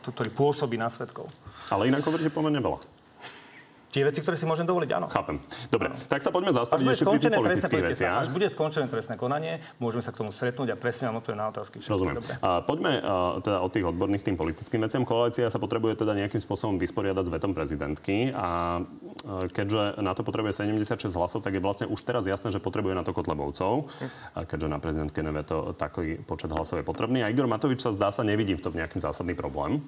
ktorý 0.00 0.32
pôsobí 0.32 0.80
na 0.80 0.88
svetkov. 0.88 1.28
Ale 1.68 1.92
inak 1.92 2.00
hovoríte 2.08 2.32
pomerne 2.32 2.64
veľa 2.64 3.01
tie 3.92 4.02
veci, 4.08 4.24
ktoré 4.24 4.40
si 4.40 4.48
môžem 4.48 4.64
dovoliť, 4.64 4.90
áno. 4.96 5.06
Chápem. 5.12 5.36
Dobre, 5.68 5.92
áno. 5.92 5.96
tak 6.08 6.24
sa 6.24 6.32
poďme 6.32 6.56
zastaviť 6.56 6.84
ešte 6.88 7.04
pri 7.04 7.20
tých 7.20 7.36
politických 7.36 7.84
veciach. 7.92 8.14
Až 8.24 8.28
bude 8.32 8.48
skončené 8.48 8.88
trestné 8.88 9.20
konanie, 9.20 9.60
môžeme 9.76 10.00
sa 10.00 10.16
k 10.16 10.24
tomu 10.24 10.32
stretnúť 10.32 10.72
a 10.72 10.76
presne 10.80 11.12
vám 11.12 11.20
odpovedať 11.20 11.38
na 11.38 11.46
otázky. 11.52 11.76
Všetko 11.84 11.92
Rozumiem. 11.92 12.16
A 12.40 12.64
poďme 12.64 12.92
a, 12.98 13.38
teda 13.44 13.58
od 13.60 13.70
tých 13.70 13.84
odborných 13.84 14.24
tým 14.24 14.36
politickým 14.40 14.80
veciam. 14.80 15.04
Koalícia 15.04 15.52
sa 15.52 15.60
potrebuje 15.60 16.00
teda 16.00 16.16
nejakým 16.16 16.40
spôsobom 16.40 16.80
vysporiadať 16.80 17.24
s 17.28 17.30
vetom 17.30 17.52
prezidentky 17.52 18.32
a 18.32 18.80
keďže 19.52 20.00
na 20.00 20.16
to 20.16 20.24
potrebuje 20.24 20.56
76 20.64 21.12
hlasov, 21.12 21.44
tak 21.44 21.52
je 21.52 21.62
vlastne 21.62 21.86
už 21.86 22.00
teraz 22.00 22.24
jasné, 22.24 22.48
že 22.48 22.64
potrebuje 22.64 22.96
na 22.96 23.04
to 23.04 23.12
Kotlebovcov, 23.12 23.92
a 24.32 24.48
keďže 24.48 24.68
na 24.72 24.80
prezidentke 24.80 25.20
neveto 25.20 25.76
takový 25.76 26.16
počet 26.24 26.48
hlasov 26.48 26.80
je 26.80 26.86
potrebný. 26.86 27.20
A 27.20 27.28
Igor 27.28 27.44
Matovič 27.44 27.84
sa 27.84 27.92
zdá 27.92 28.08
sa 28.08 28.24
nevidí 28.24 28.56
v 28.56 28.64
tom 28.64 28.72
nejaký 28.72 28.98
zásadný 29.02 29.36
problém. 29.36 29.84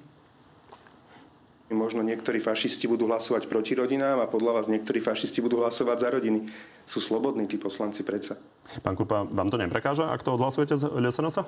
Možno 1.65 2.05
niektorí 2.05 2.37
fašisti 2.37 2.85
budú 2.85 3.09
hlasovať 3.09 3.49
proti 3.49 3.73
rodinám 3.73 4.21
a 4.21 4.29
podľa 4.29 4.61
vás 4.61 4.65
niektorí 4.69 5.01
fašisti 5.01 5.41
budú 5.41 5.65
hlasovať 5.65 5.97
za 5.97 6.09
rodiny. 6.13 6.45
Sú 6.85 7.01
slobodní 7.01 7.49
tí 7.49 7.57
poslanci 7.57 8.05
predsa. 8.05 8.37
Pán 8.85 8.93
Krupa, 8.93 9.25
vám 9.25 9.49
to 9.49 9.57
neprekáža, 9.57 10.13
ak 10.13 10.21
to 10.21 10.37
odhlasujete 10.37 10.77
z 10.77 10.93
LSNS? 10.93 11.41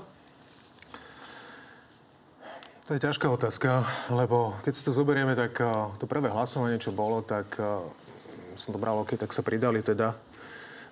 To 2.87 2.95
je 2.95 3.03
ťažká 3.03 3.29
otázka, 3.29 3.85
lebo 4.09 4.57
keď 4.65 4.73
si 4.73 4.81
to 4.81 4.95
zoberieme, 4.95 5.37
tak 5.37 5.59
to 6.01 6.05
prvé 6.09 6.33
hlasovanie, 6.33 6.81
čo 6.81 6.95
bolo, 6.95 7.21
tak 7.21 7.53
som 8.57 8.73
to 8.73 8.81
bral, 8.81 9.05
OK, 9.05 9.21
tak 9.21 9.29
sa 9.35 9.45
pridali 9.45 9.85
teda 9.85 10.17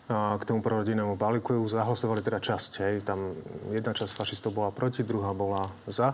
k 0.06 0.44
tomu 0.46 0.62
prorodinnému 0.62 1.18
balíku 1.18 1.66
zahlasovali 1.66 2.22
teda 2.22 2.38
časť. 2.38 2.72
Hej. 2.86 2.94
Tam 3.10 3.34
jedna 3.74 3.90
časť 3.90 4.14
fašistov 4.14 4.54
bola 4.54 4.70
proti, 4.70 5.02
druhá 5.02 5.34
bola 5.34 5.74
za. 5.90 6.14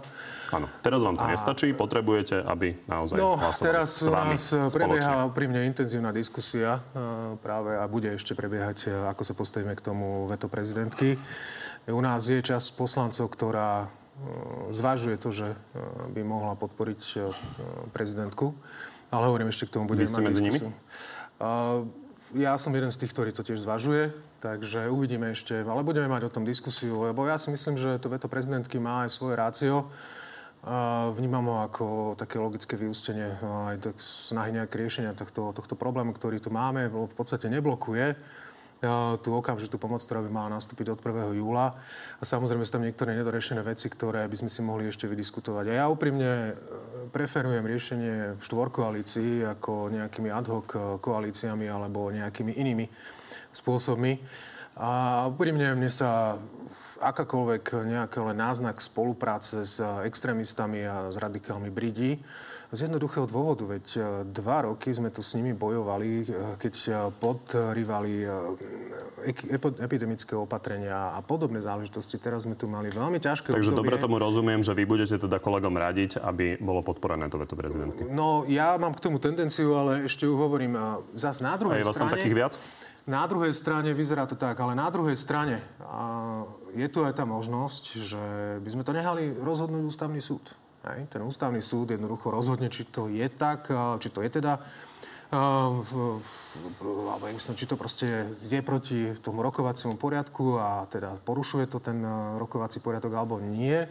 Áno. 0.52 0.72
Teraz 0.80 1.04
vám 1.04 1.20
to 1.20 1.28
a... 1.28 1.32
nestačí, 1.32 1.76
potrebujete, 1.76 2.40
aby 2.40 2.80
naozaj 2.88 3.20
no, 3.20 3.36
hlasovali 3.36 3.68
teraz 3.68 3.90
s 4.00 4.08
vami 4.08 4.36
nás 4.40 4.72
prebieha 4.72 5.28
pri 5.36 5.46
mne 5.52 5.68
intenzívna 5.76 6.16
diskusia 6.16 6.80
práve 7.44 7.76
a 7.76 7.84
bude 7.88 8.16
ešte 8.16 8.32
prebiehať, 8.32 9.12
ako 9.12 9.22
sa 9.28 9.34
postavíme 9.36 9.76
k 9.76 9.84
tomu 9.84 10.28
veto 10.32 10.48
prezidentky. 10.48 11.20
U 11.92 12.00
nás 12.00 12.28
je 12.32 12.40
časť 12.40 12.80
poslancov, 12.80 13.28
ktorá 13.28 13.92
zvažuje 14.72 15.20
to, 15.20 15.36
že 15.36 15.50
by 16.16 16.22
mohla 16.24 16.56
podporiť 16.56 17.00
prezidentku. 17.92 18.56
Ale 19.12 19.28
hovorím, 19.28 19.52
ešte 19.52 19.68
k 19.68 19.76
tomu 19.76 19.92
budeme 19.92 20.08
mať 20.08 20.24
medzi 20.24 20.42
nimi? 20.44 20.60
Ja 22.36 22.56
som 22.56 22.72
jeden 22.72 22.92
z 22.92 23.04
tých, 23.04 23.12
ktorý 23.12 23.32
to 23.36 23.44
tiež 23.44 23.64
zvažuje, 23.64 24.16
takže 24.40 24.88
uvidíme 24.88 25.36
ešte, 25.36 25.64
ale 25.64 25.84
budeme 25.84 26.08
mať 26.08 26.28
o 26.28 26.34
tom 26.34 26.48
diskusiu, 26.48 27.04
lebo 27.04 27.28
ja 27.28 27.36
si 27.36 27.52
myslím, 27.52 27.76
že 27.76 28.00
to 28.00 28.08
veto 28.08 28.32
prezidentky 28.32 28.80
má 28.80 29.04
aj 29.04 29.12
svoje 29.12 29.36
rácio. 29.36 29.92
Vnímam 31.18 31.42
ho 31.50 31.58
ako 31.66 31.86
také 32.22 32.38
logické 32.38 32.78
vyústenie 32.78 33.34
aj 33.42 33.82
tak 33.82 33.96
snahy 33.98 34.54
nejaké 34.54 34.78
riešenia 34.78 35.18
tohto, 35.18 35.58
tohto 35.58 35.74
problému, 35.74 36.14
ktorý 36.14 36.38
tu 36.38 36.54
máme, 36.54 36.86
v 36.88 37.16
podstate 37.18 37.50
neblokuje 37.50 38.14
tú 39.22 39.30
okamžitú 39.38 39.78
pomoc, 39.78 40.02
ktorá 40.02 40.26
by 40.26 40.30
mala 40.34 40.58
nastúpiť 40.58 40.98
od 40.98 41.00
1. 41.00 41.38
júla. 41.38 41.78
A 42.18 42.24
samozrejme 42.26 42.66
sú 42.66 42.74
tam 42.74 42.86
niektoré 42.86 43.14
nedorešené 43.14 43.62
veci, 43.62 43.86
ktoré 43.94 44.26
by 44.26 44.38
sme 44.42 44.50
si 44.50 44.66
mohli 44.66 44.90
ešte 44.90 45.06
vydiskutovať. 45.06 45.66
A 45.70 45.74
ja 45.74 45.86
úprimne 45.86 46.32
e, 46.50 46.54
preferujem 47.14 47.62
riešenie 47.62 48.16
v 48.38 48.42
štvorkoalícii 48.42 49.46
ako 49.46 49.94
nejakými 49.94 50.34
ad 50.34 50.50
hoc 50.50 50.68
koalíciami 50.98 51.70
alebo 51.70 52.10
nejakými 52.10 52.58
inými 52.58 52.90
spôsobmi. 53.54 54.18
A 54.82 55.24
úprimne 55.30 55.78
mne 55.78 55.92
sa 55.94 56.42
akákoľvek 57.02 57.86
nejaký 57.86 58.18
len 58.34 58.38
náznak 58.38 58.82
spolupráce 58.82 59.66
s 59.66 59.82
extrémistami 59.82 60.86
a 60.86 61.10
s 61.10 61.18
radikálmi 61.18 61.70
bridí. 61.74 62.22
Z 62.72 62.88
jednoduchého 62.88 63.28
dôvodu, 63.28 63.68
veď 63.68 63.86
e, 64.00 64.02
dva 64.32 64.64
roky 64.64 64.96
sme 64.96 65.12
tu 65.12 65.20
s 65.20 65.36
nimi 65.36 65.52
bojovali, 65.52 66.24
e, 66.24 66.26
keď 66.56 66.74
e, 66.88 66.92
podrývali 67.20 68.12
epidemické 69.84 70.40
opatrenia 70.40 71.12
a 71.12 71.20
podobné 71.20 71.60
záležitosti. 71.60 72.16
Teraz 72.16 72.48
sme 72.48 72.56
tu 72.56 72.72
mali 72.72 72.88
veľmi 72.88 73.20
ťažké 73.20 73.52
Takže 73.52 73.76
obdobie. 73.76 73.92
dobre 73.92 73.96
tomu 74.00 74.16
rozumiem, 74.24 74.64
že 74.64 74.72
vy 74.72 74.88
budete 74.88 75.20
teda 75.20 75.44
kolegom 75.44 75.76
radiť, 75.76 76.24
aby 76.24 76.64
bolo 76.64 76.80
podporené 76.80 77.28
to 77.28 77.36
veto 77.44 77.60
prezidentky. 77.60 78.08
No, 78.08 78.48
ja 78.48 78.80
mám 78.80 78.96
k 78.96 79.04
tomu 79.04 79.20
tendenciu, 79.20 79.76
ale 79.76 80.08
ešte 80.08 80.24
ju 80.24 80.40
hovorím. 80.40 80.80
Zas 81.12 81.44
na 81.44 81.60
druhej 81.60 81.76
A 81.76 81.84
je 81.84 81.90
vás 81.92 82.00
tam 82.00 82.08
strane... 82.08 82.24
takých 82.24 82.38
viac? 82.40 82.54
Na 83.04 83.28
druhej 83.28 83.52
strane 83.52 83.92
vyzerá 83.92 84.24
to 84.30 84.40
tak, 84.40 84.56
ale 84.62 84.80
na 84.80 84.88
druhej 84.88 85.20
strane 85.20 85.60
a 85.84 86.40
je 86.72 86.88
tu 86.88 87.04
aj 87.04 87.20
tá 87.20 87.28
možnosť, 87.28 87.84
že 88.00 88.24
by 88.64 88.70
sme 88.72 88.84
to 88.88 88.96
nehali 88.96 89.28
rozhodnúť 89.36 89.84
ústavný 89.92 90.24
súd. 90.24 90.61
Hej? 90.88 91.10
Ten 91.12 91.22
ústavný 91.22 91.62
súd 91.62 91.94
jednoducho 91.94 92.34
rozhodne, 92.34 92.72
či 92.74 92.90
to 92.90 93.12
je 93.12 93.28
tak, 93.30 93.70
či 94.02 94.10
to 94.10 94.26
je 94.26 94.30
teda 94.32 94.62
alebo 95.32 97.24
myslím, 97.32 97.56
či 97.56 97.64
to 97.64 97.80
proste 97.80 98.36
je 98.44 98.60
proti 98.60 99.16
tomu 99.24 99.40
rokovaciemu 99.40 99.96
poriadku 99.96 100.60
a 100.60 100.84
teda 100.92 101.24
porušuje 101.24 101.72
to 101.72 101.80
ten 101.80 102.04
rokovací 102.36 102.84
poriadok 102.84 103.16
alebo 103.16 103.40
nie. 103.40 103.88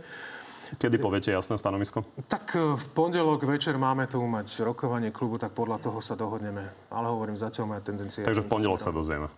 Kedy 0.77 1.01
poviete 1.01 1.33
jasné 1.33 1.57
stanovisko? 1.57 2.05
Tak 2.29 2.55
v 2.55 2.85
pondelok 2.93 3.49
večer 3.49 3.81
máme 3.81 4.05
tu 4.05 4.21
mať 4.21 4.53
rokovanie 4.63 5.09
klubu, 5.09 5.41
tak 5.41 5.57
podľa 5.57 5.81
toho 5.81 6.05
sa 6.05 6.13
dohodneme. 6.13 6.93
Ale 6.93 7.09
hovorím, 7.09 7.41
zatiaľ 7.41 7.73
moja 7.73 7.83
tendencia... 7.89 8.23
Takže 8.23 8.45
v 8.45 8.51
pondelok 8.53 8.79
sa 8.79 8.93
dozvieme. 8.93 9.33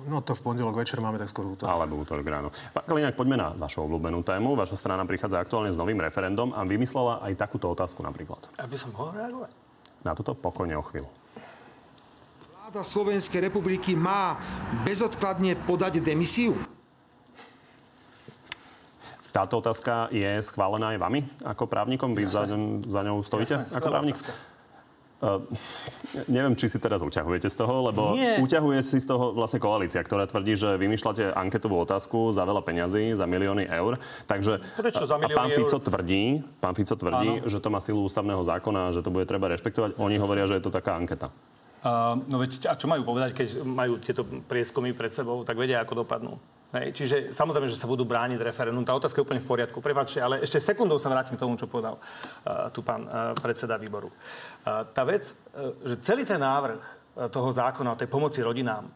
No 0.00 0.24
to 0.24 0.32
v 0.32 0.40
pondelok 0.40 0.80
večer 0.80 1.04
máme 1.04 1.20
tak 1.20 1.28
skôr 1.28 1.44
útorok. 1.44 1.68
Alebo 1.68 2.00
útorok 2.00 2.24
ráno. 2.24 2.48
Pán 2.72 2.88
Kaliňák, 2.88 3.12
poďme 3.12 3.36
na 3.36 3.48
vašu 3.52 3.84
obľúbenú 3.84 4.24
tému. 4.24 4.56
Vaša 4.56 4.80
strana 4.80 5.04
prichádza 5.04 5.36
aktuálne 5.36 5.68
s 5.68 5.76
novým 5.76 6.00
referendum 6.00 6.56
a 6.56 6.64
vymyslela 6.64 7.20
aj 7.20 7.36
takúto 7.36 7.68
otázku 7.68 8.00
napríklad. 8.00 8.40
Aby 8.56 8.80
som 8.80 8.88
mohol 8.96 9.12
reagovať? 9.12 9.52
Na 10.00 10.16
toto 10.16 10.32
pokojne 10.32 10.80
o 10.80 10.84
chvíľu. 10.88 11.12
Vláda 12.56 12.88
Slovenskej 12.88 13.52
republiky 13.52 13.92
má 13.92 14.40
bezodkladne 14.80 15.60
podať 15.68 16.00
demisiu? 16.00 16.56
Táto 19.28 19.60
otázka 19.60 20.08
je 20.08 20.40
schválená 20.40 20.96
aj 20.96 20.98
vami 21.04 21.20
ako 21.44 21.68
právnikom? 21.68 22.16
Vy 22.16 22.32
za, 22.32 22.48
za 22.88 23.00
ňou 23.04 23.20
stojíte 23.20 23.64
Jasné, 23.64 23.76
ako 23.76 23.88
právnik? 23.92 24.16
Otázka. 24.16 24.51
Uh, 25.22 25.38
neviem, 26.26 26.58
či 26.58 26.66
si 26.66 26.82
teraz 26.82 26.98
uťahujete 26.98 27.46
z 27.46 27.54
toho, 27.54 27.86
lebo 27.86 28.18
Nie. 28.18 28.42
uťahuje 28.42 28.82
si 28.82 28.98
z 28.98 29.06
toho 29.06 29.30
vlastne 29.30 29.62
koalícia, 29.62 30.02
ktorá 30.02 30.26
tvrdí, 30.26 30.58
že 30.58 30.74
vymýšľate 30.74 31.30
anketovú 31.38 31.78
otázku 31.78 32.34
za 32.34 32.42
veľa 32.42 32.58
peňazí, 32.66 33.14
za 33.14 33.22
milióny 33.30 33.70
eur. 33.70 34.02
Takže 34.26 34.58
Prečo 34.74 35.06
za 35.06 35.14
a 35.14 35.22
milióny 35.22 35.38
pán 35.38 35.50
eur? 35.54 35.58
Fico 35.62 35.78
tvrdí, 35.78 36.42
pán 36.58 36.74
Fico 36.74 36.98
tvrdí, 36.98 37.38
Áno. 37.38 37.46
že 37.46 37.62
to 37.62 37.70
má 37.70 37.78
silu 37.78 38.02
ústavného 38.02 38.42
zákona, 38.42 38.90
že 38.90 39.06
to 39.06 39.14
bude 39.14 39.30
treba 39.30 39.46
rešpektovať. 39.54 39.94
Oni 40.02 40.18
hovoria, 40.18 40.50
že 40.50 40.58
je 40.58 40.66
to 40.66 40.74
taká 40.74 40.98
anketa. 40.98 41.30
Uh, 41.86 42.18
no 42.26 42.42
veď, 42.42 42.66
a 42.66 42.74
čo 42.74 42.90
majú 42.90 43.06
povedať, 43.06 43.30
keď 43.34 43.48
majú 43.62 44.02
tieto 44.02 44.26
prieskumy 44.26 44.90
pred 44.90 45.14
sebou, 45.14 45.46
tak 45.46 45.54
vedia, 45.54 45.82
ako 45.86 46.02
dopadnú. 46.02 46.34
Hej, 46.72 46.96
čiže 46.96 47.16
samozrejme, 47.36 47.68
že 47.68 47.76
sa 47.76 47.84
budú 47.84 48.08
brániť 48.08 48.40
referendum. 48.40 48.80
Tá 48.80 48.96
otázka 48.96 49.20
je 49.20 49.26
úplne 49.28 49.44
v 49.44 49.50
poriadku. 49.52 49.84
Prepačte, 49.84 50.24
ale 50.24 50.40
ešte 50.40 50.56
sekundou 50.56 50.96
sa 50.96 51.12
vrátim 51.12 51.36
k 51.36 51.44
tomu, 51.44 51.60
čo 51.60 51.68
povedal 51.68 52.00
uh, 52.00 52.72
tu 52.72 52.80
pán 52.80 53.04
uh, 53.04 53.36
predseda 53.36 53.76
výboru. 53.76 54.08
Uh, 54.08 54.88
tá 54.88 55.04
vec, 55.04 55.28
uh, 55.52 55.76
že 55.84 56.00
celý 56.00 56.24
ten 56.24 56.40
návrh 56.40 57.04
toho 57.28 57.52
zákona 57.52 57.92
o 57.92 58.00
tej 58.00 58.08
pomoci 58.08 58.40
rodinám 58.40 58.88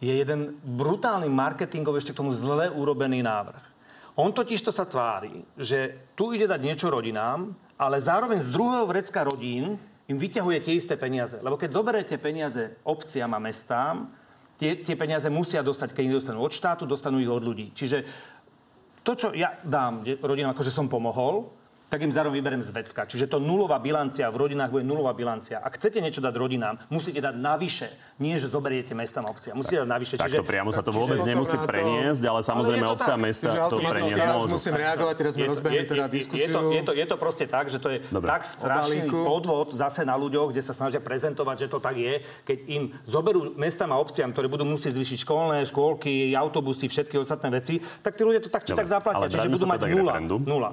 je 0.00 0.16
jeden 0.16 0.56
brutálny 0.64 1.28
marketingov 1.28 2.00
ešte 2.00 2.16
k 2.16 2.24
tomu 2.24 2.32
zle 2.32 2.72
urobený 2.72 3.20
návrh. 3.20 3.60
On 4.16 4.32
totiž 4.32 4.64
to 4.64 4.72
sa 4.72 4.88
tvári, 4.88 5.44
že 5.58 6.08
tu 6.16 6.32
ide 6.32 6.48
dať 6.48 6.60
niečo 6.64 6.88
rodinám, 6.88 7.52
ale 7.76 8.00
zároveň 8.00 8.40
z 8.40 8.48
druhého 8.48 8.88
vrecka 8.88 9.20
rodín 9.26 9.76
im 10.08 10.16
vyťahuje 10.16 10.58
tie 10.64 10.74
isté 10.78 10.94
peniaze. 10.96 11.36
Lebo 11.42 11.60
keď 11.60 11.76
zoberete 11.76 12.16
peniaze 12.16 12.80
obciam 12.86 13.28
a 13.34 13.40
mestám, 13.42 14.08
tie, 14.64 14.72
tie 14.80 14.96
peniaze 14.96 15.28
musia 15.28 15.60
dostať, 15.60 15.92
keď 15.92 16.04
ich 16.08 16.16
dostanú 16.24 16.40
od 16.40 16.52
štátu, 16.56 16.88
dostanú 16.88 17.20
ich 17.20 17.28
od 17.28 17.44
ľudí. 17.44 17.76
Čiže 17.76 18.00
to, 19.04 19.12
čo 19.12 19.28
ja 19.36 19.60
dám 19.60 20.00
rodinám, 20.24 20.56
akože 20.56 20.72
som 20.72 20.88
pomohol, 20.88 21.52
tak 21.94 22.02
im 22.02 22.10
zároveň 22.10 22.42
vyberiem 22.42 22.62
z 22.66 22.74
vecka. 22.74 23.06
Čiže 23.06 23.30
to 23.30 23.38
nulová 23.38 23.78
bilancia, 23.78 24.26
v 24.26 24.34
rodinách 24.34 24.74
bude 24.74 24.82
nulová 24.82 25.14
bilancia. 25.14 25.62
Ak 25.62 25.78
chcete 25.78 26.02
niečo 26.02 26.18
dať 26.18 26.34
rodinám, 26.34 26.74
musíte 26.90 27.22
dať 27.22 27.38
navyše. 27.38 27.86
Nie, 28.18 28.42
že 28.42 28.50
zoberiete 28.50 28.98
mestám 28.98 29.22
a 29.22 29.30
obciam. 29.30 29.54
Musíte 29.54 29.86
dať 29.86 29.90
navyše. 29.94 30.14
Takto 30.18 30.42
priamo 30.42 30.74
sa 30.74 30.82
to 30.82 30.90
vôbec 30.90 31.22
čiže- 31.22 31.30
nemusí 31.30 31.54
to- 31.54 31.62
preniesť, 31.62 32.22
ale 32.26 32.42
samozrejme 32.42 32.82
Ale 32.82 32.90
to 32.90 32.96
obce 32.98 33.10
a 33.10 33.18
mesta 33.18 33.46
Čiže 33.46 33.58
to 33.58 33.66
automaticky 33.70 33.94
preniesť 34.10 34.18
ja 34.18 34.34
môžu. 34.34 34.50
musím 34.50 34.74
reagovať, 34.74 35.14
teraz 35.14 35.32
sme 35.32 35.46
rozbehli 35.46 35.84
teda 35.84 35.94
je, 35.94 36.10
je, 36.10 36.14
diskusiu. 36.18 36.50
to, 36.50 36.60
je, 36.74 36.80
to, 36.82 36.92
je 36.98 37.06
to 37.06 37.16
proste 37.16 37.46
tak, 37.46 37.64
že 37.70 37.78
to 37.78 37.88
je 37.94 37.98
Dobre. 38.10 38.26
tak 38.26 38.42
strašný 38.42 38.98
podvod 39.06 39.70
zase 39.70 40.02
na 40.02 40.18
ľuďoch, 40.18 40.50
kde 40.50 40.62
sa 40.66 40.74
snažia 40.74 40.98
prezentovať, 40.98 41.56
že 41.62 41.68
to 41.70 41.78
tak 41.78 41.94
je, 41.94 42.14
keď 42.42 42.58
im 42.66 42.82
zoberú 43.06 43.54
mestám 43.54 43.94
a 43.94 44.02
obciam, 44.02 44.34
ktoré 44.34 44.50
budú 44.50 44.66
musieť 44.66 44.98
zvýšiť 44.98 45.22
školné, 45.22 45.62
škôlky, 45.70 46.34
autobusy, 46.34 46.90
všetky 46.90 47.22
ostatné 47.22 47.54
veci, 47.54 47.78
tak 48.02 48.18
tí 48.18 48.26
ľudia 48.26 48.42
to 48.42 48.50
tak 48.50 48.66
či 48.66 48.74
Dobre, 48.74 48.82
tak 48.82 48.90
zaplatia. 48.90 49.18
ale 49.22 49.30
Čiže 49.30 49.46
budú 49.46 49.66
mať 49.70 49.78
teda. 49.78 49.94
Nula. 50.42 50.70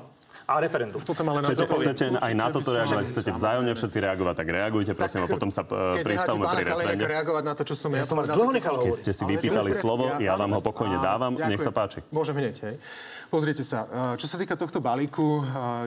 A 0.52 0.60
referendum. 0.60 0.99
Potom 0.99 1.24
ale 1.32 1.39
na 1.39 1.47
Chcete, 1.47 1.64
to 1.64 1.76
chcete 1.80 2.06
aj 2.20 2.34
na 2.36 2.52
Určite 2.52 2.56
toto 2.60 2.70
reagovať, 2.76 3.04
chcete 3.08 3.30
vzájomne 3.32 3.72
všetci 3.72 3.97
reagovať, 4.04 4.36
tak 4.36 4.47
reagujte 4.52 4.91
prosím 4.91 5.24
a 5.24 5.28
potom 5.32 5.47
sa 5.47 5.64
e, 5.64 5.72
Keď 5.72 6.04
pristavme 6.04 6.43
pri 6.43 6.64
referende. 6.68 7.06
reagovať 7.08 7.43
na 7.47 7.54
to, 7.56 7.64
čo 7.64 7.76
som 7.80 7.89
ja, 7.95 8.04
Ja 8.04 8.06
som 8.06 8.20
vás 8.20 8.28
dlho 8.28 8.52
tak- 8.52 8.58
nechal 8.60 8.76
Keď 8.84 8.95
ste 8.99 9.12
si 9.16 9.24
vypýtali 9.24 9.72
slovo, 9.72 10.12
ja 10.20 10.36
vám 10.36 10.52
ho 10.52 10.62
pokojne 10.62 10.99
dávam, 10.99 11.39
nech 11.39 11.64
sa 11.64 11.72
páči. 11.72 12.04
Môžem 12.12 12.36
hneď, 12.36 12.56
hej. 12.68 12.76
Pozrite 13.32 13.64
sa, 13.64 13.88
e, 13.88 14.20
čo 14.20 14.28
sa 14.28 14.36
týka 14.36 14.60
tohto 14.60 14.84
balíku, 14.84 15.39
e, 15.39 15.43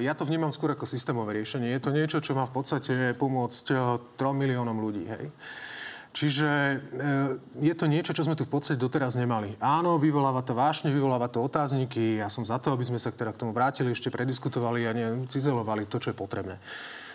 ja 0.09 0.17
to 0.17 0.25
vnímam 0.25 0.49
skôr 0.49 0.73
ako 0.73 0.89
systémové 0.89 1.37
riešenie. 1.37 1.77
Je 1.77 1.81
to 1.85 1.93
niečo, 1.93 2.25
čo 2.25 2.33
má 2.33 2.49
v 2.49 2.57
podstate 2.57 3.13
pomôcť 3.21 3.67
e, 3.69 3.77
3 4.17 4.33
miliónom 4.33 4.81
ľudí, 4.81 5.05
hej. 5.05 5.29
Čiže 6.15 6.47
e, 6.47 6.77
je 7.59 7.75
to 7.75 7.91
niečo, 7.91 8.15
čo 8.15 8.23
sme 8.23 8.39
tu 8.39 8.47
v 8.47 8.55
podstate 8.55 8.79
doteraz 8.79 9.19
nemali. 9.19 9.59
Áno, 9.59 9.99
vyvoláva 9.99 10.47
to 10.47 10.55
vášne, 10.55 10.95
vyvoláva 10.95 11.27
to 11.27 11.43
otázniky. 11.43 12.23
Ja 12.23 12.31
som 12.31 12.47
za 12.47 12.63
to, 12.63 12.71
aby 12.71 12.87
sme 12.87 13.03
sa 13.03 13.11
teda 13.11 13.35
k 13.35 13.43
tomu 13.43 13.51
vrátili, 13.51 13.91
ešte 13.91 14.15
prediskutovali 14.15 14.87
a 14.87 14.95
ne, 14.95 15.07
cizelovali 15.27 15.91
to, 15.91 15.99
čo 15.99 16.15
je 16.15 16.17
potrebné. 16.17 16.63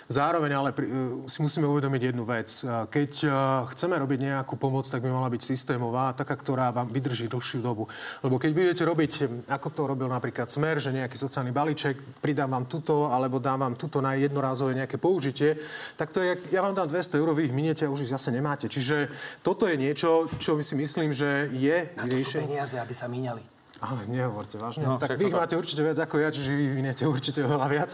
Zároveň 0.09 0.51
ale 0.57 0.73
pri, 0.73 0.89
e, 0.89 0.91
si 1.29 1.37
musíme 1.37 1.69
uvedomiť 1.69 2.01
jednu 2.01 2.25
vec. 2.25 2.49
E, 2.65 2.89
Keď 2.89 3.11
e, 3.21 3.27
chceme 3.69 3.93
robiť 3.93 4.19
nejakú 4.25 4.57
pomoc, 4.57 4.89
tak 4.89 5.05
by 5.05 5.13
mala 5.13 5.29
byť 5.29 5.37
systémová, 5.45 6.17
taká, 6.17 6.33
ktorá 6.33 6.73
vám 6.73 6.89
vydrží 6.89 7.29
dlhšiu 7.29 7.61
dobu. 7.61 7.85
Lebo 8.25 8.41
keď 8.41 8.51
budete 8.57 8.83
robiť, 8.89 9.11
e, 9.21 9.25
ako 9.53 9.67
to 9.69 9.81
robil 9.85 10.09
napríklad 10.09 10.49
Smer, 10.49 10.81
že 10.81 10.97
nejaký 10.97 11.13
sociálny 11.13 11.53
balíček, 11.53 11.93
pridám 12.25 12.49
vám 12.49 12.65
tuto, 12.65 13.05
alebo 13.05 13.37
dám 13.37 13.61
vám 13.69 13.77
tuto 13.77 14.01
na 14.01 14.17
jednorázové 14.17 14.73
nejaké 14.73 14.97
použitie, 14.97 15.61
tak 15.93 16.09
to 16.09 16.25
je, 16.25 16.41
ja 16.49 16.65
vám 16.65 16.73
dám 16.73 16.89
200 16.89 17.13
eur, 17.21 17.29
vy 17.37 17.45
ich 17.45 17.53
miniete 17.53 17.85
a 17.85 17.93
už 17.93 18.09
ich 18.09 18.11
zase 18.11 18.33
nemáte. 18.33 18.65
Čiže 18.65 19.13
toto 19.45 19.69
je 19.69 19.77
niečo, 19.77 20.25
čo 20.41 20.57
my 20.57 20.65
si 20.65 20.73
myslím, 20.73 21.13
že 21.13 21.53
je 21.53 21.85
Na 21.93 22.09
to 22.09 22.17
riešenie. 22.17 22.49
peniaze, 22.49 22.81
aby 22.81 22.97
sa 22.97 23.05
míňali. 23.05 23.45
Ale 23.77 24.09
nehovorte 24.09 24.57
vážne. 24.57 24.89
No, 24.89 24.97
tak 24.97 25.21
vy 25.21 25.21
to 25.21 25.29
ich 25.29 25.35
tak. 25.37 25.41
máte 25.45 25.53
určite 25.53 25.85
viac 25.85 26.01
ako 26.01 26.17
ja, 26.17 26.33
čiže 26.33 26.49
vy 26.49 26.65
viniete 26.73 27.05
určite 27.05 27.45
oveľa 27.45 27.67
viac. 27.69 27.93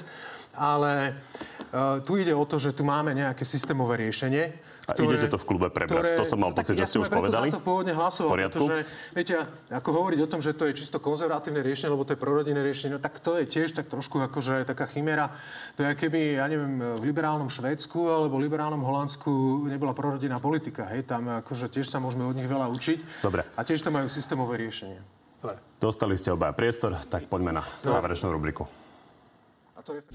Ale 0.55 1.11
uh, 1.75 1.99
tu 1.99 2.15
ide 2.15 2.31
o 2.31 2.47
to, 2.47 2.55
že 2.55 2.71
tu 2.71 2.87
máme 2.87 3.11
nejaké 3.11 3.43
systémové 3.43 3.99
riešenie. 4.07 4.55
A 4.85 4.93
idete 4.93 5.25
to 5.25 5.41
v 5.41 5.45
klube 5.49 5.73
prebrať. 5.73 6.13
To 6.13 6.21
som 6.21 6.37
mal 6.37 6.53
No 6.53 6.61
pocit, 6.61 6.77
že 6.77 6.85
ste 6.85 7.01
ja 7.01 7.01
už 7.01 7.09
som 7.09 7.17
povedali. 7.17 7.49
za 7.49 7.57
to 7.57 7.65
pôvodne 7.65 7.93
hlasoval, 7.97 8.37
pretože, 8.37 8.85
viete, 9.17 9.33
ako 9.73 9.89
hovoriť 9.89 10.19
o 10.21 10.27
tom, 10.29 10.45
že 10.45 10.53
to 10.53 10.69
je 10.69 10.77
čisto 10.77 11.01
konzervatívne 11.01 11.65
riešenie, 11.65 11.89
lebo 11.89 12.05
to 12.05 12.13
je 12.13 12.21
prorodinné 12.21 12.61
riešenie, 12.61 12.93
no 12.93 13.01
tak 13.01 13.17
to 13.17 13.33
je 13.41 13.49
tiež 13.49 13.73
tak 13.73 13.89
trošku 13.89 14.21
akože 14.21 14.61
taká 14.61 14.85
chimera. 14.85 15.33
To 15.81 15.89
je, 15.89 15.89
keby, 15.97 16.37
ja 16.37 16.45
neviem, 16.45 17.01
v 17.01 17.01
liberálnom 17.01 17.49
Švédsku 17.49 17.97
alebo 17.97 18.37
liberálnom 18.37 18.85
Holandsku 18.85 19.65
nebola 19.65 19.97
prorodinná 19.97 20.37
politika, 20.37 20.85
hej, 20.93 21.01
tam 21.09 21.41
akože 21.41 21.73
tiež 21.73 21.89
sa 21.89 21.97
môžeme 21.97 22.21
od 22.21 22.37
nich 22.37 22.45
veľa 22.45 22.69
učiť. 22.69 23.25
Dobre. 23.25 23.41
A 23.57 23.65
tiež 23.65 23.81
tam 23.81 23.97
majú 23.97 24.05
systémové 24.05 24.61
riešenie. 24.61 25.01
Dobre. 25.41 25.57
Dostali 25.81 26.13
ste 26.13 26.29
obaja 26.29 26.53
priestor, 26.53 26.93
tak 27.09 27.25
poďme 27.25 27.57
na 27.57 27.65
záverečnú 27.81 28.29
rubriku. 28.29 28.69
A 29.73 29.81
to 29.81 29.97
je... 29.97 30.05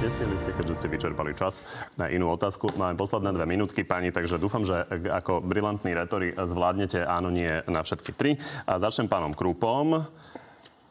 Nesieli 0.00 0.40
ste, 0.40 0.56
keďže 0.56 0.80
ste 0.80 0.88
vyčerpali 0.88 1.36
čas 1.36 1.60
na 2.00 2.08
inú 2.08 2.32
otázku. 2.32 2.72
Máme 2.72 2.96
posledné 2.96 3.36
dve 3.36 3.44
minútky, 3.44 3.84
pani, 3.84 4.08
takže 4.08 4.40
dúfam, 4.40 4.64
že 4.64 4.88
ako 4.88 5.44
brilantní 5.44 5.92
retori 5.92 6.32
zvládnete 6.32 7.04
áno, 7.04 7.28
nie 7.28 7.60
na 7.68 7.84
všetky 7.84 8.16
tri. 8.16 8.40
A 8.64 8.80
začnem 8.80 9.12
pánom 9.12 9.36
Krúpom. 9.36 10.08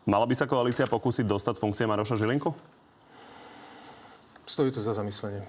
Mala 0.06 0.26
by 0.30 0.36
sa 0.38 0.46
koalícia 0.46 0.86
pokúsiť 0.86 1.26
dostať 1.26 1.58
z 1.58 1.62
funkcie 1.66 1.86
Maroša 1.90 2.22
Žilinku? 2.22 2.54
Stojí 4.46 4.70
to 4.70 4.78
za 4.78 4.94
zamyslenie. 4.94 5.42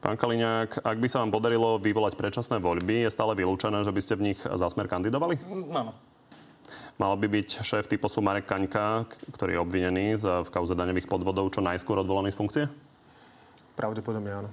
Pán 0.00 0.16
Kaliňák, 0.16 0.80
ak 0.80 0.96
by 0.96 1.08
sa 1.12 1.20
vám 1.20 1.36
podarilo 1.36 1.76
vyvolať 1.76 2.16
predčasné 2.16 2.64
voľby, 2.64 3.04
je 3.04 3.12
stále 3.12 3.36
vylúčené, 3.36 3.84
že 3.84 3.92
by 3.92 4.00
ste 4.00 4.16
v 4.16 4.32
nich 4.32 4.40
za 4.40 4.72
smer 4.72 4.88
kandidovali? 4.88 5.36
Áno. 5.68 5.92
Mal 6.96 7.14
by 7.16 7.26
byť 7.26 7.48
šéf 7.64 7.88
typu 7.88 8.06
Marek 8.20 8.46
Kaňka, 8.46 9.08
ktorý 9.32 9.56
je 9.56 9.60
obvinený 9.60 10.06
z- 10.20 10.44
v 10.44 10.48
kauze 10.52 10.76
daňových 10.76 11.08
podvodov, 11.08 11.48
čo 11.50 11.64
najskôr 11.64 12.00
odvolaný 12.00 12.30
z 12.32 12.38
funkcie? 12.38 12.64
Pravdepodobne 13.76 14.30
áno. 14.44 14.50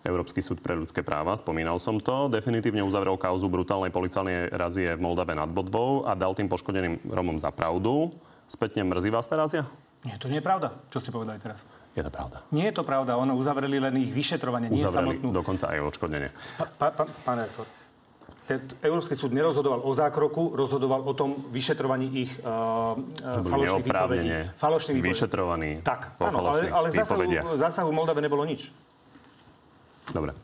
Európsky 0.00 0.40
súd 0.40 0.64
pre 0.64 0.72
ľudské 0.72 1.04
práva, 1.04 1.36
spomínal 1.36 1.76
som 1.76 2.00
to, 2.00 2.32
definitívne 2.32 2.80
uzavrel 2.80 3.20
kauzu 3.20 3.52
brutálnej 3.52 3.92
policálnej 3.92 4.48
razie 4.48 4.96
v 4.96 5.04
Moldave 5.04 5.36
nad 5.36 5.52
Bodvou 5.52 6.08
a 6.08 6.16
dal 6.16 6.32
tým 6.32 6.48
poškodeným 6.48 7.04
Romom 7.04 7.36
za 7.36 7.52
pravdu. 7.52 8.08
Spätne 8.48 8.80
mrzí 8.88 9.12
vás 9.12 9.28
tá 9.28 9.36
razia? 9.36 9.68
Nie, 10.00 10.16
to 10.16 10.32
nie 10.32 10.40
je 10.40 10.46
pravda, 10.48 10.72
čo 10.88 11.04
ste 11.04 11.12
povedali 11.12 11.36
teraz. 11.36 11.60
Je 11.92 12.00
to 12.00 12.08
pravda. 12.08 12.40
Nie 12.48 12.72
je 12.72 12.80
to 12.80 12.84
pravda, 12.88 13.20
ono 13.20 13.36
uzavreli 13.36 13.76
len 13.76 13.92
ich 14.00 14.08
vyšetrovanie, 14.08 14.72
nie 14.72 14.80
Uzavreli 14.80 15.20
samotnú... 15.20 15.36
dokonca 15.36 15.68
aj 15.68 15.78
odškodnenie. 15.92 16.32
Pa, 16.56 16.64
pa, 16.64 16.88
pa, 16.96 17.04
pán 17.04 17.44
rektor, 17.44 17.68
Európsky 18.82 19.14
súd 19.14 19.30
nerozhodoval 19.30 19.84
o 19.84 19.92
zákroku, 19.94 20.56
rozhodoval 20.56 21.06
o 21.06 21.12
tom 21.14 21.38
vyšetrovaní 21.54 22.06
ich 22.26 22.30
uh, 22.42 22.98
falošných 23.46 23.86
výpovedí. 23.86 24.28
Falošných 24.58 24.96
výpovedí. 24.98 25.14
vyšetrovaní 25.14 25.70
Tak, 25.86 26.18
áno, 26.18 26.50
ale, 26.50 26.70
ale 26.70 26.86
zásahu, 26.90 27.22
zásahu 27.58 27.88
v 27.90 27.94
Moldave 27.94 28.20
nebolo 28.24 28.42
nič. 28.42 28.70
Dobre. 30.10 30.34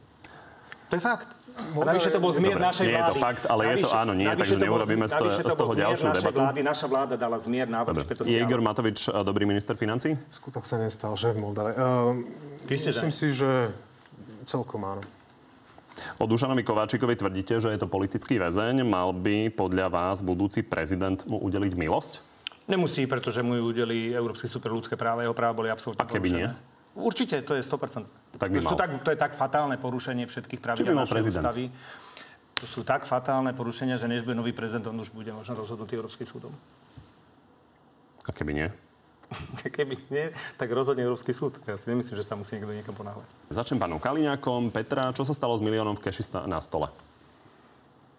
To 0.87 0.95
je 0.95 1.03
fakt. 1.03 1.31
A 1.57 1.85
navyše 1.89 2.13
to 2.13 2.21
bol 2.21 2.37
zmier 2.37 2.61
Dobre, 2.61 2.69
našej 2.69 2.85
nie 2.85 2.93
je 2.93 3.01
vlády. 3.01 3.17
to 3.17 3.25
fakt, 3.25 3.45
ale 3.49 3.63
je 3.65 3.77
to 3.81 3.91
áno, 3.97 4.13
nie, 4.13 4.29
navyše 4.29 4.39
takže 4.45 4.55
to 4.61 4.65
neurobíme 4.69 5.07
z 5.09 5.13
toho- 5.17 5.25
navyše 5.25 5.43
to 5.43 5.51
z 5.51 5.57
toho 5.57 5.73
ďalšiu 5.73 6.07
debatu. 6.13 6.39
Vlády, 6.45 6.61
naša 6.61 6.87
vláda 6.87 7.15
dala 7.17 7.39
zmier 7.41 7.67
návrh, 7.67 8.05
Je 8.29 8.37
Igor 8.37 8.61
Matovič 8.61 9.09
eh, 9.09 9.25
dobrý 9.25 9.49
minister 9.49 9.73
financí? 9.73 10.21
Skutok 10.29 10.69
sa 10.69 10.77
nestal, 10.77 11.17
že 11.17 11.33
v 11.33 11.41
Moldave. 11.41 11.73
Uh, 11.73 12.29
myslím 12.69 13.09
si, 13.09 13.33
že 13.33 13.73
celkom 14.45 14.85
áno. 14.85 15.01
O 16.21 16.25
Dušanovi 16.29 16.63
Kováčikovi 16.63 17.17
tvrdíte, 17.17 17.61
že 17.61 17.73
je 17.73 17.81
to 17.81 17.89
politický 17.89 18.37
väzeň. 18.37 18.85
Mal 18.85 19.13
by 19.17 19.53
podľa 19.53 19.87
vás 19.89 20.21
budúci 20.21 20.61
prezident 20.65 21.25
mu 21.25 21.41
udeliť 21.41 21.73
milosť? 21.73 22.13
Nemusí, 22.67 23.07
pretože 23.07 23.47
mu 23.47 23.55
ju 23.55 23.63
udeli 23.71 24.11
Európsky 24.11 24.51
súd 24.51 24.67
pre 24.67 24.75
ľudské 24.75 24.99
práva, 24.99 25.23
jeho 25.23 25.37
práva 25.37 25.55
boli 25.55 25.71
absolútne 25.71 26.03
A 26.03 26.09
keby 26.09 26.29
nie? 26.35 26.47
porušené. 26.51 26.75
Určite, 26.97 27.37
to 27.45 27.53
je 27.55 27.63
100%. 27.63 28.41
Tak 28.41 28.49
by 28.49 28.59
to, 28.59 28.65
mal. 28.65 28.73
tak, 28.75 28.91
to 29.05 29.11
je 29.13 29.19
tak 29.21 29.33
fatálne 29.37 29.77
porušenie 29.77 30.25
všetkých 30.25 30.61
pravidel 30.65 30.97
našej 30.97 31.13
prezident? 31.13 31.45
ústavy. 31.45 31.65
To 32.57 32.65
sú 32.65 32.81
tak 32.89 33.05
fatálne 33.05 33.53
porušenia, 33.53 34.01
že 34.01 34.09
než 34.09 34.25
bude 34.25 34.33
nový 34.33 34.57
prezident, 34.57 34.89
on 34.89 34.97
už 35.05 35.13
bude 35.13 35.29
možno 35.29 35.61
rozhodnutý 35.61 36.01
Európskym 36.01 36.25
súdom. 36.25 36.57
A 38.25 38.31
keby 38.33 38.57
nie? 38.57 38.69
Keby 39.77 39.95
nie, 40.09 40.31
tak 40.57 40.71
rozhodne 40.71 41.03
Európsky 41.03 41.35
súd. 41.35 41.59
Ja 41.67 41.75
si 41.75 41.91
nemyslím, 41.91 42.17
že 42.17 42.25
sa 42.27 42.39
musí 42.39 42.57
niekto 42.57 42.73
niekam 42.73 42.95
ponáhľať. 42.95 43.27
Začnem 43.51 43.83
pánom 43.83 43.99
Kaliňákom. 43.99 44.71
Petra, 44.71 45.11
čo 45.13 45.27
sa 45.27 45.35
stalo 45.35 45.59
s 45.59 45.63
miliónom 45.63 45.99
v 45.99 46.03
keši 46.07 46.47
na 46.47 46.63
stole? 46.63 46.91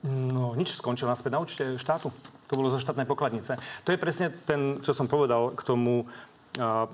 No, 0.06 0.54
nič, 0.54 0.78
skončil 0.78 1.10
naspäť 1.10 1.32
na 1.34 1.42
účte 1.42 1.64
štátu. 1.82 2.14
To 2.48 2.54
bolo 2.54 2.72
zo 2.72 2.80
štátnej 2.80 3.10
pokladnice. 3.10 3.58
To 3.84 3.90
je 3.92 4.00
presne 4.00 4.32
ten, 4.46 4.80
čo 4.86 4.94
som 4.94 5.10
povedal 5.10 5.52
k 5.58 5.62
tomu 5.66 6.06
uh, 6.06 6.88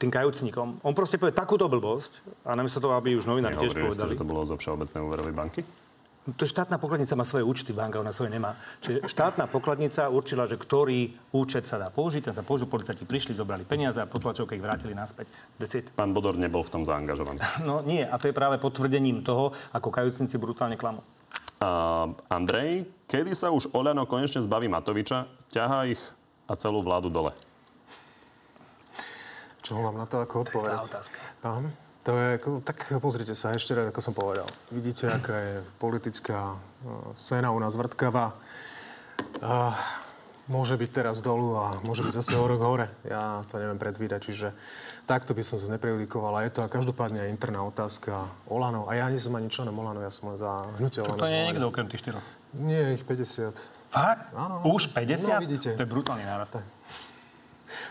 tým 0.00 0.10
kajúcnikom. 0.10 0.82
On 0.82 0.94
proste 0.96 1.20
povie 1.20 1.36
takúto 1.36 1.70
blbosť 1.70 2.24
a 2.42 2.58
namiesto 2.58 2.82
toho, 2.82 2.98
aby 2.98 3.14
už 3.14 3.28
novinári 3.28 3.54
tiež 3.54 3.76
Nehovorili 3.76 3.94
ste, 3.94 4.02
povedali. 4.02 4.12
že 4.16 4.20
to 4.20 4.26
bolo 4.26 4.40
zo 4.48 4.56
Všeobecnej 4.58 5.00
úverovej 5.04 5.34
banky? 5.36 5.60
To 6.36 6.42
je 6.44 6.50
štátna 6.50 6.76
pokladnica 6.76 7.16
má 7.16 7.24
svoje 7.24 7.46
účty, 7.46 7.72
banka 7.72 7.96
ona 7.96 8.12
svoje 8.12 8.34
nemá. 8.34 8.58
Čiže 8.84 9.08
štátna 9.08 9.48
pokladnica 9.48 10.10
určila, 10.12 10.44
že 10.44 10.60
ktorý 10.60 11.16
účet 11.32 11.64
sa 11.64 11.80
dá 11.80 11.88
použiť, 11.88 12.30
ten 12.30 12.34
sa 12.36 12.44
použil, 12.44 12.68
policajti 12.68 13.08
prišli, 13.08 13.32
zobrali 13.32 13.64
peniaze 13.64 13.98
a 13.98 14.10
po 14.10 14.20
tlačovke 14.20 14.54
ich 14.54 14.64
vrátili 14.64 14.92
naspäť. 14.92 15.32
Decid. 15.56 15.90
Pán 15.96 16.12
Bodor 16.12 16.36
nebol 16.36 16.60
v 16.60 16.70
tom 16.70 16.82
zaangažovaný. 16.84 17.40
No 17.68 17.84
nie, 17.84 18.02
a 18.02 18.16
to 18.18 18.28
je 18.28 18.34
práve 18.34 18.58
potvrdením 18.58 19.22
toho, 19.22 19.52
ako 19.70 19.88
kajúcnici 19.92 20.36
brutálne 20.40 20.74
klamú. 20.74 21.04
A 21.60 22.08
Andrej, 22.32 22.88
kedy 23.04 23.36
sa 23.36 23.52
už 23.52 23.68
Oľano 23.76 24.08
konečne 24.08 24.40
zbaví 24.40 24.64
Matoviča, 24.66 25.28
ťahá 25.52 25.92
ich 25.92 26.00
a 26.48 26.56
celú 26.56 26.80
vládu 26.80 27.12
dole? 27.12 27.36
Čo 29.60 29.78
mám 29.84 30.00
na 30.00 30.06
to 30.08 30.24
ako 30.24 30.48
odpovedať? 30.48 30.88
otázka. 30.88 31.18
Áno. 31.44 31.89
To 32.08 32.16
je, 32.16 32.40
ako- 32.40 32.64
tak 32.64 32.80
pozrite 32.96 33.36
sa 33.36 33.52
ešte 33.52 33.76
raz, 33.76 33.92
ako 33.92 34.00
som 34.00 34.16
povedal. 34.16 34.48
Vidíte, 34.72 35.12
aká 35.12 35.36
je 35.36 35.54
politická 35.76 36.56
uh, 36.56 37.12
scéna 37.12 37.52
u 37.52 37.60
nás 37.60 37.76
vrtkavá. 37.76 38.32
Uh, 39.44 39.76
môže 40.48 40.80
byť 40.80 40.90
teraz 40.90 41.20
dolu 41.20 41.60
a 41.60 41.76
môže 41.84 42.00
byť 42.00 42.14
zase 42.24 42.40
o 42.40 42.44
rok 42.48 42.64
hore. 42.64 42.88
Ja 43.04 43.44
to 43.52 43.60
neviem 43.60 43.76
predvídať, 43.76 44.20
čiže 44.32 44.48
takto 45.04 45.36
by 45.36 45.44
som 45.44 45.60
sa 45.60 45.68
neprejudikoval. 45.68 46.40
A 46.40 46.48
je 46.48 46.56
to 46.56 46.64
a 46.64 46.72
každopádne 46.72 47.20
aj 47.20 47.30
interná 47.36 47.60
otázka 47.62 48.32
Olano. 48.48 48.88
A 48.88 48.96
ja 48.96 49.06
nie 49.12 49.20
som 49.20 49.36
ani 49.36 49.52
členom 49.52 49.76
Olano, 49.76 50.00
ja 50.00 50.08
som 50.08 50.32
len 50.32 50.40
za 50.40 50.72
hnutie 50.80 51.04
Čo 51.04 51.14
Olano. 51.14 51.20
to 51.20 51.28
nie 51.28 51.36
je 51.36 51.46
niekto 51.52 51.66
okrem 51.68 51.86
tých 51.86 52.00
štyroch? 52.00 52.26
Nie, 52.56 52.96
ich 52.96 53.04
50. 53.04 53.52
Fakt? 53.92 54.32
Áno. 54.32 54.64
Už 54.64 54.88
50? 54.96 55.36
No, 55.36 55.44
vidíte. 55.44 55.68
To 55.76 55.84
je 55.84 55.90
brutálny 55.90 56.24
nárast. 56.24 56.56
Tak 56.56 56.79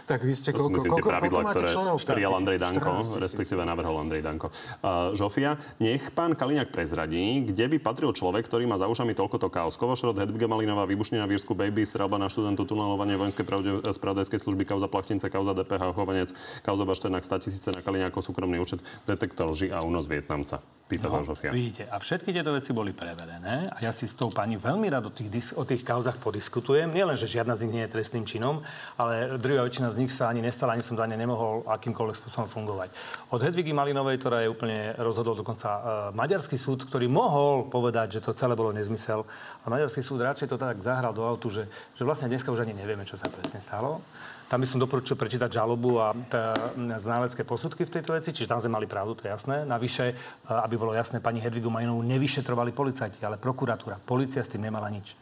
vy 0.07 0.34
ste 0.36 0.49
koľko, 0.51 0.69
myslím, 0.75 0.91
koľko, 0.93 1.09
pravidla, 1.09 1.41
koľko 1.41 1.53
ktoré 1.53 1.67
členov? 1.69 1.95
prijal 2.01 2.32
14 2.36 2.39
Andrej 2.39 2.57
000, 2.59 2.65
Danko, 2.65 2.89
14 2.99 3.19
000. 3.19 3.25
respektíve 3.25 3.61
navrhol 3.65 3.95
Andrej 3.99 4.21
Danko. 4.23 4.47
Uh, 4.49 5.11
Žofia, 5.15 5.51
nech 5.80 6.03
pán 6.13 6.32
Kaliňák 6.34 6.69
prezradí, 6.69 7.45
kde 7.49 7.65
by 7.75 7.77
patril 7.82 8.11
človek, 8.15 8.47
ktorý 8.47 8.65
má 8.65 8.77
za 8.77 8.88
ušami 8.88 9.13
toľkoto 9.13 9.47
chaos. 9.51 9.75
Kovošrod, 9.75 10.17
Hedviga 10.17 10.47
Malinová, 10.47 10.88
vybušnina 10.89 11.25
Vírsku 11.30 11.53
Baby, 11.53 11.84
strelba 11.84 12.17
na 12.17 12.32
študentu, 12.32 12.65
tunelovanie 12.65 13.19
vojenskej 13.19 13.45
pravde, 13.45 13.69
spravodajskej 13.84 14.39
služby, 14.39 14.63
kauza 14.65 14.88
Plachtince, 14.89 15.27
kauza 15.27 15.53
DPH, 15.53 15.93
chovanec, 15.93 16.30
kauza 16.63 16.84
Bašternák, 16.88 17.23
100 17.25 17.43
tisíce 17.43 17.69
na 17.73 17.84
Kaliňákov, 17.84 18.23
súkromný 18.23 18.57
účet, 18.61 18.80
detektor 19.05 19.51
lži 19.51 19.73
a 19.73 19.84
únos 19.84 20.07
Vietnamca. 20.07 20.78
Pýta 20.89 21.05
no. 21.05 21.21
Vidíte, 21.53 21.85
a 21.85 22.01
všetky 22.01 22.33
tieto 22.33 22.49
veci 22.49 22.73
boli 22.73 22.97
preverené 22.97 23.69
a 23.69 23.77
ja 23.77 23.93
si 23.93 24.09
s 24.09 24.17
tou 24.17 24.33
pani 24.33 24.57
veľmi 24.57 24.89
rád 24.89 25.05
o 25.05 25.13
tých, 25.13 25.29
dis- 25.29 25.53
o 25.53 25.61
tých 25.61 25.85
kauzach 25.85 26.17
podiskutujem. 26.17 26.89
Nie 26.89 27.05
len, 27.05 27.13
že 27.13 27.29
žiadna 27.29 27.53
z 27.53 27.69
nich 27.69 27.73
nie 27.77 27.83
je 27.85 27.93
trestným 27.93 28.25
činom, 28.25 28.65
ale 28.97 29.37
druhá 29.37 29.69
väčšina 29.69 29.93
z 29.93 30.01
nich 30.01 30.09
sa 30.09 30.33
ani 30.33 30.41
nestala, 30.41 30.73
ani 30.73 30.81
som 30.81 30.97
to 30.97 31.05
ani 31.05 31.13
nemohol 31.13 31.61
akýmkoľvek 31.69 32.17
spôsobom 32.17 32.49
fungovať. 32.49 32.89
Od 33.29 33.37
Hedvigy 33.37 33.69
Malinovej, 33.69 34.17
ktorá 34.17 34.41
je 34.41 34.49
úplne 34.49 34.97
rozhodol 34.97 35.37
dokonca 35.37 35.69
uh, 35.69 35.81
maďarský 36.17 36.57
súd, 36.57 36.89
ktorý 36.89 37.05
mohol 37.05 37.69
povedať, 37.69 38.17
že 38.17 38.25
to 38.25 38.33
celé 38.33 38.57
bolo 38.57 38.73
nezmysel. 38.73 39.29
A 39.61 39.69
maďarský 39.69 40.01
súd 40.01 40.25
radšej 40.25 40.49
to 40.49 40.57
tak 40.57 40.81
zahral 40.81 41.13
do 41.13 41.21
autu, 41.21 41.53
že, 41.53 41.69
že 41.69 42.01
vlastne 42.01 42.33
dneska 42.33 42.49
už 42.49 42.65
ani 42.65 42.73
nevieme, 42.73 43.05
čo 43.05 43.13
sa 43.13 43.29
presne 43.29 43.61
stalo. 43.61 44.01
Tam 44.50 44.58
by 44.58 44.66
som 44.66 44.82
doporučil 44.82 45.14
prečítať 45.14 45.45
žalobu 45.45 46.02
a 46.02 46.10
tá, 46.26 46.74
znalecké 46.97 47.45
posudky 47.45 47.86
v 47.86 47.93
tejto 47.93 48.18
veci, 48.18 48.34
čiže 48.34 48.50
tam 48.50 48.58
sme 48.58 48.74
mali 48.74 48.89
pravdu, 48.89 49.14
to 49.14 49.30
je 49.30 49.34
jasné. 49.38 49.62
Navyše, 49.62 50.06
e, 50.10 50.14
aby 50.50 50.74
bolo 50.74 50.97
jasné, 50.97 51.22
pani 51.22 51.38
Hedvigu 51.38 51.70
Majinovú 51.70 52.02
nevyšetrovali 52.02 52.74
policajti, 52.74 53.22
ale 53.22 53.38
prokuratúra. 53.38 54.02
Polícia 54.02 54.41
s 54.41 54.50
tým 54.50 54.66
nemala 54.66 54.89
nič. 54.89 55.14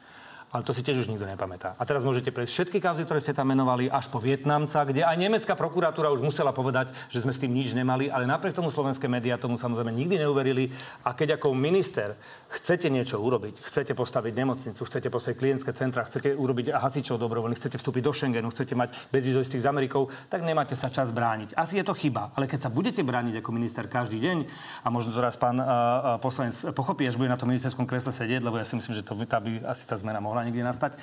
Ale 0.47 0.63
to 0.63 0.71
si 0.71 0.79
tiež 0.79 1.03
už 1.03 1.11
nikto 1.11 1.27
nepamätá. 1.27 1.75
A 1.75 1.83
teraz 1.83 2.07
môžete 2.07 2.31
prejsť 2.31 2.51
všetky 2.55 2.79
kauzy, 2.79 3.03
ktoré 3.03 3.19
ste 3.19 3.35
tam 3.35 3.51
menovali, 3.51 3.91
až 3.91 4.07
po 4.07 4.15
Vietnamca, 4.15 4.87
kde 4.87 5.03
aj 5.03 5.19
nemecká 5.19 5.59
prokuratúra 5.59 6.07
už 6.07 6.23
musela 6.23 6.55
povedať, 6.55 6.95
že 7.11 7.19
sme 7.19 7.35
s 7.35 7.41
tým 7.43 7.51
nič 7.51 7.75
nemali, 7.75 8.07
ale 8.07 8.23
napriek 8.23 8.55
tomu 8.55 8.71
slovenské 8.71 9.11
médiá 9.11 9.35
tomu 9.35 9.59
samozrejme 9.59 9.91
nikdy 9.91 10.23
neuverili. 10.23 10.71
A 11.03 11.11
keď 11.11 11.35
ako 11.35 11.51
minister 11.51 12.15
chcete 12.47 12.87
niečo 12.87 13.19
urobiť, 13.19 13.59
chcete 13.59 13.91
postaviť 13.91 14.33
nemocnicu, 14.33 14.81
chcete 14.81 15.11
postaviť 15.11 15.37
klientské 15.37 15.71
centra, 15.75 16.07
chcete 16.07 16.31
urobiť 16.31 16.71
hasičov 16.71 17.19
dobrovoľných, 17.19 17.59
chcete 17.59 17.75
vstúpiť 17.75 18.03
do 18.07 18.13
Schengenu, 18.15 18.47
chcete 18.51 18.73
mať 18.73 18.95
bezvizový 19.11 19.43
styk 19.43 19.61
s 19.63 19.67
Amerikou, 19.67 20.07
tak 20.31 20.47
nemáte 20.47 20.75
sa 20.79 20.87
čas 20.87 21.11
brániť. 21.11 21.59
Asi 21.59 21.79
je 21.79 21.83
to 21.83 21.91
chyba, 21.91 22.31
ale 22.39 22.47
keď 22.47 22.67
sa 22.67 22.69
budete 22.71 23.03
brániť 23.03 23.43
ako 23.43 23.49
minister 23.51 23.83
každý 23.91 24.23
deň, 24.23 24.37
a 24.83 24.87
možno 24.87 25.11
to 25.11 25.19
raz 25.19 25.35
pán 25.35 25.59
uh, 25.59 26.15
poslanec 26.23 26.55
pochopí, 26.71 27.03
až 27.03 27.19
bude 27.19 27.27
na 27.27 27.39
tom 27.39 27.51
ministerskom 27.51 27.83
kresle 27.83 28.15
sedieť, 28.15 28.39
lebo 28.39 28.55
ja 28.55 28.63
si 28.63 28.79
myslím, 28.79 28.95
že 28.95 29.03
to, 29.03 29.13
tá 29.27 29.43
by 29.43 29.67
asi 29.67 29.83
tá 29.83 29.99
zmena 29.99 30.23
mohla 30.23 30.47
niekde 30.47 30.63
nastať, 30.63 30.95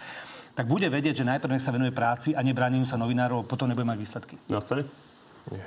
tak 0.55 0.65
bude 0.65 0.87
vedieť, 0.89 1.21
že 1.21 1.29
najprv 1.29 1.53
nech 1.53 1.67
sa 1.67 1.75
venuje 1.75 1.91
práci 1.93 2.33
a 2.33 2.41
nebráneniu 2.41 2.89
sa 2.89 2.97
novinárov, 2.97 3.45
potom 3.45 3.69
nebude 3.69 3.85
mať 3.85 3.99
výsledky. 4.01 4.35
Nastane? 4.49 4.87
Nie. 5.53 5.67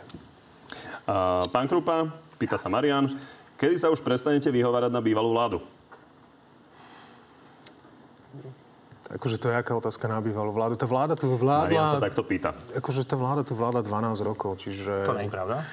Uh, 1.07 1.45
pán 1.53 1.69
Krupa, 1.69 2.09
pýta 2.36 2.57
sa 2.57 2.67
Marian, 2.67 3.13
kedy 3.58 3.76
sa 3.82 3.91
už 3.91 4.05
prestanete 4.05 4.47
vyhovárať 4.53 4.93
na 4.93 5.01
bývalú 5.01 5.34
vládu? 5.34 5.60
Akože 9.08 9.39
to 9.39 9.47
je 9.47 9.55
aká 9.55 9.72
otázka 9.72 10.03
na 10.12 10.20
bývalú 10.20 10.51
vládu. 10.51 10.76
Tá 10.76 10.84
vláda 10.84 11.16
tu 11.16 11.32
Marian 11.32 11.39
sa 11.39 11.95
vládla... 11.95 12.08
takto 12.12 12.24
pýta. 12.28 12.51
Akože 12.76 13.08
tá 13.08 13.16
vláda 13.16 13.47
tu 13.47 13.55
vládla 13.55 13.80
12 13.80 14.20
rokov, 14.28 14.60
čiže... 14.60 15.08
To 15.08 15.16
nie 15.16 15.26
je 15.26 15.32
pravda. 15.32 15.64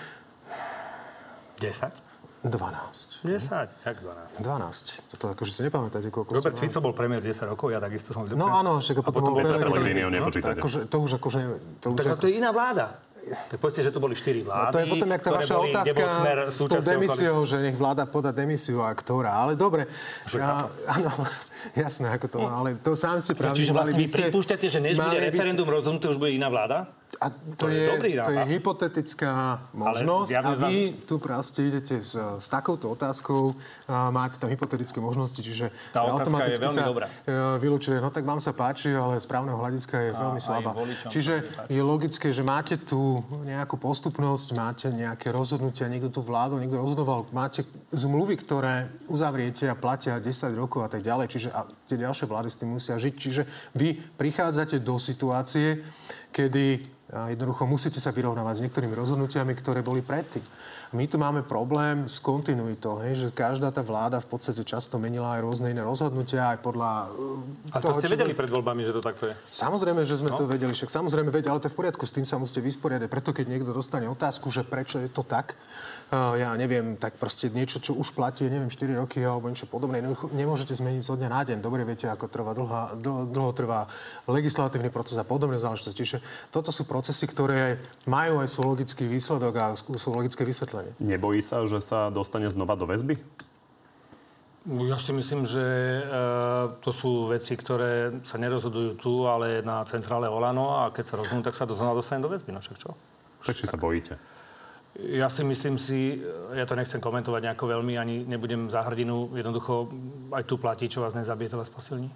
10? 1.58 1.98
12. 2.46 3.26
10? 3.26 3.88
Jak 3.88 3.96
12? 4.04 4.38
12. 4.38 5.10
Toto 5.16 5.24
akože 5.34 5.50
si 5.50 5.60
nepamätáte, 5.66 6.14
koľko 6.14 6.30
Robert 6.38 6.54
som... 6.54 6.62
Fico 6.62 6.78
bol 6.78 6.94
premiér 6.94 7.26
10 7.26 7.50
rokov, 7.50 7.74
ja 7.74 7.82
takisto 7.82 8.14
som... 8.14 8.22
No 8.30 8.54
áno, 8.54 8.78
však 8.78 9.00
a 9.00 9.02
potom, 9.02 9.12
potom 9.18 9.32
bol 9.34 9.42
Petra 9.42 9.58
Pellegrini. 9.58 9.74
Pellegriniho 9.74 10.10
nepočítate. 10.14 10.60
Akože, 10.60 10.78
to 10.86 10.96
už 11.02 11.10
akože... 11.18 11.40
To 11.82 11.86
už 11.90 11.96
Tak 11.98 12.06
ako... 12.06 12.20
to 12.22 12.26
je 12.30 12.34
iná 12.38 12.54
vláda. 12.54 13.02
Tak 13.24 13.56
povedzte, 13.56 13.80
že 13.80 13.90
to 13.90 14.00
boli 14.00 14.12
štyri 14.12 14.44
vlády, 14.44 14.68
No 14.68 14.74
to 14.74 14.80
je 14.84 14.86
potom, 14.92 15.08
jak 15.08 15.22
tá 15.24 15.30
vaša 15.32 15.54
boli, 15.56 15.72
otázka 15.72 16.04
smer 16.20 16.38
s 16.50 16.56
tou 16.60 16.80
demisiou, 16.82 17.36
že 17.48 17.56
nech 17.60 17.76
vláda 17.76 18.04
podá 18.04 18.30
demisiu 18.30 18.84
a 18.84 18.92
ktorá. 18.92 19.32
Ale 19.32 19.56
dobre, 19.56 19.88
áno, 20.88 21.10
jasné, 21.84 22.06
ako 22.12 22.26
to, 22.28 22.38
ale 22.44 22.76
to 22.80 22.92
sám 22.96 23.20
si 23.20 23.32
pravdí. 23.34 23.64
Čiže 23.64 23.72
vlastne 23.72 23.98
vy 23.98 24.06
pripúšťate, 24.08 24.66
že 24.68 24.78
než 24.82 24.96
bude 24.98 25.08
by 25.08 25.16
ste- 25.16 25.26
referendum 25.30 25.68
rozhodnuté, 25.68 26.06
už 26.10 26.18
bude 26.18 26.32
iná 26.34 26.48
vláda? 26.48 26.90
A 27.20 27.30
to, 27.30 27.38
to 27.56 27.68
je, 27.70 27.78
je 27.78 27.90
dobrý 27.94 28.10
nápad. 28.18 28.26
To 28.26 28.32
je 28.34 28.44
hypotetická 28.58 29.32
možnosť 29.70 30.30
a 30.34 30.50
vy 30.66 30.98
tu 31.06 31.22
proste 31.22 31.70
idete 31.70 32.02
s, 32.02 32.18
s 32.18 32.46
takouto 32.50 32.90
otázkou 32.90 33.54
a 33.86 34.10
máte 34.10 34.40
tam 34.40 34.50
hypotetické 34.50 34.98
možnosti, 34.98 35.38
čiže 35.38 35.70
tá 35.94 36.02
otázka 36.02 36.50
je 36.50 36.58
veľmi 36.58 36.82
dobrá. 36.82 37.06
E, 37.06 37.62
vylúčuje, 37.62 38.02
no 38.02 38.10
tak 38.10 38.26
vám 38.26 38.42
sa 38.42 38.50
páči, 38.50 38.90
ale 38.90 39.22
z 39.22 39.26
právneho 39.30 39.54
hľadiska 39.54 39.94
je 39.94 40.10
veľmi 40.10 40.40
slabá. 40.42 40.72
Čiže 41.06 41.34
je 41.70 41.82
logické, 41.84 42.34
že 42.34 42.42
máte 42.42 42.74
tu 42.74 43.22
nejakú 43.46 43.78
postupnosť, 43.78 44.48
máte 44.58 44.86
nejaké 44.90 45.30
rozhodnutia, 45.30 45.86
niekto 45.86 46.10
tu 46.10 46.20
vládu, 46.24 46.58
niekto 46.58 46.80
rozhodoval, 46.82 47.30
máte 47.30 47.62
zmluvy, 47.94 48.34
ktoré 48.42 48.90
uzavriete 49.06 49.70
a 49.70 49.78
platia 49.78 50.18
10 50.18 50.50
rokov 50.58 50.82
a 50.82 50.90
tak 50.90 51.06
ďalej, 51.06 51.30
čiže 51.30 51.48
a 51.54 51.62
tie 51.86 51.94
ďalšie 51.94 52.26
vlády 52.26 52.48
s 52.50 52.58
tým 52.58 52.74
musia 52.74 52.98
žiť. 52.98 53.14
Čiže 53.14 53.42
vy 53.78 53.94
prichádzate 53.94 54.82
do 54.82 54.98
situácie, 54.98 55.86
kedy 56.34 56.82
jednoducho 57.14 57.70
musíte 57.70 58.02
sa 58.02 58.10
vyrovnávať 58.10 58.54
s 58.58 58.62
niektorými 58.66 58.94
rozhodnutiami, 58.96 59.54
ktoré 59.54 59.86
boli 59.86 60.02
predtým. 60.02 60.42
My 60.94 61.10
tu 61.10 61.18
máme 61.18 61.42
problém 61.42 62.06
s 62.06 62.22
kontinuitou, 62.22 63.02
hej, 63.02 63.26
že 63.26 63.28
každá 63.34 63.74
tá 63.74 63.82
vláda 63.82 64.22
v 64.22 64.30
podstate 64.30 64.62
často 64.62 64.94
menila 64.94 65.34
aj 65.34 65.40
rôzne 65.42 65.74
iné 65.74 65.82
rozhodnutia, 65.82 66.54
aj 66.54 66.62
podľa 66.62 67.10
A 67.74 67.82
to 67.82 67.90
toho, 67.90 67.98
ste 67.98 68.14
vedeli 68.14 68.30
pred 68.30 68.46
voľbami, 68.46 68.86
že 68.86 68.94
to 68.94 69.02
takto 69.02 69.26
je? 69.26 69.34
Samozrejme, 69.50 70.06
že 70.06 70.22
sme 70.22 70.30
no? 70.30 70.38
to 70.38 70.46
vedeli, 70.46 70.70
však 70.70 70.94
samozrejme 70.94 71.34
vedeli, 71.34 71.50
ale 71.50 71.58
to 71.58 71.66
je 71.66 71.74
v 71.74 71.78
poriadku, 71.82 72.06
s 72.06 72.14
tým 72.14 72.22
sa 72.22 72.38
musíte 72.38 72.62
vysporiadať. 72.62 73.10
Preto 73.10 73.34
keď 73.34 73.46
niekto 73.50 73.74
dostane 73.74 74.06
otázku, 74.06 74.54
že 74.54 74.62
prečo 74.62 75.02
je 75.02 75.10
to 75.10 75.26
tak, 75.26 75.58
ja 76.14 76.54
neviem, 76.54 76.94
tak 76.94 77.18
proste 77.18 77.50
niečo, 77.50 77.82
čo 77.82 77.96
už 77.96 78.14
platí, 78.14 78.46
neviem, 78.46 78.70
4 78.70 79.02
roky 79.02 79.18
alebo 79.18 79.50
niečo 79.50 79.66
podobné. 79.66 79.98
Nemôžete 80.30 80.78
zmeniť 80.78 81.02
zo 81.02 81.18
dňa 81.18 81.26
na 81.32 81.42
deň. 81.42 81.58
Dobre 81.58 81.82
viete, 81.82 82.06
ako 82.06 82.30
trvá 82.30 82.54
dlhá, 82.54 82.94
dlho, 82.94 83.26
dlho 83.34 83.50
trvá 83.56 83.90
legislatívny 84.30 84.94
proces 84.94 85.18
a 85.18 85.26
podobné 85.26 85.58
záležitosti. 85.58 85.96
Čiže 85.96 86.18
toto 86.54 86.70
sú 86.70 86.86
procesy, 86.86 87.26
ktoré 87.26 87.82
majú 88.06 88.38
aj 88.44 88.52
svoj 88.52 88.78
logický 88.78 89.10
výsledok 89.10 89.54
a 89.58 89.66
svoj 89.74 90.22
logické 90.22 90.46
vysvetlenie. 90.46 90.83
Nebojí 91.00 91.40
sa, 91.40 91.64
že 91.64 91.80
sa 91.80 92.12
dostane 92.12 92.48
znova 92.52 92.76
do 92.76 92.84
väzby? 92.84 93.16
Ja 94.64 94.96
si 94.96 95.12
myslím, 95.12 95.44
že 95.44 95.60
e, 95.60 96.02
to 96.80 96.88
sú 96.88 97.28
veci, 97.28 97.52
ktoré 97.52 98.24
sa 98.24 98.40
nerozhodujú 98.40 98.96
tu, 98.96 99.28
ale 99.28 99.60
na 99.60 99.84
centrále 99.84 100.24
Olano 100.24 100.80
a 100.80 100.88
keď 100.88 101.04
sa 101.04 101.18
rozhodnú, 101.20 101.44
tak 101.44 101.52
sa 101.52 101.68
znova 101.68 102.00
dostane 102.00 102.24
do 102.24 102.32
väzby. 102.32 102.48
No 102.48 102.64
však 102.64 102.80
čo? 102.80 102.96
Tak 103.44 103.60
či 103.60 103.68
sa 103.68 103.76
bojíte? 103.76 104.16
Ja 104.94 105.26
si 105.26 105.42
myslím 105.44 105.76
si, 105.76 106.22
ja 106.54 106.64
to 106.64 106.78
nechcem 106.78 107.02
komentovať 107.02 107.50
nejako 107.50 107.66
veľmi, 107.66 107.98
ani 107.98 108.22
nebudem 108.24 108.70
za 108.70 108.80
hrdinu. 108.86 109.36
Jednoducho 109.36 109.90
aj 110.32 110.46
tu 110.48 110.56
platí, 110.56 110.88
čo 110.88 111.02
vás 111.04 111.12
nezabije, 111.12 111.50
to 111.52 111.60
vás 111.60 111.68
posilní. 111.68 112.08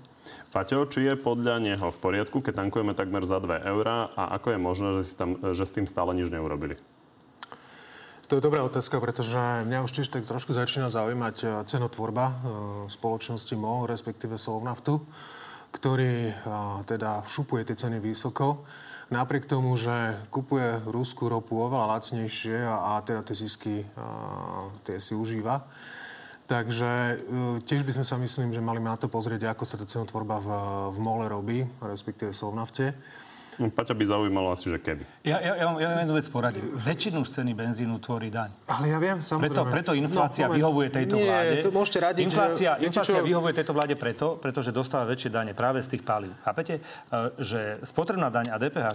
Paťo, 0.48 0.88
či 0.88 1.04
je 1.04 1.20
podľa 1.20 1.58
neho 1.60 1.90
v 1.90 1.98
poriadku, 1.98 2.40
keď 2.40 2.64
tankujeme 2.64 2.94
takmer 2.94 3.28
za 3.28 3.42
2 3.42 3.66
eurá 3.66 4.14
a 4.14 4.32
ako 4.40 4.54
je 4.54 4.58
možné, 4.62 4.88
že, 5.02 5.02
si 5.10 5.14
tam, 5.18 5.36
že 5.36 5.68
s 5.68 5.74
tým 5.74 5.84
stále 5.90 6.14
nič 6.14 6.30
neurobili? 6.32 6.80
To 8.28 8.36
je 8.36 8.44
dobrá 8.44 8.60
otázka, 8.60 9.00
pretože 9.00 9.40
mňa 9.40 9.88
už 9.88 9.92
tiež 9.96 10.12
tak 10.12 10.28
trošku 10.28 10.52
začína 10.52 10.92
zaujímať 10.92 11.36
e, 11.40 11.46
cenotvorba 11.64 12.26
e, 12.28 12.34
spoločnosti 12.92 13.56
MOL, 13.56 13.88
respektíve 13.88 14.36
Slovnaftu, 14.36 15.00
ktorý 15.72 16.28
e, 16.28 16.32
teda 16.84 17.24
šupuje 17.24 17.64
tie 17.64 17.88
ceny 17.88 17.96
vysoko 18.04 18.68
napriek 19.08 19.48
tomu, 19.48 19.72
že 19.80 20.20
kupuje 20.28 20.84
ruskú 20.92 21.32
ropu 21.32 21.56
oveľa 21.56 21.96
lacnejšie 21.96 22.68
a, 22.68 23.00
a 23.00 23.00
teda 23.00 23.24
tie 23.24 23.36
zisky 23.48 23.80
tie 24.84 25.00
si 25.00 25.16
užíva. 25.16 25.64
Takže 26.44 27.16
tiež 27.64 27.88
by 27.88 27.92
sme 27.96 28.04
sa 28.04 28.20
myslím, 28.20 28.52
že 28.52 28.60
mali 28.60 28.84
na 28.84 29.00
to 29.00 29.08
pozrieť, 29.08 29.48
ako 29.48 29.64
sa 29.64 29.80
tá 29.80 29.88
cenotvorba 29.88 30.36
v, 30.36 30.48
v 30.92 30.98
mole 31.00 31.24
robí, 31.24 31.64
respektíve 31.80 32.36
v 32.36 32.40
Slovnafte. 32.44 32.92
No, 33.58 33.74
Paťa 33.74 33.90
by 33.90 34.04
zaujímalo 34.06 34.54
asi, 34.54 34.70
že 34.70 34.78
kedy. 34.78 35.02
Ja, 35.26 35.42
ja, 35.42 35.58
ja, 35.58 35.66
ja 35.82 35.86
vám 35.90 36.00
jednu 36.06 36.14
vec 36.14 36.26
poradím. 36.30 36.64
Väčšinu 36.78 37.26
z 37.26 37.30
ceny 37.42 37.52
benzínu 37.58 37.98
tvorí 37.98 38.30
daň. 38.30 38.54
Ale 38.70 38.94
ja 38.94 39.02
viem, 39.02 39.18
samozrejme. 39.18 39.50
Preto, 39.50 39.62
preto 39.66 39.92
inflácia 39.98 40.46
no, 40.46 40.54
vyhovuje 40.54 40.88
tejto 40.94 41.18
nie, 41.18 41.26
vláde. 41.26 41.66
to 41.66 41.74
môžete 41.74 41.98
radiť, 41.98 42.22
inflácia, 42.22 42.70
že... 42.78 42.86
inflácia 42.86 43.18
čo... 43.18 43.26
vyhovuje 43.26 43.52
tejto 43.58 43.72
vláde 43.74 43.94
preto, 43.98 44.38
pretože 44.38 44.70
dostáva 44.70 45.10
väčšie 45.10 45.34
dane 45.34 45.52
práve 45.58 45.82
z 45.82 45.90
tých 45.90 46.06
palív. 46.06 46.30
Chápete? 46.46 46.78
E, 46.78 46.82
že 47.42 47.82
spotrebná 47.82 48.30
daň 48.30 48.54
a 48.54 48.62
DPH 48.62 48.88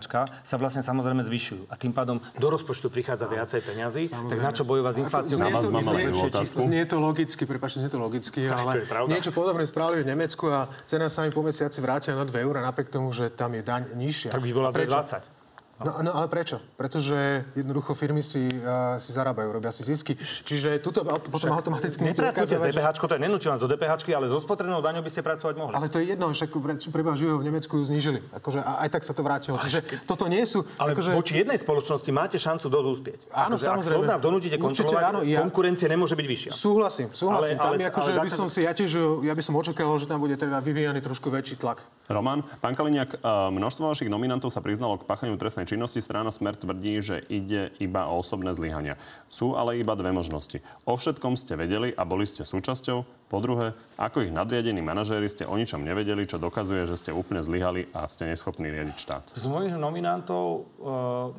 sa 0.48 0.56
vlastne 0.56 0.80
samozrejme 0.80 1.28
zvyšujú. 1.28 1.68
A 1.68 1.76
tým 1.76 1.92
pádom 1.92 2.24
do 2.40 2.48
rozpočtu 2.48 2.88
prichádza 2.88 3.28
viacej 3.28 3.68
peňazí. 3.68 4.04
Tak 4.08 4.40
na 4.40 4.52
čo 4.56 4.64
bojovať 4.64 4.94
s 4.96 5.00
infláciou? 5.04 5.38
Znie 5.44 5.52
to, 5.52 6.40
znie, 6.40 6.44
znie 6.48 6.84
to 6.88 6.98
logicky, 7.04 7.44
prepáčte, 7.44 7.84
znie 7.84 7.92
to 7.92 8.00
logicky, 8.00 8.48
ale 8.48 8.88
niečo 9.12 9.36
podobné 9.36 9.68
spravili 9.68 10.08
v 10.08 10.16
Nemecku 10.16 10.48
a 10.48 10.72
cena 10.88 11.12
sa 11.12 11.28
mi 11.28 11.36
po 11.36 11.44
mesiaci 11.44 11.84
vrátia 11.84 12.16
na 12.16 12.24
2 12.24 12.32
eur, 12.32 12.64
napriek 12.64 12.88
tomu, 12.88 13.12
že 13.12 13.28
tam 13.28 13.52
je 13.58 13.66
daň 13.66 13.92
nižšia. 14.00 14.32
Tak 14.32 14.40
by 14.40 14.53
bola 14.54 14.72
20. 14.72 15.33
No, 15.82 16.06
no 16.06 16.12
ale 16.14 16.30
prečo? 16.30 16.62
Pretože 16.78 17.50
jednoducho 17.58 17.98
firmy 17.98 18.22
si, 18.22 18.46
uh, 18.46 18.94
si 19.02 19.10
zarábajú, 19.10 19.50
robia 19.50 19.74
si 19.74 19.82
zisky. 19.82 20.14
Čiže 20.46 20.78
tuto 20.86 21.02
potom 21.02 21.50
však 21.50 21.50
automaticky 21.50 22.02
ukázať... 22.06 22.46
z 22.46 22.78
DPH, 22.78 22.94
to 22.94 23.14
je 23.18 23.22
nenúti 23.22 23.50
vás 23.50 23.58
do 23.58 23.66
DPH, 23.66 24.06
ale 24.14 24.30
zo 24.30 24.38
spotrebnou 24.38 24.86
daňou 24.86 25.02
by 25.02 25.10
ste 25.10 25.26
pracovať 25.26 25.54
mohli. 25.58 25.74
Ale 25.74 25.90
to 25.90 25.98
je 25.98 26.14
jedno, 26.14 26.30
však 26.30 26.54
preba 26.94 27.18
živého 27.18 27.42
v 27.42 27.46
Nemecku 27.50 27.74
ju 27.82 27.84
znížili. 27.90 28.22
Akože, 28.38 28.62
a 28.62 28.86
aj 28.86 28.90
tak 28.94 29.02
sa 29.02 29.18
to 29.18 29.26
vrátilo. 29.26 29.58
Čiže 29.58 30.06
toto 30.06 30.30
nie 30.30 30.46
sú... 30.46 30.62
Ale 30.78 30.94
akože... 30.94 31.10
voči 31.10 31.42
jednej 31.42 31.58
spoločnosti 31.58 32.10
máte 32.14 32.38
šancu 32.38 32.70
dosť 32.70 32.88
uspieť. 32.94 33.20
Áno, 33.34 33.58
akože, 33.58 33.66
samozrejme. 33.66 34.06
Ak 34.14 34.22
donútite 34.22 34.58
kontrolovať, 34.62 35.04
áno, 35.10 35.20
ja... 35.26 35.42
konkurencia 35.42 35.90
nemôže 35.90 36.14
byť 36.14 36.28
vyššia. 36.30 36.52
Súhlasím, 36.54 37.10
súhlasím. 37.12 37.58
Ale, 37.58 37.66
tam 37.66 37.74
ale, 37.82 37.90
akože 37.90 38.12
ale, 38.14 38.24
by 38.24 38.32
som 38.32 38.48
si, 38.48 38.62
ja 38.62 38.72
tiež, 38.78 39.26
ja 39.26 39.34
by 39.34 39.42
som 39.42 39.58
očakával, 39.58 39.98
že 39.98 40.06
tam 40.06 40.22
bude 40.22 40.38
teda 40.38 40.62
vyvíjaný 40.62 41.02
trošku 41.02 41.34
väčší 41.34 41.58
tlak. 41.58 41.82
Roman, 42.08 42.44
pán 42.62 42.76
Kaliňák, 42.76 43.24
množstvo 43.52 43.90
vašich 43.90 44.12
nominantov 44.12 44.52
sa 44.52 44.60
priznalo 44.60 45.00
k 45.00 45.08
páchaniu 45.08 45.40
trestnej 45.40 45.63
činnosti. 45.66 46.04
Strana 46.04 46.32
Smer 46.32 46.56
tvrdí, 46.56 47.02
že 47.04 47.24
ide 47.28 47.76
iba 47.82 48.08
o 48.12 48.20
osobné 48.20 48.54
zlyhania. 48.54 49.00
Sú 49.28 49.56
ale 49.58 49.80
iba 49.80 49.96
dve 49.98 50.14
možnosti. 50.14 50.64
O 50.88 50.96
všetkom 50.96 51.36
ste 51.36 51.60
vedeli 51.60 51.92
a 51.96 52.04
boli 52.08 52.24
ste 52.24 52.46
súčasťou. 52.46 53.30
Po 53.32 53.38
druhé, 53.42 53.74
ako 53.98 54.28
ich 54.28 54.36
nadriadení 54.36 54.84
manažéri 54.84 55.26
ste 55.26 55.50
o 55.50 55.58
ničom 55.58 55.82
nevedeli, 55.82 56.30
čo 56.30 56.38
dokazuje, 56.38 56.86
že 56.86 57.00
ste 57.00 57.12
úplne 57.16 57.42
zlyhali 57.42 57.90
a 57.96 58.06
ste 58.06 58.30
neschopní 58.30 58.70
riadiť 58.70 58.98
štát. 59.00 59.24
Z 59.40 59.48
mojich 59.50 59.74
nominantov 59.74 60.70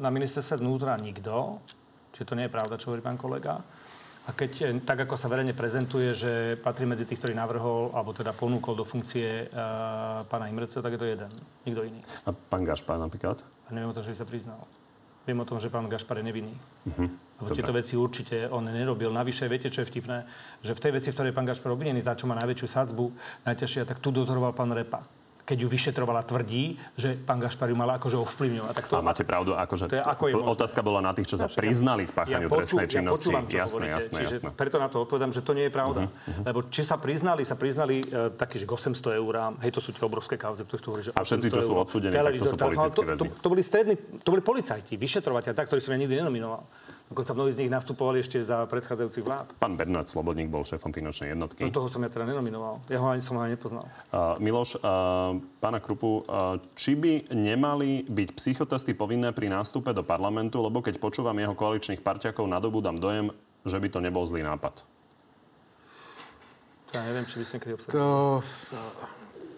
na 0.03 0.11
ministerstve 0.11 0.59
vnútra 0.59 0.99
nikto. 0.99 1.63
Čiže 2.15 2.27
to 2.31 2.37
nie 2.39 2.47
je 2.47 2.55
pravda, 2.55 2.79
čo 2.79 2.95
hovorí 2.95 3.03
pán 3.03 3.19
kolega. 3.19 3.59
A 4.25 4.31
keď, 4.33 4.53
eh, 4.65 4.81
tak 4.81 5.05
ako 5.05 5.21
sa 5.21 5.29
verejne 5.29 5.53
prezentuje, 5.53 6.17
že 6.17 6.57
patrí 6.57 6.89
medzi 6.89 7.05
tých, 7.05 7.21
ktorý 7.21 7.37
navrhol, 7.37 7.93
alebo 7.93 8.17
teda 8.17 8.33
ponúkol 8.33 8.73
do 8.73 8.85
funkcie 8.85 9.49
uh, 9.53 10.25
pána 10.25 10.49
Imreca, 10.49 10.81
tak 10.81 10.97
je 10.97 11.01
to 11.01 11.07
jeden. 11.09 11.31
Nikto 11.69 11.81
iný. 11.85 12.01
A 12.25 12.33
pán 12.33 12.65
Gašpar 12.65 12.97
napríklad? 12.97 13.45
A 13.69 13.77
neviem 13.77 13.93
o 13.93 13.97
tom, 13.97 14.05
že 14.05 14.17
by 14.17 14.19
sa 14.19 14.29
priznal. 14.29 14.61
Viem 15.25 15.41
o 15.41 15.49
tom, 15.49 15.57
že 15.57 15.73
pán 15.73 15.89
Gašpar 15.89 16.21
je 16.21 16.25
nevinný. 16.25 16.53
Uh-huh. 16.85 17.09
Lebo 17.41 17.49
Dobre. 17.49 17.57
tieto 17.57 17.73
veci 17.73 17.97
určite 17.97 18.49
on 18.53 18.69
nerobil. 18.69 19.09
Navyše, 19.09 19.49
viete, 19.49 19.73
čo 19.73 19.81
je 19.81 19.89
vplyvné? 19.89 20.19
Že 20.61 20.73
v 20.77 20.81
tej 20.81 20.93
veci, 21.01 21.09
v 21.09 21.15
ktorej 21.17 21.33
pán 21.33 21.49
Gašpar 21.49 21.73
obvinený, 21.73 22.05
tá, 22.05 22.13
čo 22.13 22.29
má 22.29 22.37
najväčšiu 22.37 22.69
sadzbu, 22.69 23.05
najťažšia, 23.49 23.89
tak 23.89 24.05
tu 24.05 24.13
dozoroval 24.13 24.53
pán 24.53 24.73
Repa 24.73 25.24
keď 25.45 25.57
ju 25.61 25.69
vyšetrovala, 25.69 26.25
tvrdí, 26.25 26.81
že 26.97 27.21
pán 27.21 27.37
Gašpar 27.37 27.69
ju 27.69 27.77
mal 27.77 28.01
akože 28.01 28.17
ovplyvňovať. 28.17 28.73
Tak 28.73 28.87
to, 28.89 28.97
a 28.97 29.05
máte 29.05 29.29
pravdu, 29.29 29.53
akože 29.53 29.93
to 29.93 29.97
je, 30.01 30.03
ako 30.03 30.25
je 30.33 30.35
otázka 30.41 30.81
bola 30.81 31.05
na 31.05 31.13
tých, 31.13 31.29
čo 31.29 31.37
sa 31.37 31.53
priznali 31.53 32.09
k 32.09 32.13
páchaniu 32.17 32.49
ja 32.49 32.53
poču, 32.53 32.61
trestnej 32.65 32.89
činnosti. 32.89 33.29
Ja 33.29 33.45
počúvam, 33.45 33.61
jasné, 33.61 33.85
jasné, 33.93 34.19
jasné. 34.25 34.49
Preto 34.57 34.81
na 34.81 34.89
to 34.89 35.05
odpovedám, 35.05 35.37
že 35.37 35.45
to 35.45 35.53
nie 35.53 35.69
je 35.69 35.73
pravda. 35.73 36.09
Uh-huh, 36.09 36.33
uh-huh. 36.33 36.45
Lebo 36.49 36.59
či 36.73 36.81
sa 36.81 36.97
priznali, 36.97 37.45
sa 37.45 37.61
priznali 37.61 38.01
uh, 38.09 38.33
takí, 38.33 38.57
že 38.57 38.65
800 38.65 39.21
eur, 39.21 39.35
hej, 39.61 39.71
to 39.71 39.81
sú 39.85 39.93
tie 39.93 40.01
obrovské 40.01 40.41
kauzy, 40.41 40.65
ktoré 40.65 40.81
tu 40.81 40.89
hovorí, 40.89 41.03
že 41.05 41.13
A 41.13 41.21
všetci, 41.21 41.49
čo 41.53 41.61
sú 41.61 41.73
odsúdení, 41.77 42.13
tak 42.17 42.41
to 42.41 42.49
sú 42.49 42.57
politické. 42.57 43.05
To, 43.05 43.25
to, 43.29 43.37
to, 43.45 43.49
boli 43.53 43.61
strední, 43.61 43.95
to 44.25 44.29
boli 44.33 44.41
policajti, 44.41 44.97
vyšetrovateľ, 44.97 45.53
tak, 45.53 45.69
ktorý 45.69 45.81
som 45.85 45.93
ja 45.93 46.01
nikdy 46.01 46.25
nenominoval. 46.25 46.65
Dokonca 47.05 47.37
mnohí 47.37 47.53
z 47.53 47.61
nich 47.61 47.69
nastupovali 47.69 48.25
ešte 48.25 48.41
za 48.41 48.65
predchádzajúcich 48.65 49.25
vlád. 49.29 49.47
Pán 49.61 49.77
Bernard 49.77 50.09
Slobodník 50.09 50.49
bol 50.49 50.65
šéfom 50.65 50.89
finančnej 50.89 51.37
jednotky. 51.37 51.61
No 51.61 51.69
toho 51.69 51.93
som 51.93 52.01
ja 52.01 52.09
teda 52.09 52.25
nenominoval. 52.25 52.81
Ja 52.89 52.97
ho 53.05 53.13
ani 53.13 53.21
som 53.21 53.37
ho 53.37 53.45
ani 53.45 53.61
nepoznal. 53.61 53.85
Uh, 54.09 54.41
Miloš, 54.41 54.81
uh, 54.81 55.37
pána 55.61 55.85
Krupu, 55.85 56.25
uh, 56.25 56.57
či 56.73 56.97
by 56.97 57.29
nemali 57.29 58.09
byť 58.09 58.29
psychotesty 58.41 58.97
povinné 58.97 59.37
pri 59.37 59.53
nástupe 59.53 59.93
do 59.93 60.01
parlamentu, 60.01 60.65
lebo 60.65 60.81
keď 60.81 60.97
počúvam 60.97 61.37
jeho 61.37 61.53
koaličných 61.53 62.01
parťakov, 62.01 62.49
nadobúdam 62.49 62.97
dojem, 62.97 63.29
že 63.69 63.77
by 63.77 63.89
to 63.93 64.01
nebol 64.01 64.25
zlý 64.25 64.41
nápad. 64.41 64.81
Ja 66.97 67.05
neviem, 67.05 67.29
či 67.29 67.37
by 67.37 67.45
ste 67.45 67.55
niekedy 67.61 67.73
obsadili. 67.77 68.01
To, 68.01 68.07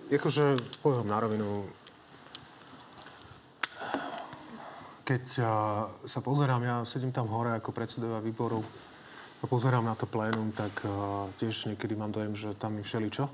akože, 0.08 0.44
poviem 0.82 1.06
na 1.06 1.18
rovinu, 1.22 1.68
keď 5.06 5.24
sa 6.02 6.20
pozerám, 6.20 6.66
ja 6.66 6.76
sedím 6.82 7.14
tam 7.14 7.30
hore 7.30 7.54
ako 7.54 7.70
predsedovia 7.70 8.18
výboru 8.18 8.58
a 9.38 9.44
pozerám 9.46 9.86
na 9.86 9.94
to 9.94 10.10
plénum, 10.10 10.50
tak 10.50 10.82
tiež 11.38 11.70
niekedy 11.70 11.94
mám 11.94 12.10
dojem, 12.10 12.34
že 12.34 12.58
tam 12.58 12.74
je 12.74 12.82
všeličo. 12.82 13.30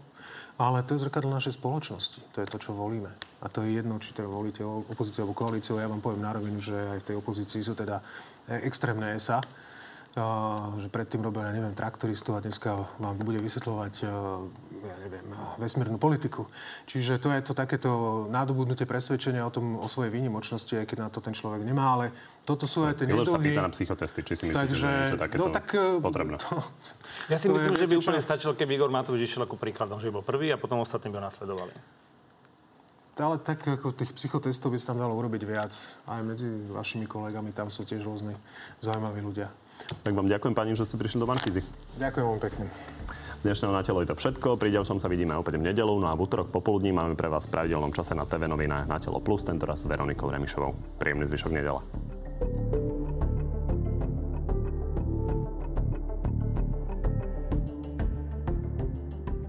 Ale 0.61 0.85
to 0.85 0.93
je 0.95 1.03
zrkadlo 1.09 1.33
našej 1.33 1.57
spoločnosti. 1.57 2.21
To 2.37 2.45
je 2.45 2.51
to, 2.51 2.61
čo 2.61 2.77
volíme. 2.77 3.09
A 3.41 3.49
to 3.49 3.65
je 3.65 3.73
jedno, 3.73 3.97
či 3.97 4.13
teda 4.13 4.29
volíte 4.29 4.61
opozíciu 4.63 5.25
alebo 5.25 5.35
koalíciu. 5.35 5.81
Ja 5.81 5.89
vám 5.89 6.05
poviem 6.05 6.23
na 6.23 6.37
rovinu, 6.37 6.61
že 6.61 6.77
aj 6.77 6.99
v 7.03 7.07
tej 7.09 7.17
opozícii 7.19 7.65
sú 7.65 7.73
teda 7.73 8.05
e, 8.47 8.63
extrémne 8.69 9.17
SA. 9.17 9.41
že 10.77 10.89
predtým 10.93 11.25
robil, 11.25 11.41
ja 11.41 11.57
neviem, 11.57 11.73
traktoristov 11.73 12.37
a 12.37 12.45
dneska 12.45 12.85
vám 13.01 13.17
bude 13.17 13.41
vysvetľovať 13.41 14.05
ja 14.83 14.97
neviem, 14.99 15.27
vesmírnu 15.63 15.97
politiku. 15.97 16.51
Čiže 16.91 17.23
to 17.23 17.31
je 17.31 17.41
to 17.41 17.55
takéto 17.55 17.91
nadobudnutie 18.29 18.83
presvedčenia 18.83 19.47
o, 19.47 19.53
tom, 19.55 19.79
o 19.79 19.87
svojej 19.87 20.11
výnimočnosti, 20.11 20.75
aj 20.75 20.87
keď 20.91 20.99
na 20.99 21.09
to 21.09 21.23
ten 21.23 21.31
človek 21.31 21.63
nemá, 21.63 21.95
ale 21.95 22.11
toto 22.43 22.67
sú 22.67 22.83
aj 22.83 22.99
tie 22.99 23.07
Miloš 23.07 23.31
sa 23.31 23.39
pýta 23.39 23.63
na 23.63 23.71
psychotesty, 23.71 24.21
či 24.27 24.33
si 24.35 24.45
myslíte, 24.51 24.59
Takže, 24.67 24.75
že 24.75 24.87
je 24.87 24.99
niečo 25.07 25.19
takéto 25.19 25.41
no, 25.41 25.55
tak, 25.55 25.67
e, 25.79 26.03
potrebné. 26.03 26.37
To, 26.43 26.59
Ja 27.31 27.39
si 27.39 27.47
to 27.47 27.55
myslím, 27.55 27.75
je, 27.79 27.81
že 27.81 27.87
by 27.87 27.95
čo? 27.95 28.01
úplne 28.03 28.21
stačilo, 28.21 28.53
keby 28.59 28.73
Igor 28.75 28.91
Matovič 28.91 29.23
išiel 29.23 29.47
ako 29.47 29.55
príkladom, 29.55 30.03
že 30.03 30.11
by 30.11 30.13
bol 30.19 30.25
prvý 30.27 30.51
a 30.51 30.59
potom 30.59 30.83
ostatní 30.83 31.15
by 31.15 31.23
ho 31.23 31.25
nasledovali. 31.31 31.75
Ale 33.21 33.37
tak 33.39 33.63
ako 33.69 33.93
tých 33.93 34.17
psychotestov 34.17 34.73
by 34.73 34.79
sa 34.81 34.97
tam 34.97 35.05
dalo 35.05 35.15
urobiť 35.15 35.43
viac. 35.45 35.77
Aj 36.09 36.25
medzi 36.25 36.49
vašimi 36.73 37.05
kolegami 37.05 37.53
tam 37.53 37.69
sú 37.69 37.85
tiež 37.85 38.03
rôzni 38.03 38.35
zaujímaví 38.81 39.21
ľudia. 39.21 39.53
Tak 40.03 40.17
vám 40.17 40.27
ďakujem, 40.27 40.55
pani, 40.57 40.73
že 40.75 40.89
ste 40.89 40.97
prišli 40.97 41.21
do 41.21 41.29
Banfízy. 41.29 41.61
Ďakujem 42.01 42.27
vám 42.27 42.41
pekne. 42.41 43.22
Z 43.43 43.51
dnešného 43.51 43.75
na 43.75 43.83
telo 43.83 43.99
je 43.99 44.07
to 44.07 44.15
všetko. 44.15 44.55
Pri 44.55 44.71
ďalšom 44.71 45.03
sa 45.03 45.11
vidíme 45.11 45.35
opäť 45.35 45.59
v 45.59 45.67
nedelu, 45.67 45.91
no 45.99 46.07
a 46.07 46.15
v 46.15 46.31
útorok 46.31 46.55
popoludní 46.55 46.95
máme 46.95 47.19
pre 47.19 47.27
vás 47.27 47.51
v 47.51 47.59
pravidelnom 47.59 47.91
čase 47.91 48.15
na 48.15 48.23
TV 48.23 48.47
novinách 48.47 48.87
na 48.87 49.03
Telo 49.03 49.19
Plus, 49.19 49.43
tentoraz 49.43 49.83
s 49.83 49.91
Veronikou 49.91 50.31
Remišovou. 50.31 50.79
Príjemný 51.03 51.27
zvyšok 51.27 51.51
nedela. 51.51 51.83